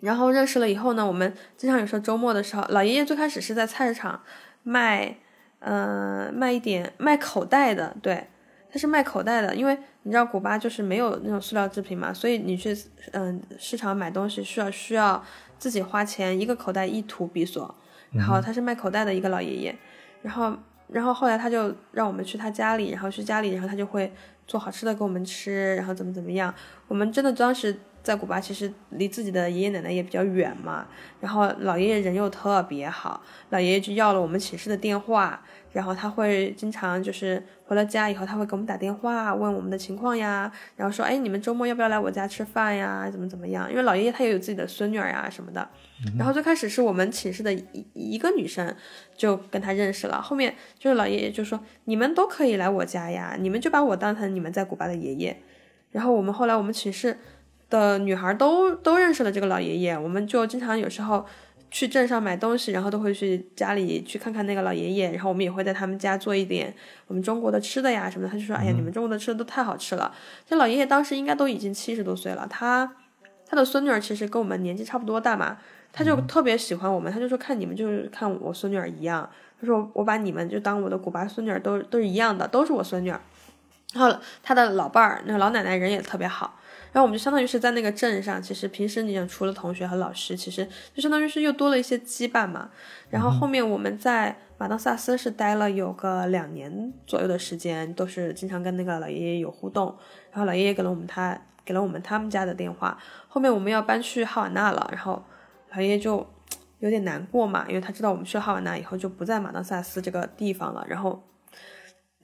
[0.01, 4.21] 然后认识了以后呢，我们经常有时候周末的时候，老爷爷最开始是在菜市场
[4.65, 5.17] 卖，
[5.61, 8.27] 呃，卖一点卖口袋的，对，
[8.73, 12.77] 他是卖口袋的，因为你知道古巴就是没有那种塑料制品嘛，所以你去
[13.13, 15.23] 嗯市场买东西需要需要
[15.59, 17.73] 自己花钱，一个口袋一图比索，
[18.11, 19.79] 然后他是卖口袋的一个老爷爷，
[20.23, 20.57] 然后
[20.93, 24.13] 然后后来他就让我们去他家里，然后去家里，然后他就会
[24.47, 26.55] 做好吃的给我们吃，然后怎么怎么样，
[26.89, 27.77] 我们真的当时。
[28.03, 30.87] 在古巴其实离自己的爷爷奶奶也比较远嘛，
[31.21, 35.43] 然后老爷爷人又特别好，老爷爷就要了我们寝室的电话，
[35.73, 43.11] 然后他会经常就是回了家以后，他会给我们打电话问我们的情况呀，然后说，哎，你们周末要不要来我家吃饭呀？
[43.11, 43.71] 怎么怎么样？
[43.71, 45.69] 因为老爷爷他也有自己的孙女儿呀什么的。
[46.17, 47.65] 然后最开始是我们寝室的一
[47.95, 48.75] 一个女生
[49.17, 55.43] 就跟他认识了，后面就是老爷爷就说，你们都可以来我家呀，你们就把我当成你们在古巴的爷爷。
[55.91, 57.19] 然后我们后来我们寝室。
[57.71, 61.25] 的女孩都都认识了这个老爷爷，我们就经常有时候
[61.71, 66.75] 去镇上买东西，然后都会去家里去看看那个老爷爷，然后我们也会在他们家做一点
[67.07, 68.33] 我们中国的吃的呀什么的。
[68.33, 70.13] 他就说：“哎呀，你们中国的吃的都太好吃了。”
[70.45, 72.93] 这老爷爷当时应该都已经七十多岁了，他
[73.47, 75.59] 他的孙女儿其实跟我们年纪差不多大嘛，
[75.93, 79.29] 他就特别喜欢我们，他就说看你们就是看我孙女儿一样，
[79.61, 83.21] 他说我把你们就当我的古巴孙女儿都都是一样的，都是我孙女儿。
[83.93, 86.57] 然后他的老伴儿那个老奶奶人也特别好。
[86.93, 92.71] 然后我们就相当于是在那个镇上，其实平时你想除了同学和老师，其实就相当于是又多了一些羁绊嘛。
[93.11, 99.97] 然后后面我们在马当萨斯是待了有个两年左右的时间，都是经常跟那个老爷爷有互动。
[100.33, 102.99] 然后老爷爷给了我们他给了我们他们家的电话。
[103.29, 105.23] 后面我们要搬去哈瓦那了，然后
[105.75, 106.27] 老爷爷就
[106.79, 110.85] 有点难过嘛，因为他知道我们去哈瓦那以后就不在马当萨斯这个地方了。
[110.89, 111.23] 然后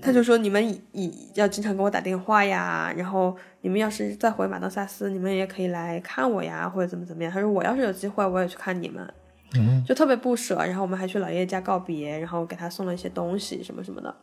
[0.00, 7.32] 他就说你们以以要经常给我打电话呀，然后你们要是再回马当萨斯，你们也可以来看我呀，或者怎么怎么样。
[7.32, 9.14] 他说我要是有机会，我也去看你们，
[9.54, 10.56] 嗯，就特别不舍。
[10.56, 14.14] 然后我们还去老爷爷家告别，然后给他送了一些东西什么什么的。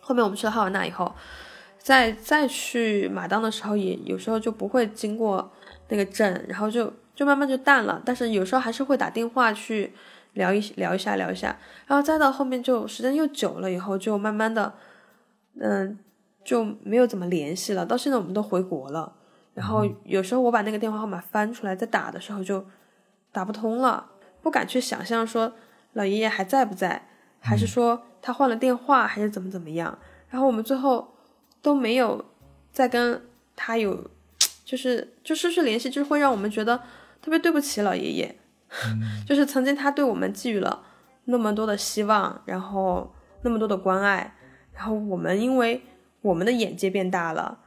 [0.00, 1.12] 后面我们去了哈瓦那以后，
[1.78, 5.52] 再再去马当的时候，也有时候就不会经过
[5.88, 6.92] 那个镇，然后就
[7.22, 8.02] 就慢慢就淡了。
[8.04, 9.92] 但是有时候还是会打电话去
[10.32, 14.72] 聊一聊一下聊一下，然后再到后面就时间又久了以后，就慢慢的。
[15.60, 15.98] 嗯，
[16.42, 17.84] 就没有怎么联系了。
[17.84, 19.12] 到现在我们都回国了，
[19.52, 22.64] 然后有时候我把那个电话号码翻出来再打的时候就
[23.30, 25.52] 打不通了，不敢去想象说
[25.92, 27.06] 老爷爷还在不在，
[27.38, 29.98] 还是说他换了电话，还是怎么怎么样。
[30.30, 31.12] 然后我们最后
[31.60, 32.24] 都没有
[32.72, 33.20] 再跟
[33.54, 34.10] 他有，
[34.64, 36.80] 就是就失去联系，就会让我们觉得
[37.22, 38.36] 特别对不起老爷爷，
[39.26, 40.82] 就是曾经他对我们寄予了
[41.24, 44.34] 那么多的希望，然后那么多的关爱。
[44.74, 45.82] 然后我们因为
[46.20, 47.60] 我们的眼界变大了，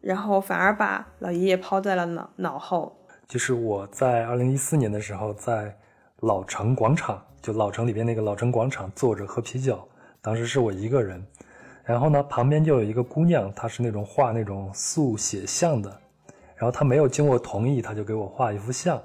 [0.00, 2.98] 然后反而把老爷爷抛在了脑脑后。
[3.28, 5.76] 就是我在二零一四年的时候，在
[6.20, 9.86] 老城广场，就老城里边那个老城广场坐着喝啤酒，
[10.20, 11.24] 当时是我一个人。
[11.84, 16.00] 然后呢，旁边就有一个姑娘，她是那种画那种速写像的，
[16.56, 19.00] 然后他没有经过同意，他就给我画一幅像，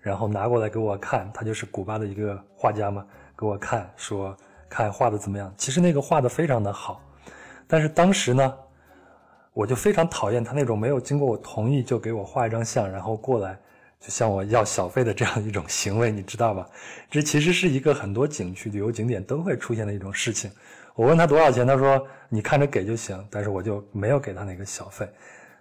[0.00, 3.06] 然后拿过来给我看，他就是古巴的一个画家嘛，
[3.38, 4.36] 给我看说。
[4.66, 5.54] 看画的怎么样？
[5.56, 7.00] 其实那个画的非常的好，
[7.68, 8.52] 但是当时呢，
[9.52, 13.56] 我就非常讨厌他那种没有经过我同意就给我画一张像，然后过来
[14.00, 16.68] 就向我要小费的这样一种行为，你知道吧？
[17.08, 20.50] 这其实是一个很多景区旅游景点都会出现的一种事情。
[20.96, 25.08] 我问他多少钱，他说你看着给就行，但是我就没有给他那个小费。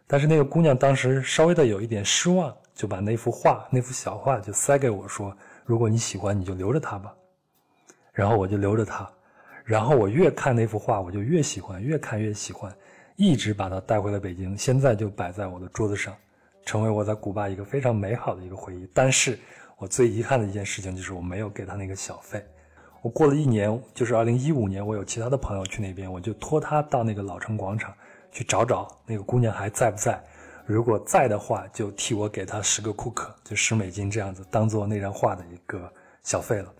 [0.05, 5.35] 但是那个姑娘当时稍微的有一点失望，就把那幅画那幅小画就塞给我说
[5.65, 7.13] ：“如果你喜欢，你就留着它吧。”
[8.11, 9.09] 然后我就留着它，
[9.63, 12.71] 然后我越看那幅画，我就越喜欢，越看越喜欢，
[13.15, 16.15] 一直把它带回了北京，现在就摆在我的桌子上，
[16.63, 18.87] 成为我在古巴一个非常美好的一个回忆。
[18.93, 19.39] 但是
[19.77, 22.45] 我最遗憾的一件事情就是我没有给他那个小费。
[23.01, 27.93] 我过了一年，就是二零一五年，我有其他的朋友去那边，我就托他到那个老城广场
[28.33, 30.21] 去找找那个姑娘还在不在，
[30.65, 35.89] 如果在的话，就替我给她十个库克，就十美金这样子，当做那张画的一个
[36.23, 36.73] 小费了。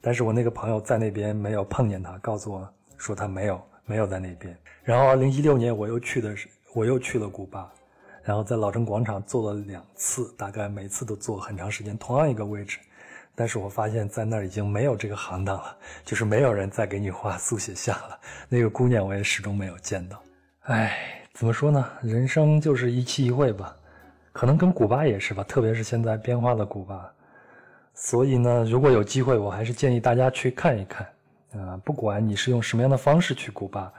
[0.00, 4.56] 但是我那个朋友在那边没有碰见他，告诉我说他没有没有在那边。
[4.82, 7.70] 然后二零一六年我又去的是我又去了古巴，
[8.22, 12.78] 然后在老城广场坐了两次，大概每次都坐很长时间，同样一个位置。
[13.34, 18.18] 但是我发现，在那儿已经没有这个行当了，就是没有人再给你画速写像了。
[18.48, 20.22] 那个姑娘我也始终没有见到。
[20.66, 21.84] 唉，怎么说呢？
[22.02, 23.74] 人生就是一期一会吧，
[24.32, 27.12] 可能跟古巴也是吧，特别是现在变化的古巴。
[27.94, 31.04] 所以呢，如果有机会，我还是建议大家去看一看。
[31.54, 33.92] 啊，不管你是用什么样的方式去古巴，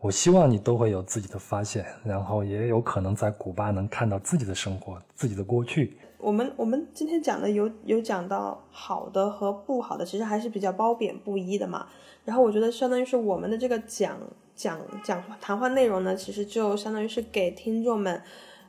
[0.00, 5.96] 我希望你都会有自己的发现，然后也有可能在古巴能看到自己的生活、自己的过去。
[6.18, 11.86] 我们我们今天讲的有有讲到好的和不好的，其实还是比较褒贬不一的嘛。
[12.26, 14.18] 然后我觉得相当于是我们的这个讲
[14.54, 18.22] 讲讲谈话内容呢，其实就相当于是给听众们，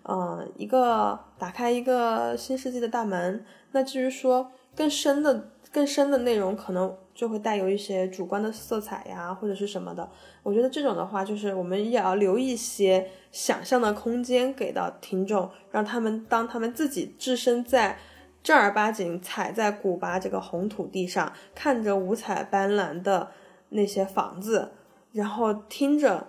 [0.04, 3.46] 嗯，一个打开一个新世纪的大门。
[3.72, 4.52] 那至于说。
[4.76, 10.10] 更深的、更深的内容，可能就会带有一些主观的色彩呀，或者是什么的。
[10.42, 18.00] 我觉得这种的话，就是我们也要留一些想象的空间给到听众，让他们当他们自己置身在
[18.42, 23.30] 正儿八经踩在古巴这个红土地上，看着五彩斑斓的
[23.70, 24.72] 那些房子，
[25.14, 26.28] 然后听着，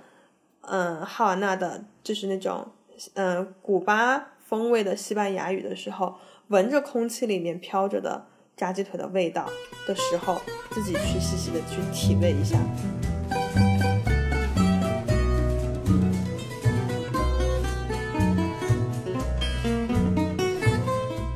[0.60, 2.68] 嗯，哈瓦那的，就是那种，
[3.14, 6.16] 嗯，古巴风味的西班牙语的时候，
[6.48, 8.26] 闻着空气里面飘着的。
[8.56, 9.50] 炸鸡腿的味道
[9.84, 10.40] 的时候，
[10.70, 12.56] 自己去细细的去体味一下。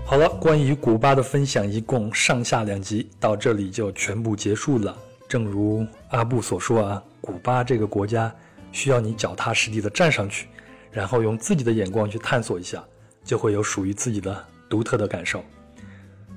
[0.06, 4.96] 好了，关于古巴的分享一共上下两集，到这里就全部结束了。
[5.26, 8.34] 正如阿布所说啊，古巴这个国家
[8.72, 10.48] 需要你脚踏实地的站上去，
[10.90, 12.82] 然后用自己的眼光去探索一下，
[13.22, 15.44] 就会有属于自己的独特的感受。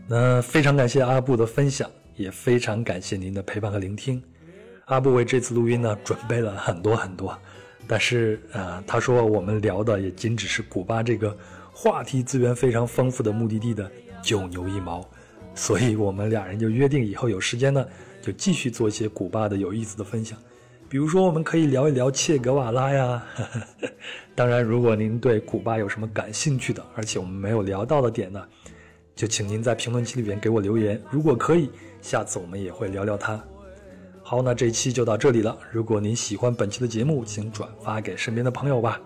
[0.05, 4.22] 那非常感谢阿布的分享，也非常感谢您的陪伴和聆听。
[4.88, 7.38] 阿布为这次录音呢准备了很多很多，
[7.88, 11.38] 但是呃，他说我们聊的也仅只是古巴这个
[11.72, 13.89] 话题资源非常丰富的目的地的
[14.22, 15.09] 九牛一毛，
[15.55, 17.85] 所以我们俩人就约定以后有时间呢，
[18.22, 20.38] 就继续做一些古巴的有意思的分享，
[20.91, 23.23] 比如说我们可以聊一聊切格瓦拉呀。
[24.35, 28.45] 当然，如果您对古巴有什么感兴趣的，而且我们没有聊到的点呢？
[29.15, 33.41] 就请您在评论区里边给我留言，如果可以，下次我们也会聊聊它。
[34.22, 35.57] 好，那这一期就到这里了。
[35.72, 38.99] 如果您喜欢本期的节目，请转发给身边的朋友吧。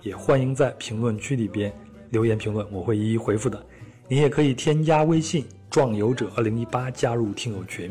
[0.00, 1.72] 也欢迎在评论区里边
[2.10, 3.60] 留言评论，我会一一回复的。
[4.06, 7.90] 您也可以添加微信“壮游者二零一八”加入听友群，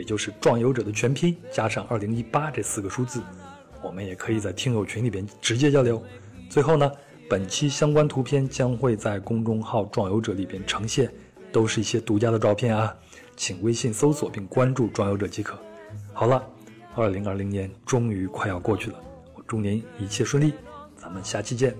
[0.00, 3.20] 也就是“壮游者”的全拼加上二零一八这四个数字。
[3.82, 6.02] 我们也可以在听友群里边直接交流。
[6.48, 6.90] 最后呢，
[7.28, 11.12] 本期相关图片将会在公众号“壮游者”里边呈现，
[11.52, 12.94] 都是一些独家的照片啊，
[13.36, 15.58] 请微信搜索并关注“壮游者”即可。
[16.14, 16.42] 好了，
[16.94, 18.98] 二零二零年终于快要过去了，
[19.34, 20.54] 我祝您一切顺利，
[20.96, 21.76] 咱们下期见。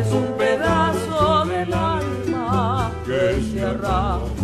[0.00, 4.43] es un pedazo del alma que se arrastra.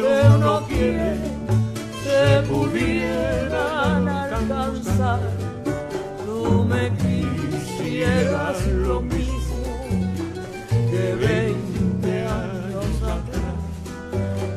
[0.00, 1.16] Uno quiere
[2.04, 5.20] se pudieran alcanzar.
[6.24, 9.64] Tú me quisieras lo mismo
[10.90, 13.58] que veinte años atrás.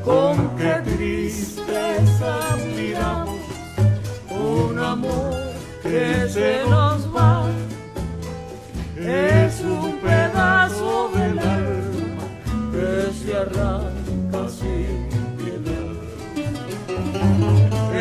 [0.05, 2.33] Con qué tristeza
[2.75, 3.39] miramos
[4.29, 5.35] un amor
[5.81, 6.88] que se nos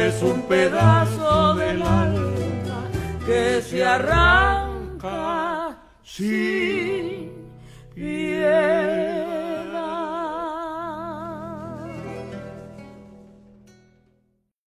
[0.07, 2.89] es un pedazo del alma
[3.27, 7.33] que se arranca sin.